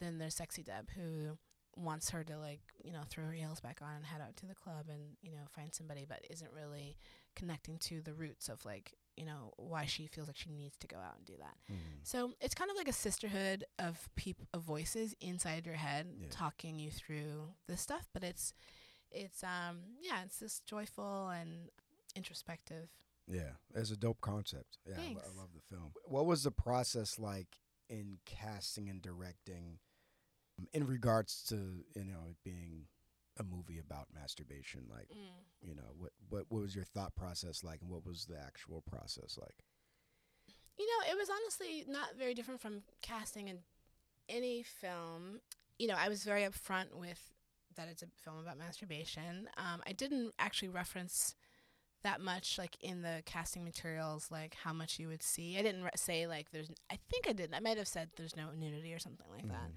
then 0.00 0.18
there's 0.18 0.36
Sexy 0.36 0.62
Deb 0.62 0.88
who 0.94 1.36
wants 1.76 2.10
her 2.10 2.22
to 2.22 2.38
like 2.38 2.60
you 2.84 2.92
know 2.92 3.02
throw 3.08 3.24
her 3.24 3.32
heels 3.32 3.60
back 3.60 3.80
on 3.82 3.96
and 3.96 4.04
head 4.04 4.20
out 4.20 4.36
to 4.36 4.46
the 4.46 4.54
club 4.54 4.86
and 4.88 5.16
you 5.20 5.32
know 5.32 5.48
find 5.50 5.74
somebody, 5.74 6.06
but 6.08 6.24
isn't 6.30 6.52
really 6.52 6.96
connecting 7.34 7.76
to 7.78 8.00
the 8.02 8.14
roots 8.14 8.48
of 8.48 8.64
like 8.64 8.92
you 9.18 9.24
know 9.26 9.52
why 9.56 9.84
she 9.86 10.06
feels 10.06 10.28
like 10.28 10.36
she 10.36 10.50
needs 10.50 10.76
to 10.78 10.86
go 10.86 10.96
out 10.96 11.16
and 11.16 11.26
do 11.26 11.34
that. 11.38 11.56
Mm-hmm. 11.70 11.98
So 12.04 12.32
it's 12.40 12.54
kind 12.54 12.70
of 12.70 12.76
like 12.76 12.88
a 12.88 12.92
sisterhood 12.92 13.64
of 13.78 14.08
peop- 14.16 14.46
of 14.54 14.62
voices 14.62 15.14
inside 15.20 15.66
your 15.66 15.74
head 15.74 16.06
Yeah. 16.20 16.26
talking 16.30 16.78
you 16.78 16.90
through 16.90 17.48
this 17.66 17.80
stuff, 17.80 18.08
but 18.14 18.22
it's 18.22 18.52
it's 19.10 19.42
um 19.42 19.78
yeah, 20.00 20.22
it's 20.24 20.38
just 20.40 20.66
joyful 20.66 21.28
and 21.28 21.70
introspective. 22.16 22.88
Yeah, 23.26 23.52
it's 23.74 23.90
a 23.90 23.96
dope 23.96 24.20
concept. 24.20 24.78
Yeah, 24.88 24.96
I, 24.98 25.12
lo- 25.14 25.20
I 25.24 25.38
love 25.40 25.50
the 25.54 25.74
film. 25.76 25.92
What 26.04 26.26
was 26.26 26.42
the 26.44 26.50
process 26.50 27.18
like 27.18 27.58
in 27.90 28.18
casting 28.24 28.88
and 28.88 29.00
directing 29.02 29.78
um, 30.58 30.66
in 30.72 30.86
regards 30.86 31.42
to 31.48 31.54
you 31.94 32.04
know 32.04 32.24
it 32.30 32.36
being 32.44 32.86
a 33.38 33.44
movie 33.44 33.78
about 33.78 34.08
masturbation? 34.14 34.82
Like, 34.90 35.08
you 35.60 35.74
know, 35.74 35.94
what 35.96 36.12
what 36.28 36.44
what 36.48 36.62
was 36.62 36.74
your 36.74 36.84
thought 36.84 37.14
process 37.14 37.62
like, 37.64 37.80
and 37.82 37.90
what 37.90 38.06
was 38.06 38.26
the 38.26 38.38
actual 38.38 38.82
process 38.82 39.38
like? 39.40 39.64
You 40.78 40.86
know, 40.86 41.12
it 41.12 41.16
was 41.16 41.28
honestly 41.28 41.84
not 41.88 42.16
very 42.16 42.34
different 42.34 42.60
from 42.60 42.82
casting 43.02 43.48
in 43.48 43.58
any 44.28 44.62
film. 44.62 45.40
You 45.78 45.88
know, 45.88 45.96
I 45.98 46.08
was 46.08 46.24
very 46.24 46.42
upfront 46.42 46.94
with 46.94 47.32
that 47.76 47.88
it's 47.88 48.02
a 48.02 48.06
film 48.22 48.38
about 48.38 48.58
masturbation. 48.58 49.48
Um, 49.56 49.82
I 49.86 49.92
didn't 49.92 50.34
actually 50.38 50.68
reference 50.68 51.34
that 52.04 52.20
much, 52.20 52.58
like 52.58 52.76
in 52.80 53.02
the 53.02 53.22
casting 53.24 53.64
materials, 53.64 54.28
like 54.30 54.54
how 54.54 54.72
much 54.72 54.98
you 54.98 55.08
would 55.08 55.22
see. 55.22 55.58
I 55.58 55.62
didn't 55.62 55.82
re- 55.82 55.90
say 55.96 56.26
like 56.26 56.50
there's. 56.52 56.70
I 56.90 56.98
think 57.10 57.28
I 57.28 57.32
didn't. 57.32 57.54
I 57.54 57.60
might 57.60 57.78
have 57.78 57.88
said 57.88 58.10
there's 58.16 58.36
no 58.36 58.50
nudity 58.56 58.92
or 58.94 58.98
something 58.98 59.26
like 59.32 59.48
that. 59.48 59.70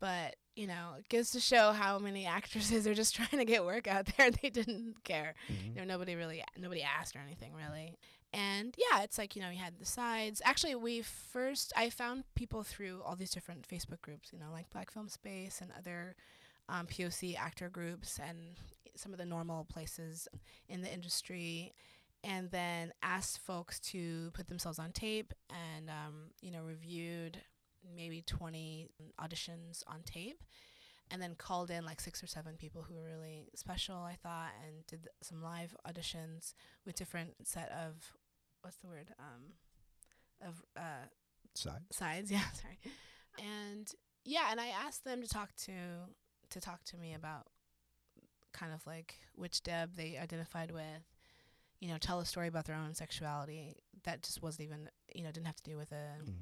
But 0.00 0.36
you 0.56 0.66
know, 0.66 0.94
it 0.98 1.08
goes 1.08 1.30
to 1.32 1.40
show 1.40 1.72
how 1.72 1.98
many 1.98 2.24
actresses 2.26 2.86
are 2.86 2.94
just 2.94 3.14
trying 3.18 3.28
to 3.38 3.44
get 3.44 3.64
work 3.64 3.86
out 3.86 4.08
there. 4.16 4.30
They 4.30 4.50
didn't 4.50 5.04
care 5.04 5.34
Mhm. 5.50 5.68
you 5.68 5.74
know 5.76 5.84
nobody 5.84 6.14
really 6.14 6.42
nobody 6.58 6.82
asked 6.82 7.14
or 7.14 7.20
anything 7.20 7.52
really 7.54 7.98
and 8.32 8.74
yeah 8.90 9.02
it's 9.02 9.18
like 9.18 9.36
you 9.36 9.42
know 9.42 9.48
we 9.50 9.56
had 9.56 9.78
the 9.78 9.84
sides 9.86 10.42
actually 10.44 10.74
we 10.74 11.00
first 11.02 11.72
i 11.76 11.88
found 11.88 12.24
people 12.34 12.64
through 12.64 13.00
all 13.04 13.14
these 13.14 13.30
different 13.30 13.66
facebook 13.68 14.00
groups 14.02 14.32
you 14.32 14.38
know 14.38 14.46
like 14.52 14.68
black 14.70 14.90
film 14.90 15.08
space 15.08 15.60
and 15.60 15.70
other 15.78 16.16
um, 16.68 16.86
poc 16.88 17.36
actor 17.38 17.68
groups 17.68 18.18
and 18.28 18.38
some 18.96 19.12
of 19.12 19.18
the 19.18 19.24
normal 19.24 19.64
places 19.64 20.26
in 20.68 20.80
the 20.82 20.92
industry 20.92 21.72
and 22.24 22.50
then 22.50 22.92
asked 23.02 23.38
folks 23.38 23.78
to 23.78 24.30
put 24.34 24.48
themselves 24.48 24.78
on 24.80 24.90
tape 24.90 25.32
and 25.50 25.88
um, 25.88 26.30
you 26.42 26.50
know 26.50 26.62
reviewed 26.62 27.40
maybe 27.94 28.22
20 28.22 28.88
auditions 29.20 29.82
on 29.86 30.00
tape 30.04 30.42
and 31.10 31.22
then 31.22 31.34
called 31.36 31.70
in 31.70 31.84
like 31.84 32.00
six 32.00 32.22
or 32.22 32.26
seven 32.26 32.56
people 32.56 32.82
who 32.82 32.94
were 32.94 33.04
really 33.08 33.48
special 33.54 33.96
i 33.96 34.14
thought 34.22 34.50
and 34.66 34.86
did 34.86 35.08
some 35.22 35.42
live 35.42 35.76
auditions 35.88 36.54
with 36.84 36.96
different 36.96 37.34
set 37.44 37.70
of 37.70 38.12
what's 38.62 38.76
the 38.78 38.88
word 38.88 39.08
um 39.18 39.52
of 40.46 40.62
uh 40.76 41.06
Side. 41.54 41.82
sides 41.90 42.30
yeah 42.32 42.40
sorry 42.52 42.78
and 43.38 43.92
yeah 44.24 44.48
and 44.50 44.60
i 44.60 44.66
asked 44.66 45.04
them 45.04 45.22
to 45.22 45.28
talk 45.28 45.54
to 45.56 45.72
to 46.50 46.60
talk 46.60 46.82
to 46.84 46.96
me 46.98 47.14
about 47.14 47.46
kind 48.52 48.72
of 48.74 48.86
like 48.86 49.14
which 49.34 49.62
deb 49.62 49.94
they 49.96 50.16
identified 50.18 50.70
with 50.70 51.04
you 51.80 51.88
know 51.88 51.98
tell 51.98 52.20
a 52.20 52.24
story 52.26 52.48
about 52.48 52.64
their 52.66 52.76
own 52.76 52.94
sexuality 52.94 53.76
that 54.04 54.22
just 54.22 54.42
wasn't 54.42 54.64
even 54.66 54.88
you 55.14 55.22
know 55.22 55.30
didn't 55.30 55.46
have 55.46 55.56
to 55.56 55.70
do 55.70 55.76
with 55.76 55.92
a 55.92 56.18
Mm. 56.24 56.34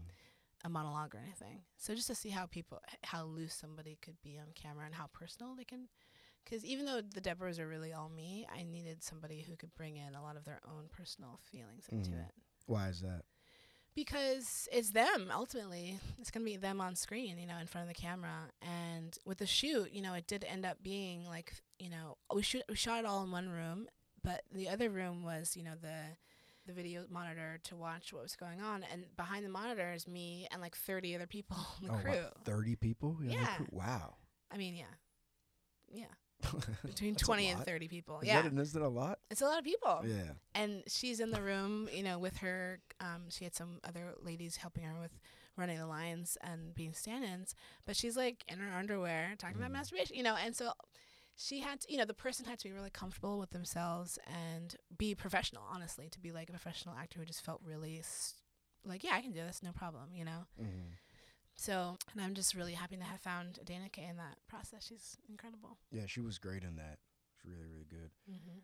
A 0.64 0.68
monologue 0.68 1.14
or 1.14 1.18
anything. 1.18 1.60
So 1.76 1.94
just 1.94 2.06
to 2.08 2.14
see 2.14 2.30
how 2.30 2.46
people, 2.46 2.80
how 3.04 3.24
loose 3.24 3.54
somebody 3.54 3.98
could 4.00 4.20
be 4.22 4.38
on 4.38 4.46
camera 4.54 4.86
and 4.86 4.94
how 4.94 5.06
personal 5.12 5.54
they 5.54 5.64
can. 5.64 5.88
Because 6.44 6.64
even 6.64 6.84
though 6.86 7.00
the 7.00 7.20
Deborahs 7.20 7.58
are 7.58 7.68
really 7.68 7.92
all 7.92 8.08
me, 8.08 8.46
I 8.54 8.64
needed 8.64 9.02
somebody 9.02 9.42
who 9.48 9.56
could 9.56 9.74
bring 9.74 9.96
in 9.96 10.14
a 10.14 10.22
lot 10.22 10.36
of 10.36 10.44
their 10.44 10.60
own 10.66 10.88
personal 10.90 11.38
feelings 11.42 11.86
into 11.88 12.10
Mhm. 12.10 12.26
it. 12.28 12.34
Why 12.66 12.88
is 12.88 13.00
that? 13.00 13.24
Because 13.94 14.68
it's 14.72 14.90
them 14.90 15.30
ultimately. 15.32 16.00
It's 16.18 16.30
gonna 16.30 16.44
be 16.44 16.56
them 16.56 16.80
on 16.80 16.96
screen, 16.96 17.38
you 17.38 17.46
know, 17.46 17.58
in 17.58 17.66
front 17.68 17.88
of 17.88 17.94
the 17.94 18.00
camera. 18.00 18.50
And 18.60 19.16
with 19.24 19.38
the 19.38 19.46
shoot, 19.46 19.92
you 19.92 20.02
know, 20.02 20.14
it 20.14 20.26
did 20.26 20.44
end 20.44 20.66
up 20.66 20.82
being 20.82 21.24
like, 21.26 21.54
you 21.78 21.88
know, 21.90 22.18
we 22.34 22.42
shoot 22.42 22.62
we 22.68 22.74
shot 22.74 22.98
it 23.00 23.04
all 23.06 23.22
in 23.22 23.30
one 23.30 23.48
room, 23.48 23.88
but 24.22 24.44
the 24.50 24.68
other 24.68 24.90
room 24.90 25.22
was, 25.22 25.56
you 25.56 25.62
know, 25.62 25.76
the 25.76 26.16
the 26.66 26.72
video 26.72 27.04
monitor 27.10 27.58
to 27.64 27.76
watch 27.76 28.12
what 28.12 28.22
was 28.22 28.36
going 28.36 28.60
on, 28.60 28.84
and 28.92 29.04
behind 29.16 29.44
the 29.44 29.48
monitor 29.50 29.92
is 29.92 30.06
me 30.08 30.46
and 30.50 30.60
like 30.62 30.76
thirty 30.76 31.14
other 31.14 31.26
people 31.26 31.56
on 31.82 31.88
the 31.88 31.92
oh, 31.94 31.96
crew. 31.98 32.10
what, 32.12 32.44
thirty 32.44 32.76
people? 32.76 33.18
in 33.20 33.28
the 33.28 33.34
Yeah. 33.34 33.54
crew? 33.56 33.66
Wow. 33.70 34.16
I 34.50 34.56
mean, 34.56 34.74
yeah, 34.74 34.84
yeah, 35.92 36.50
between 36.84 37.14
twenty 37.16 37.48
and 37.48 37.64
thirty 37.64 37.88
people. 37.88 38.20
Is 38.20 38.28
yeah, 38.28 38.42
that, 38.42 38.52
is 38.54 38.72
that 38.72 38.82
a 38.82 38.88
lot? 38.88 39.18
it's 39.30 39.42
a 39.42 39.46
lot 39.46 39.58
of 39.58 39.64
people. 39.64 40.02
Yeah. 40.06 40.32
and 40.54 40.82
she's 40.86 41.20
in 41.20 41.30
the 41.30 41.42
room, 41.42 41.88
you 41.92 42.02
know, 42.02 42.18
with 42.18 42.38
her. 42.38 42.80
Um, 43.00 43.24
she 43.28 43.44
had 43.44 43.54
some 43.54 43.80
other 43.84 44.14
ladies 44.22 44.56
helping 44.56 44.84
her 44.84 45.00
with 45.00 45.12
running 45.56 45.78
the 45.78 45.86
lines 45.86 46.36
and 46.42 46.74
being 46.74 46.92
stand-ins, 46.92 47.54
but 47.86 47.94
she's 47.96 48.16
like 48.16 48.42
in 48.48 48.58
her 48.58 48.76
underwear 48.76 49.34
talking 49.38 49.56
about 49.56 49.70
Mhm. 49.70 49.74
masturbation, 49.74 50.16
you 50.16 50.22
know, 50.24 50.34
and 50.36 50.54
so 50.56 50.72
she 51.36 51.60
had 51.60 51.80
to, 51.80 51.92
you 51.92 51.98
know, 51.98 52.04
the 52.04 52.14
person 52.14 52.46
had 52.46 52.58
to 52.60 52.68
be 52.68 52.72
really 52.72 52.90
comfortable 52.90 53.38
with 53.38 53.50
themselves 53.50 54.18
and 54.26 54.76
be 54.96 55.14
professional, 55.14 55.62
honestly, 55.70 56.08
to 56.10 56.20
be 56.20 56.32
like 56.32 56.48
a 56.48 56.52
professional 56.52 56.94
actor 56.96 57.18
who 57.18 57.24
just 57.26 57.44
felt 57.44 57.60
really 57.64 58.02
like, 58.84 59.02
yeah, 59.02 59.14
I 59.14 59.20
can 59.20 59.32
do 59.32 59.40
this, 59.40 59.62
no 59.62 59.72
problem, 59.72 60.10
you 60.14 60.24
know. 60.24 60.46
Mm-hmm. 60.60 60.90
So, 61.56 61.96
and 62.12 62.20
I'm 62.22 62.34
just 62.34 62.54
really 62.54 62.72
happy 62.74 62.96
to 62.96 63.04
have 63.04 63.20
found 63.20 63.58
Dana 63.64 63.88
Kay 63.88 64.06
in 64.10 64.16
that 64.16 64.36
process. 64.48 64.86
She's 64.88 65.16
incredible. 65.28 65.78
Yeah, 65.92 66.02
she 66.06 66.20
was 66.20 66.38
great 66.38 66.62
in 66.64 66.76
that. 66.76 66.98
She's 67.40 67.50
really, 67.50 67.66
really 67.66 67.86
good. 67.88 68.10
Mm-hmm. 68.30 68.58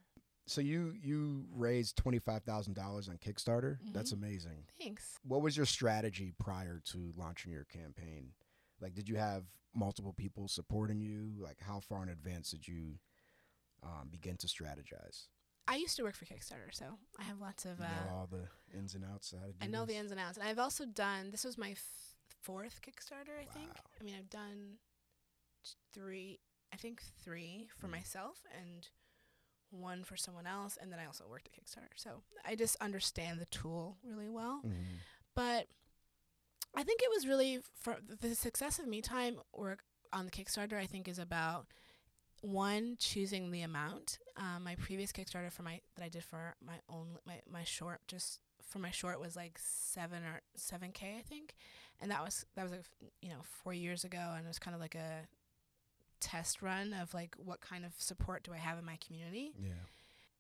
So 0.47 0.61
you 0.61 0.95
you 1.01 1.45
raised 1.55 1.97
twenty 1.97 2.19
five 2.19 2.43
thousand 2.43 2.75
dollars 2.75 3.09
on 3.09 3.19
Kickstarter. 3.19 3.79
That's 3.93 4.11
Mhm. 4.13 4.17
amazing. 4.17 4.65
Thanks. 4.81 5.17
What 5.23 5.43
was 5.43 5.57
your 5.57 5.67
strategy 5.67 6.33
prior 6.41 6.81
to 6.87 7.13
launching 7.17 7.53
your 7.53 7.65
campaign? 7.67 8.33
Like, 8.81 8.95
did 8.95 9.09
you 9.09 9.17
have 9.17 9.45
multiple 9.75 10.13
people 10.13 10.49
supporting 10.49 11.01
you? 11.01 11.33
Like, 11.39 11.61
how 11.61 11.81
far 11.81 12.03
in 12.03 12.09
advance 12.09 12.51
did 12.51 12.67
you 12.67 12.99
um, 13.83 14.09
begin 14.11 14.37
to 14.39 14.47
strategize? 14.47 15.27
I 15.69 15.77
used 15.77 15.97
to 15.99 16.03
work 16.03 16.17
for 16.17 16.25
Kickstarter, 16.25 16.73
so 16.73 16.99
I 17.19 17.23
have 17.25 17.41
lots 17.41 17.65
of. 17.65 17.79
You 17.79 17.85
Uh, 17.85 17.89
know 18.07 18.15
all 18.17 18.27
the 18.31 18.49
ins 18.77 18.95
and 18.95 19.05
outs. 19.05 19.33
I 19.61 19.67
know 19.67 19.85
the 19.85 19.95
ins 19.95 20.11
and 20.11 20.19
outs, 20.19 20.37
and 20.39 20.47
I've 20.49 20.59
also 20.59 20.85
done. 20.85 21.31
This 21.31 21.45
was 21.45 21.57
my 21.57 21.71
f- 21.73 22.17
fourth 22.43 22.81
Kickstarter, 22.83 23.39
I 23.41 23.45
think. 23.45 23.69
Wow. 23.69 23.83
I 24.01 24.05
mean, 24.05 24.15
I've 24.19 24.31
done 24.31 24.79
three. 25.93 26.41
I 26.73 26.77
think 26.77 27.03
three 27.23 27.69
for 27.77 27.87
Mm. 27.89 27.93
myself 27.93 28.45
and 28.57 28.89
one 29.71 30.03
for 30.03 30.17
someone 30.17 30.47
else, 30.47 30.77
and 30.77 30.91
then 30.93 30.99
I 30.99 31.07
also 31.07 31.29
worked 31.29 31.49
at 31.49 31.53
Kickstarter. 31.53 31.93
So 31.97 32.23
I 32.45 32.57
just 32.57 32.77
understand 32.81 33.41
the 33.41 33.47
tool 33.47 33.99
really 34.03 34.29
well. 34.29 34.63
Mhm. 34.65 34.99
But 35.35 35.69
I 36.75 36.83
think 36.83 37.01
it 37.03 37.11
was 37.11 37.27
really 37.27 37.61
for 37.81 37.97
the 38.21 38.35
success 38.35 38.79
of 38.79 38.87
Me 38.87 39.01
Time 39.01 39.41
work 39.57 39.81
on 40.13 40.25
the 40.25 40.31
Kickstarter. 40.31 40.75
I 40.75 40.87
think 40.87 41.09
is 41.09 41.19
about 41.19 41.67
one 42.43 42.97
choosing 42.99 43.51
the 43.51 43.63
amount. 43.63 44.19
Um, 44.37 44.65
my 44.65 44.77
previous 44.77 45.13
Kickstarter 45.13 45.53
for 45.53 45.63
my 45.63 45.81
that 45.97 46.05
I 46.05 46.09
did 46.09 46.25
for 46.25 46.55
my 46.65 46.77
own 46.89 47.19
my 47.27 47.41
my 47.51 47.65
short 47.65 48.01
just 48.09 48.41
for 48.63 48.79
my 48.79 48.91
short 48.91 49.21
was 49.21 49.37
like 49.37 49.59
seven 49.59 50.23
or 50.23 50.41
seven 50.57 50.93
k 50.93 51.17
I 51.19 51.23
think, 51.23 51.55
and 52.01 52.11
that 52.11 52.25
was 52.25 52.47
that 52.55 52.63
was 52.63 52.73
like 52.73 52.85
you 53.21 53.31
know 53.31 53.41
four 53.43 53.75
years 53.75 54.05
ago, 54.05 54.33
and 54.37 54.45
it 54.45 54.49
was 54.49 54.59
kind 54.59 54.75
of 54.75 54.81
like 54.81 54.95
a 54.95 55.27
test 56.21 56.63
run 56.63 56.93
of 56.93 57.13
like 57.15 57.35
what 57.43 57.61
kind 57.61 57.85
of 57.85 57.93
support 57.99 58.43
do 58.43 58.53
I 58.53 58.59
have 58.59 58.79
in 58.79 58.85
my 58.85 58.99
community. 59.05 59.53
Yeah. 59.59 59.73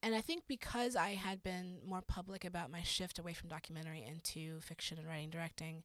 And 0.02 0.14
I 0.14 0.20
think 0.22 0.44
because 0.48 0.96
I 0.96 1.10
had 1.10 1.42
been 1.42 1.78
more 1.86 2.00
public 2.00 2.44
about 2.44 2.70
my 2.70 2.82
shift 2.82 3.18
away 3.18 3.34
from 3.34 3.50
documentary 3.50 4.02
into 4.06 4.60
fiction 4.60 4.96
and 4.98 5.06
writing 5.06 5.28
directing, 5.28 5.82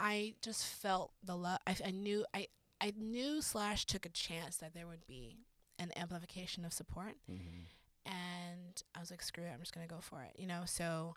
I 0.00 0.34
just 0.42 0.64
felt 0.64 1.12
the 1.24 1.36
love. 1.36 1.58
I, 1.66 1.76
I 1.86 1.90
knew 1.90 2.24
I 2.34 2.48
I 2.80 2.92
knew 2.98 3.40
slash 3.42 3.86
took 3.86 4.04
a 4.06 4.10
chance 4.10 4.56
that 4.58 4.74
there 4.74 4.86
would 4.86 5.06
be 5.06 5.38
an 5.78 5.92
amplification 5.96 6.64
of 6.64 6.72
support, 6.72 7.14
Mm-hmm. 7.30 7.64
and 8.06 8.82
I 8.94 9.00
was 9.00 9.10
like, 9.10 9.22
screw 9.22 9.44
it, 9.44 9.50
I'm 9.52 9.60
just 9.60 9.74
gonna 9.74 9.86
go 9.86 10.00
for 10.00 10.22
it, 10.22 10.38
you 10.38 10.46
know. 10.46 10.62
So 10.66 11.14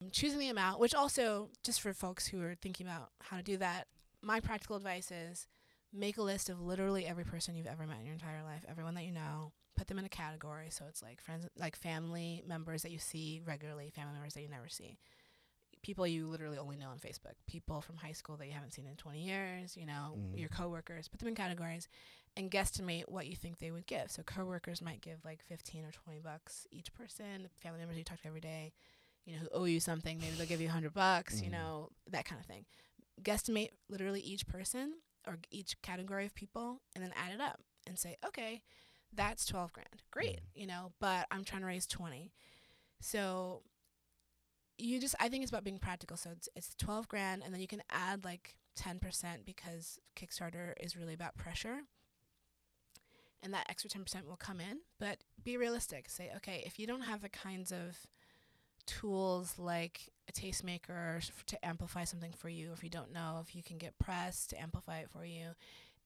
I'm 0.00 0.10
choosing 0.10 0.38
the 0.38 0.48
amount, 0.48 0.80
which 0.80 0.94
also 0.94 1.50
just 1.62 1.80
for 1.80 1.92
folks 1.92 2.26
who 2.26 2.42
are 2.42 2.54
thinking 2.54 2.86
about 2.86 3.10
how 3.20 3.36
to 3.36 3.42
do 3.42 3.56
that, 3.58 3.86
my 4.22 4.40
practical 4.40 4.76
advice 4.76 5.10
is 5.10 5.46
make 5.92 6.16
a 6.16 6.22
list 6.22 6.48
of 6.48 6.60
literally 6.60 7.06
every 7.06 7.24
person 7.24 7.54
you've 7.54 7.66
ever 7.66 7.86
met 7.86 7.98
in 8.00 8.06
your 8.06 8.14
entire 8.14 8.42
life, 8.42 8.64
everyone 8.68 8.94
that 8.94 9.04
you 9.04 9.12
know, 9.12 9.52
put 9.76 9.86
them 9.88 9.98
in 9.98 10.04
a 10.04 10.08
category. 10.08 10.68
So 10.70 10.84
it's 10.88 11.02
like 11.02 11.20
friends, 11.20 11.46
like 11.58 11.76
family 11.76 12.42
members 12.46 12.82
that 12.82 12.90
you 12.92 12.98
see 12.98 13.40
regularly, 13.44 13.90
family 13.94 14.14
members 14.14 14.34
that 14.34 14.42
you 14.42 14.48
never 14.48 14.68
see, 14.68 14.98
people 15.82 16.06
you 16.06 16.26
literally 16.28 16.58
only 16.58 16.76
know 16.76 16.88
on 16.90 16.98
Facebook, 16.98 17.34
people 17.46 17.80
from 17.80 17.96
high 17.96 18.12
school 18.12 18.36
that 18.36 18.46
you 18.46 18.52
haven't 18.52 18.72
seen 18.72 18.86
in 18.86 18.96
20 18.96 19.20
years, 19.22 19.76
you 19.76 19.84
know, 19.84 20.16
Mhm. 20.16 20.38
your 20.38 20.48
coworkers, 20.48 21.08
put 21.08 21.18
them 21.18 21.28
in 21.28 21.34
categories 21.34 21.88
and 22.36 22.50
guesstimate 22.50 23.08
what 23.08 23.26
you 23.26 23.34
think 23.36 23.58
they 23.58 23.70
would 23.72 23.86
give. 23.86 24.10
So 24.10 24.22
coworkers 24.22 24.80
might 24.80 25.00
give 25.00 25.24
like 25.24 25.42
15 25.42 25.84
or 25.84 25.90
20 25.90 26.20
bucks 26.20 26.66
each 26.70 26.92
person, 26.94 27.48
family 27.60 27.80
members 27.80 27.98
you 27.98 28.04
talk 28.04 28.20
to 28.22 28.28
every 28.28 28.40
day, 28.40 28.72
you 29.24 29.34
know, 29.34 29.40
who 29.40 29.48
owe 29.52 29.64
you 29.64 29.80
something. 29.80 30.18
Maybe 30.20 30.36
they'll 30.36 30.46
give 30.46 30.60
you 30.60 30.68
a 30.68 30.72
hundred 30.72 30.94
bucks, 30.94 31.42
you 31.42 31.48
Mhm. 31.48 31.52
know, 31.52 31.90
that 32.08 32.24
kind 32.24 32.40
of 32.40 32.46
thing. 32.46 32.64
Guesstimate 33.20 33.70
literally 33.88 34.20
each 34.20 34.46
person 34.46 35.00
or 35.26 35.38
each 35.50 35.80
category 35.82 36.26
of 36.26 36.34
people, 36.34 36.80
and 36.94 37.04
then 37.04 37.12
add 37.14 37.32
it 37.32 37.40
up 37.40 37.60
and 37.86 37.98
say, 37.98 38.16
okay, 38.24 38.62
that's 39.12 39.44
twelve 39.44 39.72
grand. 39.72 40.02
Great, 40.10 40.40
you 40.54 40.66
know, 40.66 40.92
but 41.00 41.26
I'm 41.30 41.44
trying 41.44 41.62
to 41.62 41.66
raise 41.66 41.86
twenty. 41.86 42.32
So 43.00 43.62
you 44.78 45.00
just 45.00 45.14
I 45.20 45.28
think 45.28 45.42
it's 45.42 45.52
about 45.52 45.64
being 45.64 45.78
practical. 45.78 46.16
So 46.16 46.30
it's 46.30 46.48
it's 46.56 46.74
twelve 46.74 47.08
grand 47.08 47.42
and 47.44 47.52
then 47.52 47.60
you 47.60 47.68
can 47.68 47.82
add 47.90 48.24
like 48.24 48.56
ten 48.74 48.98
percent 48.98 49.44
because 49.44 49.98
Kickstarter 50.16 50.72
is 50.80 50.96
really 50.96 51.14
about 51.14 51.36
pressure. 51.36 51.80
And 53.42 53.52
that 53.54 53.66
extra 53.68 53.90
ten 53.90 54.02
percent 54.02 54.26
will 54.28 54.36
come 54.36 54.60
in. 54.60 54.78
But 54.98 55.18
be 55.42 55.56
realistic. 55.56 56.08
Say, 56.08 56.30
okay, 56.36 56.62
if 56.64 56.78
you 56.78 56.86
don't 56.86 57.02
have 57.02 57.22
the 57.22 57.28
kinds 57.28 57.72
of 57.72 58.06
tools 58.86 59.54
like 59.58 60.10
a 60.28 60.32
tastemaker 60.32 61.28
to 61.46 61.64
amplify 61.64 62.04
something 62.04 62.32
for 62.32 62.48
you, 62.48 62.72
if 62.72 62.82
you 62.82 62.90
don't 62.90 63.12
know 63.12 63.40
if 63.46 63.54
you 63.54 63.62
can 63.62 63.78
get 63.78 63.98
press 63.98 64.46
to 64.48 64.60
amplify 64.60 64.98
it 64.98 65.10
for 65.10 65.24
you, 65.24 65.50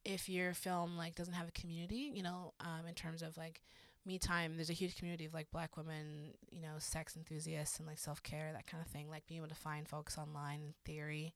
if 0.04 0.28
your 0.28 0.54
film 0.54 0.96
like 0.96 1.14
doesn't 1.14 1.34
have 1.34 1.48
a 1.48 1.52
community, 1.52 2.10
you 2.14 2.22
know, 2.22 2.54
um, 2.60 2.86
in 2.88 2.94
terms 2.94 3.22
of 3.22 3.36
like 3.36 3.62
me 4.06 4.18
time, 4.18 4.56
there's 4.56 4.70
a 4.70 4.74
huge 4.74 4.96
community 4.96 5.24
of 5.24 5.34
like 5.34 5.50
black 5.50 5.76
women, 5.76 6.34
you 6.50 6.62
know, 6.62 6.74
sex 6.78 7.16
enthusiasts 7.16 7.78
and 7.78 7.86
like 7.86 7.98
self 7.98 8.22
care, 8.22 8.52
that 8.52 8.66
kind 8.66 8.82
of 8.84 8.90
thing. 8.90 9.10
Like 9.10 9.26
being 9.26 9.40
able 9.40 9.48
to 9.48 9.54
find 9.54 9.88
folks 9.88 10.16
online 10.16 10.60
in 10.62 10.74
theory 10.84 11.34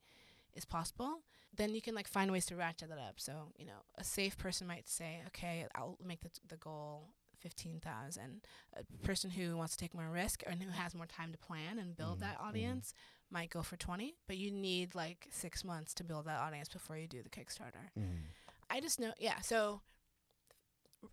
is 0.55 0.65
possible. 0.65 1.19
Then 1.55 1.75
you 1.75 1.83
can 1.83 1.95
like 1.95 2.07
find 2.09 2.31
ways 2.31 2.47
to 2.47 2.57
ratchet 2.57 2.89
that 2.89 2.99
up. 2.99 3.15
So, 3.19 3.53
you 3.59 3.67
know, 3.67 3.83
a 3.99 4.05
safe 4.05 4.39
person 4.39 4.67
might 4.67 4.89
say, 4.89 5.21
okay, 5.29 5.67
I'll 5.75 5.99
make 6.05 6.21
the, 6.21 6.31
the 6.49 6.57
goal 6.57 7.09
15,000. 7.41 8.43
A 8.77 8.85
person 9.05 9.31
who 9.31 9.57
wants 9.57 9.75
to 9.77 9.79
take 9.83 9.95
more 9.95 10.09
risk 10.11 10.43
and 10.47 10.63
who 10.63 10.71
has 10.71 10.95
more 10.95 11.07
time 11.07 11.33
to 11.33 11.39
plan 11.39 11.79
and 11.79 11.97
build 11.97 12.19
Mhm, 12.19 12.21
that 12.21 12.39
mhm. 12.39 12.47
audience 12.49 12.95
might 13.31 13.51
go 13.51 13.63
for 13.63 13.77
20, 13.77 14.15
but 14.27 14.37
you 14.37 14.51
need 14.51 14.95
like 14.95 15.27
six 15.31 15.65
months 15.65 15.95
to 15.95 16.05
build 16.05 16.27
that 16.27 16.39
audience 16.39 16.69
before 16.69 16.97
you 16.99 17.07
do 17.09 17.23
the 17.23 17.31
Kickstarter. 17.31 17.91
Mhm. 17.99 18.23
I 18.69 18.81
just 18.81 19.01
know, 19.01 19.13
yeah. 19.19 19.41
So 19.41 19.81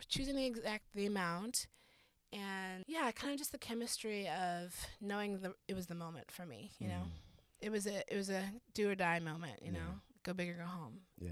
choosing 0.07 0.35
the 0.35 0.45
exact 0.45 0.85
the 0.93 1.05
amount, 1.05 1.67
and 2.33 2.83
yeah, 2.87 3.11
kind 3.11 3.31
of 3.33 3.39
just 3.39 3.51
the 3.51 3.57
chemistry 3.57 4.27
of 4.29 4.75
knowing 5.01 5.39
the 5.39 5.53
it 5.67 5.73
was 5.75 5.87
the 5.87 5.95
moment 5.95 6.31
for 6.31 6.45
me. 6.45 6.71
You 6.79 6.87
know, 6.89 7.03
Mhm. 7.05 7.11
it 7.61 7.69
was 7.71 7.87
a 7.87 8.03
it 8.13 8.15
was 8.15 8.29
a 8.29 8.43
do 8.73 8.89
or 8.89 8.95
die 8.95 9.19
moment. 9.19 9.61
You 9.61 9.71
Yeah. 9.71 9.79
know, 9.79 10.01
go 10.23 10.33
big 10.33 10.49
or 10.49 10.55
go 10.57 10.65
home. 10.65 11.01
Yeah. 11.19 11.31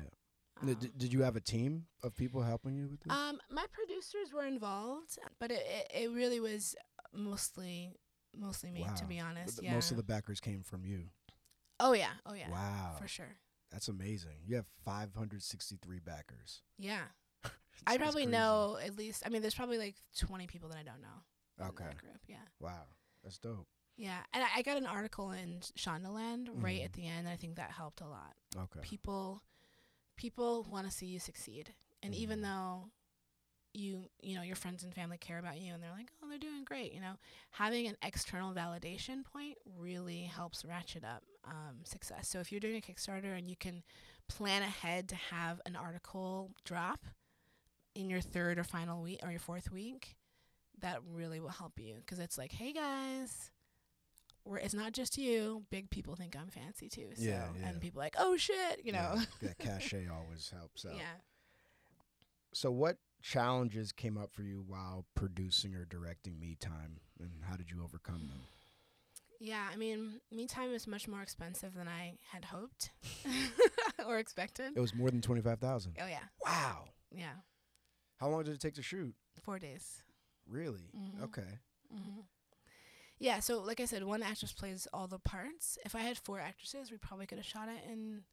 Um, 0.61 0.73
did, 0.73 0.97
did 0.97 1.11
you 1.13 1.21
have 1.23 1.35
a 1.35 1.41
team 1.41 1.85
of 2.01 2.15
people 2.15 2.41
helping 2.41 2.75
you 2.75 2.87
with 2.87 3.01
this? 3.01 3.11
um, 3.11 3.41
my 3.49 3.65
producers 3.73 4.31
were 4.33 4.45
involved, 4.45 5.19
but 5.37 5.51
it, 5.51 5.61
it, 5.67 6.03
it 6.03 6.11
really 6.11 6.39
was 6.39 6.75
mostly 7.13 7.93
mostly 8.37 8.71
me, 8.71 8.85
to 8.97 9.05
be 9.05 9.19
honest. 9.19 9.61
Yeah. 9.61 9.73
Most 9.73 9.91
of 9.91 9.97
the 9.97 10.03
backers 10.03 10.39
came 10.39 10.63
from 10.63 10.85
you. 10.85 11.09
oh 11.81 11.91
yeah. 11.93 12.13
Oh 12.25 12.33
yeah. 12.33 12.49
Wow. 12.49 12.95
For 12.97 13.07
sure. 13.07 13.37
That's 13.71 13.89
amazing. 13.89 14.43
You 14.45 14.55
have 14.55 14.67
563 14.85 15.99
backers. 15.99 16.61
Yeah. 16.77 17.03
I 17.87 17.97
probably 17.97 18.23
crazy. 18.23 18.31
know 18.37 18.77
at 18.83 18.97
least. 18.97 19.23
I 19.25 19.29
mean, 19.29 19.41
there's 19.41 19.55
probably 19.55 19.77
like 19.77 19.95
20 20.19 20.47
people 20.47 20.69
that 20.69 20.77
I 20.77 20.83
don't 20.83 21.01
know. 21.01 21.67
Okay. 21.69 21.85
group. 21.99 22.19
Yeah. 22.27 22.37
Wow. 22.59 22.83
That's 23.23 23.37
dope. 23.37 23.67
Yeah, 23.97 24.17
and 24.33 24.43
I, 24.43 24.47
I 24.57 24.61
got 24.61 24.75
an 24.77 24.85
article 24.85 25.31
in 25.31 25.61
Shondaland 25.77 26.49
right 26.61 26.81
Mhm. 26.81 26.85
at 26.85 26.93
the 26.93 27.07
end. 27.07 27.29
I 27.29 27.37
think 27.37 27.55
that 27.55 27.71
helped 27.71 28.01
a 28.01 28.07
lot. 28.07 28.33
Okay. 28.57 28.81
People, 28.81 29.41
people 30.17 30.63
want 30.69 30.85
to 30.85 30.91
see 30.91 31.05
you 31.07 31.19
succeed, 31.19 31.73
and 32.03 32.13
even 32.13 32.39
Mhm. 32.39 32.43
though 32.43 32.91
you, 33.73 34.09
you 34.21 34.35
know, 34.35 34.41
your 34.41 34.55
friends 34.55 34.83
and 34.85 34.93
family 34.95 35.17
care 35.17 35.37
about 35.37 35.59
you, 35.59 35.73
and 35.73 35.83
they're 35.83 35.91
like, 35.91 36.09
oh, 36.23 36.29
they're 36.29 36.37
doing 36.37 36.63
great. 36.63 36.93
You 36.93 37.01
know, 37.01 37.15
having 37.51 37.87
an 37.87 37.97
external 38.01 38.53
validation 38.53 39.25
point 39.25 39.57
really 39.65 40.23
helps 40.23 40.63
ratchet 40.63 41.03
up 41.03 41.23
um, 41.43 41.83
success. 41.83 42.29
So 42.29 42.39
if 42.39 42.51
you're 42.53 42.61
doing 42.61 42.77
a 42.77 42.81
Kickstarter 42.81 43.37
and 43.37 43.49
you 43.49 43.55
can 43.57 43.83
plan 44.29 44.61
ahead 44.63 45.09
to 45.09 45.15
have 45.15 45.61
an 45.65 45.75
article 45.75 46.53
drop 46.63 47.05
in 47.95 48.09
your 48.09 48.21
third 48.21 48.59
or 48.59 48.63
final 48.63 49.01
week 49.01 49.19
or 49.23 49.31
your 49.31 49.39
fourth 49.39 49.71
week, 49.71 50.15
that 50.81 50.99
really 51.11 51.39
will 51.39 51.49
help 51.49 51.79
you 51.79 51.95
because 51.97 52.19
it's 52.19 52.37
like, 52.37 52.51
hey 52.51 52.73
guys, 52.73 53.51
we're, 54.43 54.57
it's 54.57 54.73
not 54.73 54.91
just 54.91 55.17
you. 55.17 55.63
Big 55.71 55.89
people 55.89 56.15
think 56.15 56.35
I'm 56.35 56.49
fancy 56.49 56.89
too. 56.89 57.07
So, 57.15 57.23
Yeah, 57.23 57.45
yeah. 57.59 57.67
And 57.69 57.81
people 57.81 57.99
like, 57.99 58.15
oh 58.19 58.37
shit, 58.37 58.81
you 58.83 58.91
know. 58.91 59.13
Yeah, 59.15 59.23
that 59.49 59.57
cachet 59.57 60.07
always 60.13 60.51
helps 60.55 60.85
out. 60.85 60.95
yeah. 60.97 61.15
So, 62.53 62.71
what 62.71 62.97
challenges 63.21 63.91
came 63.91 64.17
up 64.17 64.31
for 64.33 64.43
you 64.43 64.63
while 64.67 65.05
producing 65.15 65.75
or 65.75 65.83
directing 65.85 66.39
Me 66.39 66.55
Time, 66.59 66.99
and 67.19 67.31
how 67.49 67.55
did 67.57 67.69
you 67.71 67.83
overcome 67.83 68.27
them? 68.29 68.41
Yeah, 69.41 69.67
I 69.71 69.75
mean, 69.75 70.21
me 70.31 70.47
time 70.47 70.71
is 70.73 70.87
much 70.87 71.07
more 71.09 71.21
expensive 71.21 71.73
than 71.73 71.89
I 71.89 72.13
had 72.31 72.45
hoped 72.45 72.91
or 74.07 74.17
expected. 74.19 74.71
It 74.75 74.79
was 74.79 74.95
more 74.95 75.09
than 75.11 75.21
25,000. 75.21 75.97
Oh 76.01 76.07
yeah, 76.07 76.19
Wow. 76.45 76.85
yeah, 77.11 77.33
How 78.17 78.29
long 78.29 78.43
did 78.43 78.53
it 78.53 78.59
take 78.61 78.75
to 78.75 78.81
shoot? 78.83 79.15
four 79.41 79.59
days. 79.59 80.01
Really? 80.47 80.89
Mhm. 80.95 81.21
Okay. 81.23 81.59
hmm 81.91 82.21
Yeah, 83.19 83.39
so 83.39 83.61
like 83.61 83.79
I 83.79 83.85
said, 83.85 84.03
one 84.03 84.23
actress 84.23 84.51
plays 84.53 84.87
all 84.91 85.07
the 85.07 85.19
parts. 85.19 85.77
If 85.85 85.93
I 85.95 85.99
had 85.99 86.17
four 86.17 86.39
actresses, 86.39 86.91
we 86.91 86.97
probably 86.97 87.25
could 87.27 87.37
have 87.37 87.45
shot 87.45 87.69
it 87.69 87.83
in 87.89 88.23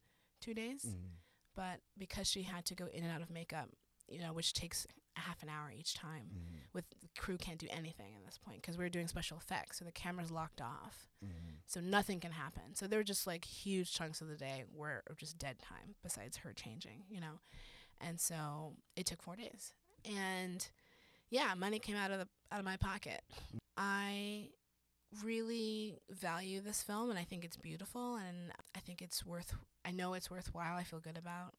two 0.41 0.53
days. 0.53 0.83
Mhm. 0.85 1.11
But 1.55 1.81
because 1.97 2.27
she 2.27 2.43
had 2.43 2.65
to 2.65 2.75
go 2.75 2.87
in 2.87 3.03
and 3.03 3.11
out 3.11 3.21
of 3.21 3.29
makeup, 3.29 3.69
you 4.09 4.19
know, 4.19 4.33
which 4.33 4.53
takes 4.53 4.85
a 5.15 5.19
half 5.19 5.41
an 5.43 5.49
hour 5.49 5.71
each 5.71 5.93
time, 5.93 6.29
Mhm. 6.33 6.73
with 6.73 6.85
the 6.99 7.07
crew 7.17 7.37
can't 7.37 7.59
do 7.59 7.67
anything 7.69 8.15
at 8.15 8.25
this 8.25 8.37
point 8.39 8.61
because 8.61 8.77
we're 8.77 8.89
doing 8.89 9.07
special 9.07 9.37
effects, 9.37 9.77
so 9.79 9.85
the 9.85 9.91
camera's 9.91 10.31
locked 10.31 10.59
off, 10.61 11.07
Mhm. 11.23 11.59
so 11.67 11.79
nothing 11.79 12.19
can 12.19 12.31
happen. 12.31 12.73
So 12.75 12.87
there 12.87 12.97
were 12.99 13.03
just 13.03 13.27
like 13.27 13.45
huge 13.45 13.93
chunks 13.93 14.19
of 14.21 14.27
the 14.27 14.35
day 14.37 14.65
were 14.71 15.03
just 15.17 15.37
dead 15.37 15.59
time 15.59 15.95
besides 16.01 16.37
her 16.37 16.53
changing, 16.53 17.05
you 17.07 17.19
know, 17.21 17.39
and 18.05 18.19
so 18.19 18.73
it 18.95 19.05
took 19.05 19.21
four 19.21 19.35
days, 19.35 19.73
and 20.05 20.67
yeah, 21.29 21.53
money 21.57 21.79
came 21.79 21.95
out 21.95 22.11
of 22.11 22.19
the 22.19 22.27
out 22.51 22.59
of 22.59 22.65
my 22.65 22.77
pocket. 22.77 23.21
I 23.77 24.49
really 25.23 25.99
value 26.09 26.59
this 26.61 26.81
film 26.81 27.09
and 27.09 27.19
I 27.19 27.23
think 27.23 27.45
it's 27.45 27.57
beautiful 27.57 28.15
and 28.15 28.51
I 28.75 28.79
think 28.79 29.01
it's 29.01 29.25
worth 29.25 29.53
I 29.85 29.91
know 29.91 30.13
it's 30.13 30.31
worthwhile. 30.31 30.77
I 30.77 30.83
feel 30.83 30.99
good 30.99 31.17
about 31.17 31.53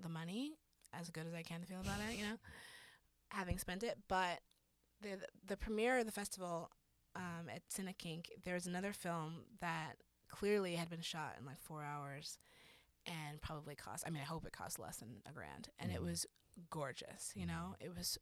the 0.00 0.08
money 0.08 0.52
as 0.92 1.10
good 1.10 1.26
as 1.26 1.34
I 1.34 1.42
can 1.42 1.62
feel 1.64 1.80
about 1.80 2.00
it, 2.08 2.16
you 2.16 2.24
know, 2.24 2.36
having 3.28 3.58
spent 3.58 3.82
it. 3.82 3.98
But 4.08 4.40
the 5.02 5.18
the 5.46 5.56
premiere 5.56 5.98
of 5.98 6.06
the 6.06 6.12
festival 6.12 6.70
um, 7.14 7.48
at 7.52 7.62
Cinekink, 7.68 8.26
there's 8.44 8.66
another 8.66 8.92
film 8.92 9.44
that 9.60 9.94
clearly 10.28 10.74
had 10.74 10.90
been 10.90 11.00
shot 11.00 11.36
in 11.38 11.46
like 11.46 11.60
four 11.60 11.82
hours 11.82 12.38
and 13.06 13.40
probably 13.40 13.74
cost 13.74 14.04
I 14.06 14.10
mean 14.10 14.22
I 14.22 14.26
hope 14.26 14.46
it 14.46 14.52
cost 14.52 14.78
less 14.78 14.96
than 14.98 15.22
a 15.28 15.32
grand. 15.32 15.68
And 15.78 15.90
it 15.92 16.00
Mhm. 16.00 16.04
was 16.06 16.26
gorgeous, 16.70 17.32
you 17.34 17.46
know. 17.46 17.76
It 17.80 17.94
was 17.94 18.18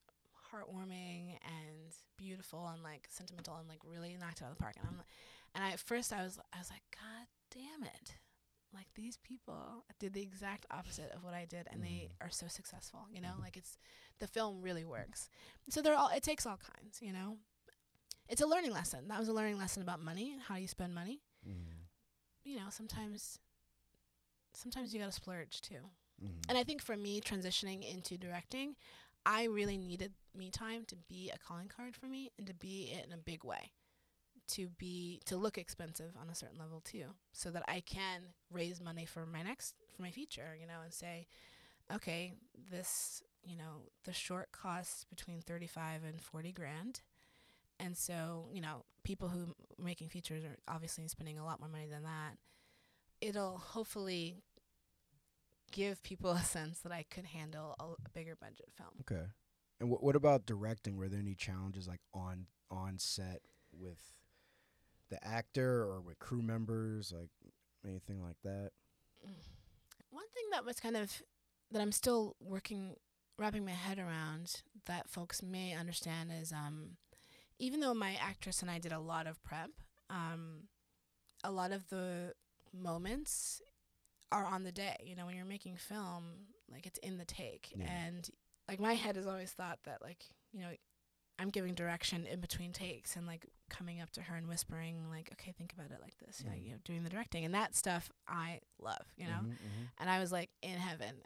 heartwarming 0.53 1.39
and 1.45 1.93
beautiful 2.17 2.67
and 2.69 2.83
like 2.83 3.07
sentimental 3.11 3.57
and 3.57 3.69
like 3.69 3.81
really 3.85 4.17
knocked 4.17 4.41
it 4.41 4.45
out 4.45 4.51
of 4.53 4.57
the 4.57 4.63
park. 4.63 4.77
And 4.79 4.87
I'm 4.89 4.97
like, 4.99 5.07
and 5.55 5.65
I, 5.65 5.71
at 5.71 5.81
first 5.81 6.13
I 6.13 6.23
was 6.23 6.39
I 6.53 6.59
was 6.59 6.71
like, 6.71 6.83
God 6.93 7.27
damn 7.51 7.83
it. 7.85 8.17
Like 8.73 8.87
these 8.95 9.17
people 9.19 9.85
did 10.01 10.13
the 10.15 10.23
exact 10.23 10.67
opposite 10.71 11.13
of 11.13 11.23
what 11.23 11.33
I 11.35 11.45
did 11.45 11.69
and 11.71 11.83
they 11.83 12.11
are 12.21 12.31
so 12.31 12.47
successful, 12.49 13.07
you 13.11 13.21
know? 13.21 13.35
Like 13.41 13.57
it's 13.57 13.79
the 14.19 14.27
film 14.27 14.61
really 14.63 14.85
works. 14.85 15.29
So 15.69 15.81
they're 15.81 15.95
all 15.97 16.09
it 16.11 16.23
takes 16.23 16.45
all 16.47 16.59
kinds, 16.59 17.01
you 17.01 17.13
know? 17.13 17.39
It's 18.29 18.41
a 18.41 18.47
learning 18.47 18.73
lesson. 18.73 19.09
That 19.09 19.19
was 19.21 19.29
a 19.29 19.33
learning 19.33 19.59
lesson 19.59 19.83
about 19.83 20.01
money 20.03 20.33
and 20.33 20.41
how 20.43 20.57
you 20.57 20.67
spend 20.67 20.95
money. 20.95 21.21
Mhm. 21.47 21.87
You 22.43 22.57
know, 22.57 22.67
sometimes 22.71 23.39
sometimes 24.55 24.93
you 24.95 25.01
gotta 25.01 25.13
splurge 25.13 25.61
too. 25.61 25.91
Mhm. 26.23 26.45
And 26.49 26.59
I 26.59 26.65
think 26.65 26.83
for 26.83 26.97
me, 26.97 27.21
transitioning 27.21 27.83
into 27.89 28.17
directing, 28.17 28.77
I 29.27 29.45
really 29.45 29.77
needed 29.77 30.15
me 30.35 30.51
time 30.51 30.85
to 30.87 30.97
be 30.97 31.31
a 31.31 31.39
calling 31.39 31.69
card 31.69 31.97
for 31.97 32.07
me 32.07 32.31
and 32.39 32.47
to 32.47 32.55
be 32.55 32.91
it 32.93 33.07
in 33.07 33.13
a 33.13 33.17
big 33.19 33.45
way. 33.45 33.73
To 34.49 34.69
be 34.69 35.23
to 35.25 35.37
look 35.39 35.57
expensive 35.57 36.17
on 36.21 36.29
a 36.29 36.35
certain 36.35 36.59
level 36.59 36.81
too, 36.83 37.15
so 37.33 37.51
that 37.51 37.65
I 37.67 37.81
can 37.81 38.35
raise 38.51 38.81
money 38.81 39.07
for 39.07 39.25
my 39.27 39.43
next 39.43 39.75
for 39.97 40.03
my 40.03 40.11
feature, 40.11 40.55
you 40.61 40.67
know, 40.67 40.83
and 40.83 40.93
say, 40.93 41.27
okay, 41.93 42.35
this 42.71 43.23
you 43.43 43.57
know 43.57 43.89
the 44.05 44.13
short 44.13 44.53
costs 44.53 45.05
between 45.05 45.41
thirty 45.41 45.67
five 45.67 46.05
and 46.05 46.21
forty 46.21 46.53
grand, 46.53 47.01
and 47.81 47.97
so 47.97 48.49
you 48.53 48.61
know 48.61 48.85
people 49.03 49.29
who 49.29 49.41
m- 49.45 49.55
making 49.79 50.11
features 50.11 50.45
are 50.45 50.59
obviously 50.69 51.09
spending 51.09 51.39
a 51.39 51.45
lot 51.45 51.59
more 51.61 51.69
money 51.71 51.87
than 51.87 52.03
that. 52.03 52.37
It'll 53.25 53.57
hopefully 53.57 54.43
give 55.73 56.03
people 56.03 56.31
a 56.33 56.43
sense 56.43 56.81
that 56.81 56.93
I 56.93 57.05
could 57.11 57.25
handle 57.25 57.75
a, 57.81 57.85
a 57.85 58.11
bigger 58.13 58.37
budget 58.41 58.69
film. 58.77 58.91
Okay. 59.01 59.25
And 59.81 59.91
wh- 59.91 60.03
what 60.03 60.15
about 60.15 60.47
directing? 60.47 60.97
Were 60.97 61.09
there 61.09 61.21
any 61.21 61.35
challenges 61.35 61.89
like 61.89 62.01
on 62.13 62.47
on 62.71 62.99
set 62.99 63.41
with 63.73 64.13
the 65.11 65.25
actor 65.27 65.83
or 65.85 66.01
with 66.01 66.19
crew 66.19 66.43
members, 66.43 67.13
like 67.17 67.31
anything 67.87 68.23
like 68.23 68.37
that? 68.45 68.71
One 70.11 70.29
thing 70.35 70.45
that 70.53 70.65
was 70.65 70.79
kind 70.79 70.97
of 70.97 71.23
that 71.71 71.81
I'm 71.81 71.93
still 71.93 72.37
working 72.41 72.97
wrapping 73.39 73.65
my 73.65 73.73
head 73.73 73.99
around 73.99 74.63
that 74.87 75.09
folks 75.09 75.43
may 75.43 75.75
understand 75.75 76.31
is 76.31 76.53
um 76.53 76.99
even 77.59 77.81
though 77.81 77.95
my 77.95 78.17
actress 78.21 78.63
and 78.63 78.71
I 78.71 78.79
did 78.79 78.93
a 78.93 78.99
lot 78.99 79.27
of 79.27 79.43
prep, 79.43 79.71
um, 80.11 80.65
a 81.43 81.51
lot 81.51 81.73
of 81.73 81.89
the 81.89 82.33
moments 82.75 83.63
are 84.33 84.45
on 84.47 84.65
the 84.65 84.73
day. 84.73 84.97
You 85.05 85.17
know, 85.17 85.27
when 85.27 85.37
you're 85.37 85.45
making 85.45 85.77
film, 85.77 86.25
like 86.71 86.87
it's 86.87 86.99
in 86.99 87.19
the 87.19 87.25
take, 87.25 87.73
Yeah. 87.77 87.87
and 87.91 88.29
like 88.69 88.81
my 88.81 88.95
head 88.95 89.17
has 89.17 89.27
always 89.27 89.53
thought 89.53 89.79
that 89.85 90.03
like 90.03 90.25
you 90.53 90.61
know 90.61 90.71
I'm 91.39 91.51
giving 91.51 91.75
direction 91.75 92.27
in 92.27 92.41
between 92.41 92.73
takes 92.73 93.17
and 93.17 93.27
like 93.27 93.45
coming 93.69 94.01
up 94.01 94.11
to 94.13 94.23
her 94.23 94.37
and 94.37 94.47
whispering 94.47 95.11
like, 95.11 95.31
okay, 95.33 95.51
think 95.53 95.73
about 95.73 95.91
it 95.91 95.99
like 96.01 96.17
this, 96.19 96.45
like, 96.47 96.61
Mhm. 96.61 96.65
you 96.65 96.71
know, 96.73 96.79
doing 96.85 97.03
the 97.03 97.11
directing 97.11 97.45
and 97.45 97.53
that 97.55 97.75
stuff 97.75 98.09
I 98.29 98.61
love, 98.79 99.13
you 99.17 99.27
know. 99.27 99.41
Mhm, 99.43 99.49
mhm. 99.51 99.89
And 99.99 100.09
I 100.09 100.21
was 100.21 100.31
like 100.31 100.51
in 100.63 100.79
heaven, 100.79 101.23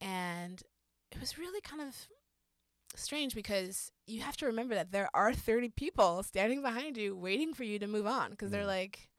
and 0.00 0.62
it 1.10 1.20
was 1.20 1.36
really 1.38 1.60
kind 1.60 1.82
of 1.82 2.08
strange 2.96 3.34
because 3.34 3.90
you 4.06 4.20
have 4.22 4.36
to 4.38 4.46
remember 4.46 4.74
that 4.74 4.92
there 4.92 5.08
are 5.14 5.32
30 5.34 5.68
people 5.70 6.22
standing 6.22 6.62
behind 6.62 6.96
you 6.96 7.14
waiting 7.16 7.52
for 7.52 7.64
you 7.64 7.78
to 7.80 7.86
move 7.86 8.06
on 8.06 8.30
because 8.30 8.50
they're 8.50 8.66
like 8.66 9.10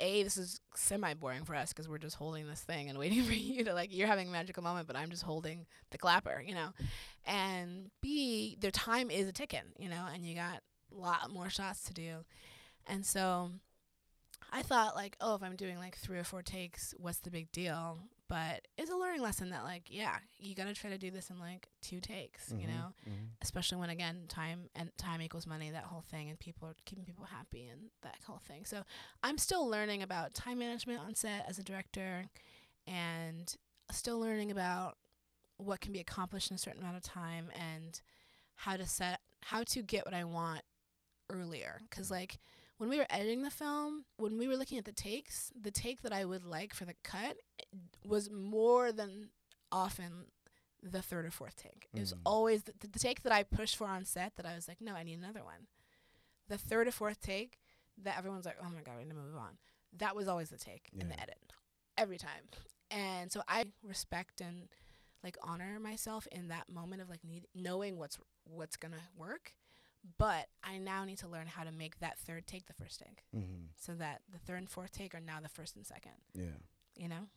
a 0.00 0.22
this 0.22 0.36
is 0.36 0.60
semi 0.74 1.14
boring 1.14 1.44
for 1.44 1.54
us 1.54 1.72
because 1.72 1.88
we're 1.88 1.98
just 1.98 2.16
holding 2.16 2.46
this 2.46 2.60
thing 2.60 2.88
and 2.88 2.98
waiting 3.04 3.22
for 3.24 3.32
you 3.32 3.64
to 3.64 3.72
like 3.72 3.94
you're 3.94 4.06
having 4.06 4.28
a 4.28 4.30
magical 4.30 4.62
moment 4.62 4.86
but 4.86 4.96
i'm 4.96 5.10
just 5.10 5.22
holding 5.22 5.66
the 5.90 5.98
clapper 5.98 6.42
you 6.46 6.54
know? 6.54 6.68
And 7.24 7.90
b 8.02 8.56
their 8.60 8.70
time 8.70 9.10
is 9.10 9.28
a 9.28 9.32
ticking 9.32 9.72
you 9.78 9.88
know 9.88 10.04
and 10.12 10.24
you 10.24 10.34
got 10.34 10.60
a 10.92 11.00
lot 11.00 11.30
more 11.30 11.50
shots 11.50 11.82
to 11.84 11.94
do. 11.94 12.24
And 12.86 13.04
so 13.04 13.50
i 14.52 14.62
thought 14.62 14.94
like 14.94 15.16
oh 15.20 15.34
if 15.34 15.42
i'm 15.42 15.56
doing 15.56 15.78
like 15.78 15.96
three 15.96 16.18
or 16.18 16.24
four 16.24 16.42
takes 16.42 16.94
what's 16.98 17.18
the 17.18 17.30
big 17.30 17.50
deal 17.50 17.98
but 18.28 18.66
it's 18.76 18.90
a 18.90 18.96
learning 18.96 19.22
lesson 19.22 19.50
that 19.50 19.62
like 19.62 19.84
yeah 19.88 20.16
you 20.38 20.54
gotta 20.54 20.74
try 20.74 20.90
to 20.90 20.98
do 20.98 21.10
this 21.10 21.30
in 21.30 21.38
like 21.38 21.68
two 21.82 22.00
takes 22.00 22.50
you 22.50 22.66
Mhm, 22.66 22.68
know? 22.68 22.92
mhm. 23.08 23.28
especially 23.42 23.78
when 23.78 23.90
again 23.90 24.24
time 24.28 24.68
and 24.74 24.90
time 24.98 25.20
equals 25.22 25.46
money 25.46 25.70
that 25.70 25.84
whole 25.84 26.02
thing 26.02 26.28
and 26.28 26.38
people 26.38 26.68
are 26.68 26.74
keeping 26.84 27.04
people 27.04 27.24
happy 27.24 27.66
and 27.66 27.90
that 28.02 28.16
whole 28.26 28.40
thing. 28.46 28.64
So 28.64 28.82
i'm 29.22 29.38
still 29.38 29.68
learning 29.68 30.02
about 30.02 30.34
time 30.34 30.58
management 30.58 31.00
on 31.00 31.14
set 31.14 31.44
as 31.48 31.58
a 31.58 31.62
director 31.64 32.26
and 32.86 33.54
still 33.92 34.18
learning 34.18 34.50
about 34.50 34.96
what 35.58 35.80
can 35.80 35.92
be 35.92 36.00
accomplished 36.00 36.50
in 36.50 36.54
a 36.54 36.58
certain 36.58 36.80
amount 36.82 36.96
of 36.96 37.02
time 37.02 37.50
and 37.54 38.00
how 38.56 38.76
to 38.76 38.86
set 38.86 39.20
how 39.42 39.62
to 39.64 39.82
get 39.82 40.04
what 40.04 40.14
i 40.14 40.24
want 40.24 40.62
earlier. 41.30 41.80
Because 41.88 42.10
like 42.10 42.38
when 42.78 42.88
we 42.90 42.98
were 42.98 43.06
editing 43.10 43.42
the 43.42 43.50
film 43.50 44.04
when 44.16 44.36
we 44.38 44.46
were 44.48 44.56
looking 44.56 44.78
at 44.78 44.84
the 44.84 44.92
takes 44.92 45.50
the 45.60 45.70
take 45.70 46.02
that 46.02 46.12
i 46.12 46.24
would 46.24 46.44
like 46.44 46.74
for 46.74 46.84
the 46.84 46.94
cut 47.02 47.36
was 48.04 48.30
more 48.30 48.92
than 48.92 49.30
often 49.72 50.26
the 50.82 51.02
third 51.02 51.24
or 51.26 51.30
fourth 51.32 51.56
take. 51.56 51.88
It 51.94 51.98
was 52.00 52.12
Mm. 52.12 52.20
always 52.24 52.62
the, 52.62 52.72
the 52.78 52.98
take 53.00 53.22
that 53.24 53.32
I 53.32 53.42
pushed 53.42 53.74
for 53.76 53.86
on 53.88 54.04
set 54.04 54.36
that 54.36 54.46
I 54.46 54.54
was 54.54 54.68
like, 54.68 54.80
no, 54.80 54.94
I 54.94 55.02
need 55.02 55.18
another 55.18 55.42
one. 55.42 55.66
The 56.48 56.58
third 56.58 56.86
or 56.86 56.92
fourth 56.92 57.20
take 57.20 57.58
that 58.04 58.16
everyone's 58.16 58.44
like, 58.44 58.58
oh 58.62 58.68
my 58.72 58.82
god, 58.82 58.98
we 58.98 59.04
need 59.04 59.10
to 59.10 59.16
move 59.16 59.34
on. 59.36 59.58
That 59.96 60.14
was 60.14 60.28
always 60.28 60.50
the 60.50 60.58
take 60.58 60.90
in 60.96 61.08
the 61.08 61.20
edit, 61.20 61.38
every 61.98 62.18
time. 62.18 62.44
And 62.90 63.32
so 63.32 63.42
I 63.48 63.64
respect 63.82 64.40
and 64.40 64.68
like 65.24 65.36
honor 65.42 65.80
myself 65.80 66.28
in 66.30 66.48
that 66.48 66.68
moment 66.68 67.02
of 67.02 67.08
like 67.08 67.24
need 67.24 67.46
knowing 67.54 67.96
what's 67.96 68.18
what's 68.44 68.76
gonna 68.76 69.08
work. 69.16 69.54
But 70.18 70.48
I 70.62 70.78
now 70.78 71.04
need 71.04 71.18
to 71.18 71.28
learn 71.28 71.46
how 71.46 71.64
to 71.64 71.72
make 71.72 71.98
that 72.00 72.18
third 72.18 72.46
take 72.46 72.66
the 72.66 72.72
first 72.74 73.00
take, 73.00 73.24
Mhm. 73.34 73.68
so 73.76 73.94
that 73.96 74.22
the 74.28 74.38
third 74.38 74.58
and 74.58 74.70
fourth 74.70 74.92
take 74.92 75.14
are 75.14 75.20
now 75.20 75.40
the 75.40 75.48
first 75.48 75.74
and 75.76 75.86
second. 75.86 76.12
Yeah. 76.34 76.56
You 76.96 77.08
know, 77.08 77.28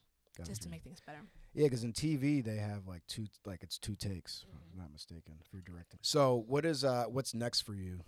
just 0.45 0.61
to 0.63 0.69
make 0.69 0.83
things 0.83 0.99
better. 1.05 1.21
Yeah, 1.53 1.65
because 1.65 1.83
in 1.83 1.93
TV 1.93 2.41
they 2.41 2.57
have 2.57 2.87
like 2.87 3.05
two, 3.07 3.27
like 3.45 3.63
it's 3.63 3.77
two 3.77 3.95
takes. 3.95 4.45
If 4.47 4.55
I'm 4.55 4.77
not 4.77 4.91
mistaken, 4.91 5.37
if 5.41 5.51
you're 5.51 5.61
directing. 5.63 5.99
So 6.03 6.35
what 6.47 6.63
is 6.65 6.83
uh 6.83 7.05
what's 7.05 7.33
next 7.33 7.61
for 7.61 7.73
you? 7.73 8.03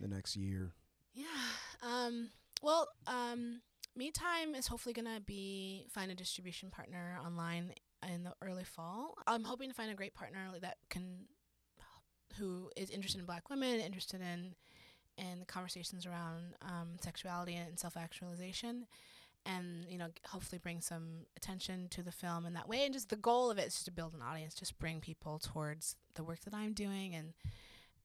The 0.00 0.08
next 0.08 0.36
year. 0.36 0.74
Yeah. 1.12 1.26
Um, 1.82 2.30
well, 2.60 2.88
um, 3.06 3.62
Me 3.94 4.10
Time 4.10 4.54
is 4.56 4.66
hopefully 4.66 4.92
gonna 4.92 5.20
be 5.20 5.86
find 5.90 6.10
a 6.10 6.14
distribution 6.14 6.70
partner 6.70 7.18
online 7.24 7.72
in 8.02 8.24
the 8.24 8.34
early 8.42 8.64
fall. 8.64 9.14
I'm 9.26 9.44
hoping 9.44 9.68
to 9.70 9.74
find 9.74 9.90
a 9.90 9.94
great 9.94 10.12
partner 10.14 10.58
that 10.60 10.78
can, 10.90 11.28
who 12.38 12.70
is 12.76 12.90
interested 12.90 13.20
in 13.20 13.26
Black 13.26 13.50
women, 13.50 13.80
interested 13.80 14.20
in, 14.20 14.54
in 15.16 15.40
the 15.40 15.46
conversations 15.46 16.06
around 16.06 16.54
um, 16.62 16.96
sexuality 17.00 17.54
and 17.54 17.78
self 17.78 17.96
actualization. 17.96 18.86
And 19.46 19.84
you 19.90 19.98
know, 19.98 20.08
hopefully 20.26 20.58
bring 20.62 20.80
some 20.80 21.26
attention 21.36 21.88
to 21.90 22.02
the 22.02 22.12
film 22.12 22.46
in 22.46 22.54
that 22.54 22.66
way. 22.68 22.84
And 22.84 22.94
just 22.94 23.10
the 23.10 23.16
goal 23.16 23.50
of 23.50 23.58
it 23.58 23.66
is 23.66 23.74
just 23.74 23.84
to 23.84 23.92
build 23.92 24.14
an 24.14 24.22
audience, 24.22 24.54
just 24.54 24.78
bring 24.78 25.00
people 25.00 25.38
towards 25.38 25.96
the 26.14 26.24
work 26.24 26.40
that 26.44 26.54
I'm 26.54 26.72
doing, 26.72 27.14
and 27.14 27.34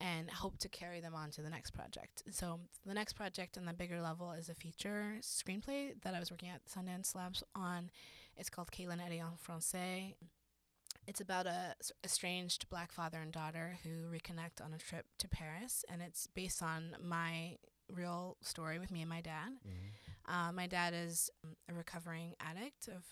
and 0.02 0.30
hope 0.30 0.58
to 0.60 0.70
carry 0.70 1.02
them 1.02 1.14
on 1.14 1.30
to 1.32 1.42
the 1.42 1.50
next 1.50 1.72
project. 1.72 2.24
So 2.32 2.60
the 2.86 2.94
next 2.94 3.14
project 3.14 3.58
on 3.58 3.66
the 3.66 3.74
bigger 3.74 4.02
level 4.02 4.32
is 4.32 4.50
a 4.50 4.54
feature 4.54 5.16
screenplay 5.22 5.94
that 6.04 6.14
I 6.14 6.20
was 6.20 6.32
working 6.32 6.50
at 6.50 6.66
Sundance 6.66 7.16
Labs 7.16 7.44
on. 7.56 7.90
It's 8.38 8.50
called 8.50 8.72
Caitlin 8.72 9.06
Eddie 9.06 9.20
en 9.20 9.38
Français. 9.46 10.16
It's 11.08 11.22
about 11.22 11.48
a 11.48 11.76
estranged 12.04 12.70
black 12.70 12.92
father 12.92 13.18
and 13.20 13.32
daughter 13.32 13.78
who 13.84 14.08
reconnect 14.16 14.64
on 14.64 14.74
a 14.74 14.78
trip 14.78 15.06
to 15.20 15.28
Paris, 15.28 15.84
and 15.92 16.02
it's 16.02 16.28
based 16.28 16.62
on 16.62 16.96
my 17.04 17.56
real 17.92 18.38
story 18.42 18.78
with 18.78 18.92
me 18.92 19.02
and 19.02 19.10
my 19.10 19.22
dad. 19.22 19.54
Uh, 20.28 20.52
my 20.52 20.68
dad 20.68 20.94
is 20.96 21.32
um, 21.44 21.56
a 21.68 21.74
recovering 21.74 22.36
addict 22.40 22.88
of 22.88 23.04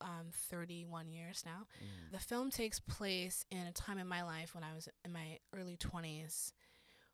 um, 0.00 0.26
31 0.50 1.08
years 1.12 1.44
now. 1.46 1.66
The 2.12 2.18
film 2.18 2.50
takes 2.50 2.80
place 2.80 3.44
in 3.50 3.66
a 3.66 3.72
time 3.72 3.98
in 3.98 4.08
my 4.08 4.22
life 4.24 4.54
when 4.54 4.64
I 4.64 4.74
was 4.74 4.88
in 5.04 5.12
my 5.12 5.38
early 5.56 5.76
20s 5.76 6.52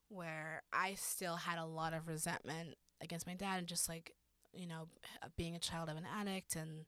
where 0.09 0.62
I 0.72 0.95
still 0.95 1.37
had 1.37 1.59
a 1.59 1.66
lot 1.66 1.93
of 1.93 2.09
resentment 2.09 2.74
against 3.01 3.26
my 3.26 3.35
dad 3.35 3.59
and 3.59 3.66
just 3.66 3.89
like, 3.89 4.14
you 4.53 4.66
know, 4.66 4.89
being 5.37 5.55
a 5.55 5.61
child 5.61 5.89
of 5.89 5.97
an 5.97 6.07
addict 6.18 6.57
and 6.57 6.85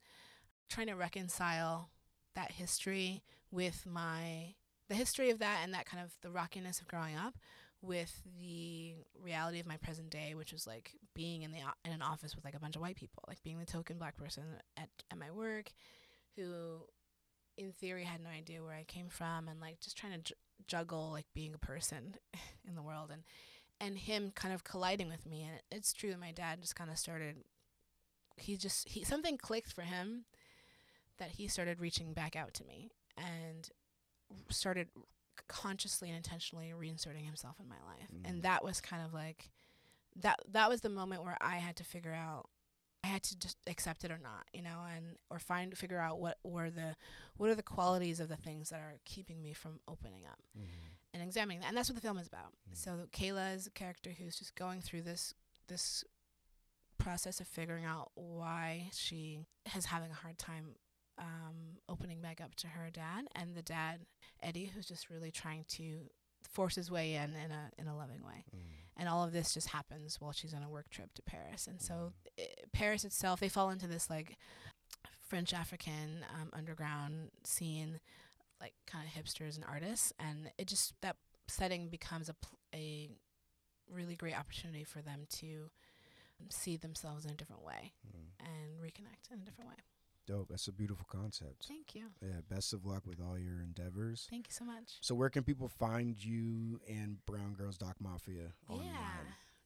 trying 0.68 0.88
to 0.88 0.94
reconcile 0.94 1.90
that 2.34 2.52
history 2.52 3.22
with 3.50 3.84
my 3.86 4.54
the 4.88 4.94
history 4.94 5.30
of 5.30 5.38
that 5.38 5.60
and 5.62 5.72
that 5.72 5.86
kind 5.86 6.02
of 6.02 6.12
the 6.22 6.30
rockiness 6.30 6.80
of 6.80 6.88
growing 6.88 7.16
up 7.16 7.34
with 7.80 8.22
the 8.38 8.94
reality 9.20 9.58
of 9.58 9.66
my 9.66 9.76
present 9.76 10.10
day 10.10 10.34
which 10.34 10.52
was 10.52 10.66
like 10.66 10.92
being 11.14 11.42
in 11.42 11.50
the 11.50 11.58
in 11.84 11.92
an 11.92 12.02
office 12.02 12.34
with 12.34 12.44
like 12.44 12.54
a 12.54 12.60
bunch 12.60 12.76
of 12.76 12.82
white 12.82 12.96
people 12.96 13.22
like 13.26 13.42
being 13.42 13.58
the 13.58 13.66
token 13.66 13.98
black 13.98 14.16
person 14.16 14.44
at, 14.76 14.88
at 15.10 15.18
my 15.18 15.30
work 15.30 15.72
who 16.36 16.82
in 17.56 17.72
theory 17.72 18.04
had 18.04 18.22
no 18.22 18.30
idea 18.30 18.62
where 18.62 18.74
I 18.74 18.84
came 18.84 19.08
from 19.08 19.48
and 19.48 19.60
like 19.60 19.80
just 19.80 19.96
trying 19.96 20.14
to 20.14 20.18
j- 20.18 20.34
juggle 20.66 21.10
like 21.10 21.26
being 21.34 21.54
a 21.54 21.58
person 21.58 22.14
in 22.68 22.74
the 22.74 22.82
world 22.82 23.10
and 23.12 23.22
and 23.80 23.98
him 23.98 24.30
kind 24.32 24.54
of 24.54 24.62
colliding 24.62 25.08
with 25.08 25.26
me. 25.26 25.42
And 25.42 25.60
it's 25.72 25.92
true 25.92 26.10
that 26.10 26.20
my 26.20 26.30
dad 26.30 26.60
just 26.60 26.76
kind 26.76 26.90
of 26.90 26.98
started 26.98 27.36
he 28.36 28.56
just 28.56 28.88
he 28.88 29.04
something 29.04 29.36
clicked 29.36 29.72
for 29.72 29.82
him 29.82 30.24
that 31.18 31.32
he 31.32 31.48
started 31.48 31.80
reaching 31.80 32.12
back 32.12 32.34
out 32.36 32.54
to 32.54 32.64
me 32.64 32.90
and 33.16 33.70
started 34.48 34.88
consciously 35.48 36.08
and 36.08 36.16
intentionally 36.16 36.72
reinserting 36.78 37.24
himself 37.26 37.56
in 37.60 37.68
my 37.68 37.76
life 37.86 38.08
Mm. 38.14 38.28
and 38.28 38.42
that 38.42 38.64
was 38.64 38.80
kind 38.80 39.04
of 39.04 39.12
like 39.14 39.50
that 40.16 40.40
that 40.50 40.68
was 40.68 40.80
the 40.82 40.88
moment 40.88 41.22
where 41.24 41.36
I 41.40 41.56
had 41.56 41.76
to 41.76 41.84
figure 41.84 42.12
out 42.14 42.48
I 43.04 43.08
had 43.08 43.22
to 43.24 43.38
just 43.38 43.56
accept 43.66 44.04
it 44.04 44.12
or 44.12 44.18
not, 44.18 44.44
you 44.52 44.62
know, 44.62 44.78
and 44.94 45.16
or 45.28 45.40
find 45.40 45.76
figure 45.76 45.98
out 45.98 46.20
what 46.20 46.38
were 46.44 46.70
the 46.70 46.94
what 47.36 47.50
are 47.50 47.54
the 47.56 47.62
qualities 47.62 48.20
of 48.20 48.28
the 48.28 48.36
things 48.36 48.70
that 48.70 48.78
are 48.80 48.98
keeping 49.04 49.42
me 49.42 49.52
from 49.54 49.80
opening 49.88 50.24
up 50.24 50.38
and 51.12 51.20
examining 51.22 51.60
that. 51.60 51.68
And 51.68 51.76
that's 51.76 51.88
what 51.90 51.96
the 51.96 52.00
film 52.02 52.18
is 52.18 52.28
about. 52.28 52.52
Mm. 52.70 52.76
So 52.76 52.90
Kayla 53.12 53.56
is 53.56 53.66
a 53.66 53.70
character 53.70 54.10
who's 54.16 54.38
just 54.38 54.54
going 54.54 54.80
through 54.82 55.02
this 55.02 55.34
this 55.66 56.04
process 56.98 57.40
of 57.40 57.48
figuring 57.48 57.84
out 57.84 58.12
why 58.14 58.88
she 58.92 59.40
is 59.76 59.86
having 59.86 60.10
a 60.10 60.14
hard 60.14 60.38
time 60.38 60.76
um, 61.18 61.78
opening 61.88 62.20
back 62.20 62.40
up 62.40 62.54
to 62.56 62.68
her 62.68 62.90
dad, 62.90 63.26
and 63.34 63.54
the 63.54 63.62
dad 63.62 64.00
Eddie, 64.42 64.70
who's 64.74 64.86
just 64.86 65.10
really 65.10 65.30
trying 65.30 65.64
to 65.68 66.10
force 66.50 66.74
his 66.74 66.90
way 66.90 67.14
in 67.14 67.34
in 67.34 67.50
a 67.50 67.70
in 67.78 67.86
a 67.86 67.96
loving 67.96 68.22
way. 68.22 68.44
Mm. 68.54 68.60
And 68.96 69.08
all 69.08 69.24
of 69.24 69.32
this 69.32 69.54
just 69.54 69.68
happens 69.68 70.20
while 70.20 70.32
she's 70.32 70.52
on 70.52 70.62
a 70.62 70.68
work 70.68 70.90
trip 70.90 71.14
to 71.14 71.22
Paris. 71.22 71.66
And 71.66 71.80
so 71.80 72.12
i 72.38 72.46
Paris 72.72 73.04
itself, 73.04 73.40
they 73.40 73.48
fall 73.48 73.70
into 73.70 73.86
this 73.86 74.10
like 74.10 74.36
French 75.26 75.54
African 75.54 76.24
um, 76.34 76.50
underground 76.52 77.30
scene, 77.44 78.00
like 78.60 78.74
kind 78.86 79.06
of 79.06 79.12
hipsters 79.14 79.56
and 79.56 79.64
artists, 79.64 80.12
and 80.18 80.50
it 80.58 80.66
just 80.66 80.94
that 81.00 81.16
setting 81.48 81.88
becomes 81.88 82.28
a 82.28 82.34
pl- 82.34 82.58
a 82.74 83.10
really 83.90 84.16
great 84.16 84.38
opportunity 84.38 84.84
for 84.84 85.02
them 85.02 85.26
to 85.28 85.70
um, 86.40 86.48
see 86.50 86.76
themselves 86.76 87.24
in 87.24 87.30
a 87.30 87.34
different 87.34 87.64
way 87.64 87.92
mm. 88.06 88.20
and 88.40 88.80
reconnect 88.80 89.32
in 89.32 89.40
a 89.40 89.44
different 89.44 89.70
way. 89.70 89.76
Dope. 90.26 90.48
That's 90.50 90.68
a 90.68 90.72
beautiful 90.72 91.06
concept. 91.10 91.66
Thank 91.68 91.94
you. 91.94 92.04
Yeah. 92.20 92.40
Best 92.48 92.72
of 92.72 92.84
luck 92.84 93.06
with 93.06 93.20
all 93.20 93.38
your 93.38 93.60
endeavors. 93.60 94.26
Thank 94.30 94.48
you 94.48 94.52
so 94.52 94.64
much. 94.64 94.98
So 95.00 95.14
where 95.14 95.30
can 95.30 95.42
people 95.42 95.68
find 95.68 96.22
you 96.22 96.80
and 96.88 97.24
Brown 97.26 97.54
Girls 97.54 97.76
Doc 97.78 97.96
Mafia 98.00 98.52
online? 98.68 98.88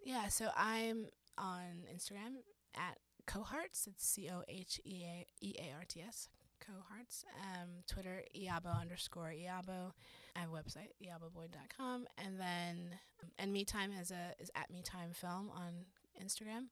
Yeah. 0.05 0.23
Yeah. 0.23 0.29
So 0.29 0.51
I'm 0.57 1.07
on 1.39 1.85
Instagram 1.95 2.37
at 2.75 2.99
Coharts. 3.27 3.87
It's 3.87 4.07
C 4.07 4.31
O 4.31 4.43
H 4.49 4.81
E 4.85 5.03
A 5.05 5.27
E 5.41 5.55
A 5.59 5.75
R 5.77 5.85
T 5.87 6.03
S. 6.07 6.29
Coharts. 6.61 7.25
Um, 7.41 7.69
Twitter, 7.87 8.23
Iyabo 8.35 8.81
underscore 8.81 9.33
Iyabo. 9.33 9.93
I 10.35 10.41
have 10.41 10.49
a 10.51 10.53
website, 10.53 10.91
iaboboy.com. 11.03 12.07
And 12.19 12.41
then, 12.41 12.99
um, 13.23 13.31
and 13.39 13.53
Me 13.53 13.65
Time 13.65 13.93
is, 14.01 14.11
a, 14.11 14.35
is 14.41 14.51
at 14.55 14.71
Me 14.71 14.83
Time 14.83 15.11
Film 15.13 15.51
on 15.55 15.85
Instagram. 16.23 16.69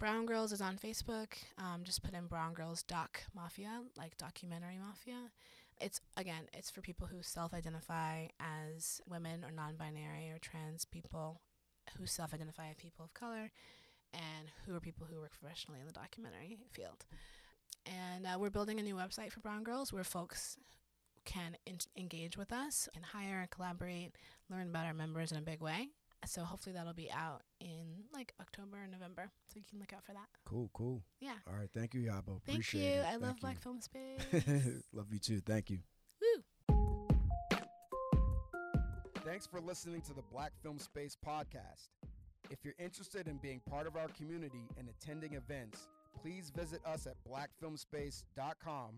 Brown 0.00 0.24
Girls 0.24 0.50
is 0.50 0.62
on 0.62 0.78
Facebook. 0.78 1.34
Um, 1.58 1.82
just 1.84 2.02
put 2.02 2.14
in 2.14 2.26
Brown 2.26 2.54
Girls 2.54 2.82
Doc 2.82 3.20
Mafia, 3.36 3.82
like 3.98 4.16
documentary 4.16 4.78
mafia. 4.78 5.30
It's 5.78 6.00
again, 6.16 6.44
it's 6.54 6.70
for 6.70 6.80
people 6.80 7.06
who 7.06 7.18
self-identify 7.20 8.28
as 8.40 9.02
women 9.06 9.44
or 9.44 9.50
non-binary 9.50 10.30
or 10.30 10.38
trans 10.40 10.86
people 10.86 11.42
who 11.98 12.06
self-identify 12.06 12.70
as 12.70 12.76
people 12.76 13.04
of 13.04 13.12
color, 13.12 13.50
and 14.14 14.50
who 14.64 14.74
are 14.74 14.80
people 14.80 15.06
who 15.06 15.20
work 15.20 15.32
professionally 15.38 15.80
in 15.80 15.86
the 15.86 15.92
documentary 15.92 16.58
field. 16.72 17.04
And 17.84 18.26
uh, 18.26 18.38
we're 18.38 18.48
building 18.48 18.80
a 18.80 18.82
new 18.82 18.94
website 18.94 19.32
for 19.32 19.40
Brown 19.40 19.64
Girls 19.64 19.92
where 19.92 20.04
folks 20.04 20.56
can 21.26 21.58
in- 21.66 21.78
engage 21.94 22.38
with 22.38 22.52
us 22.52 22.88
and 22.94 23.04
hire 23.04 23.40
and 23.40 23.50
collaborate, 23.50 24.12
learn 24.48 24.68
about 24.68 24.86
our 24.86 24.94
members 24.94 25.30
in 25.30 25.36
a 25.36 25.42
big 25.42 25.60
way. 25.60 25.88
So 26.26 26.44
hopefully 26.44 26.74
that'll 26.74 26.92
be 26.92 27.10
out 27.10 27.42
in 27.60 28.04
like 28.12 28.34
October 28.40 28.76
or 28.84 28.86
November. 28.86 29.30
So 29.48 29.54
you 29.56 29.62
can 29.68 29.78
look 29.78 29.92
out 29.92 30.04
for 30.04 30.12
that. 30.12 30.26
Cool, 30.44 30.70
cool. 30.74 31.02
Yeah. 31.20 31.32
All 31.48 31.54
right, 31.58 31.70
thank 31.72 31.94
you, 31.94 32.02
Yabo. 32.02 32.40
Thank 32.44 32.58
Appreciate 32.58 32.82
you. 32.94 33.00
it. 33.00 33.06
I 33.06 33.12
love 33.16 33.22
Thank 33.22 33.40
Black. 33.40 33.60
Film 33.62 33.80
Space. 33.82 34.82
love 34.92 35.06
you 35.12 35.18
too. 35.18 35.40
Thank 35.40 35.70
you. 35.70 35.78
Woo. 36.20 36.42
Thanks 39.24 39.46
for 39.46 39.60
listening 39.60 40.00
to 40.02 40.12
the 40.14 40.22
Black 40.32 40.52
Film 40.62 40.78
Space 40.78 41.16
podcast. 41.26 41.88
If 42.50 42.58
you're 42.64 42.74
interested 42.78 43.28
in 43.28 43.36
being 43.38 43.60
part 43.70 43.86
of 43.86 43.96
our 43.96 44.08
community 44.08 44.66
and 44.78 44.88
attending 44.88 45.34
events, 45.34 45.88
please 46.20 46.50
visit 46.56 46.80
us 46.84 47.06
at 47.06 47.14
blackfilmspace.com 47.28 48.88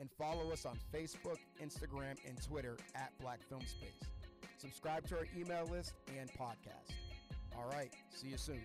and 0.00 0.10
follow 0.18 0.52
us 0.52 0.64
on 0.66 0.76
Facebook, 0.92 1.38
Instagram, 1.62 2.16
and 2.26 2.42
Twitter 2.42 2.76
at 2.94 3.12
Black 3.20 3.40
Film 3.48 3.60
Space. 3.62 4.08
Subscribe 4.58 5.06
to 5.08 5.16
our 5.16 5.26
email 5.38 5.66
list 5.70 5.94
and 6.18 6.28
podcast. 6.32 6.92
All 7.56 7.70
right, 7.70 7.92
see 8.10 8.28
you 8.28 8.36
soon. 8.36 8.60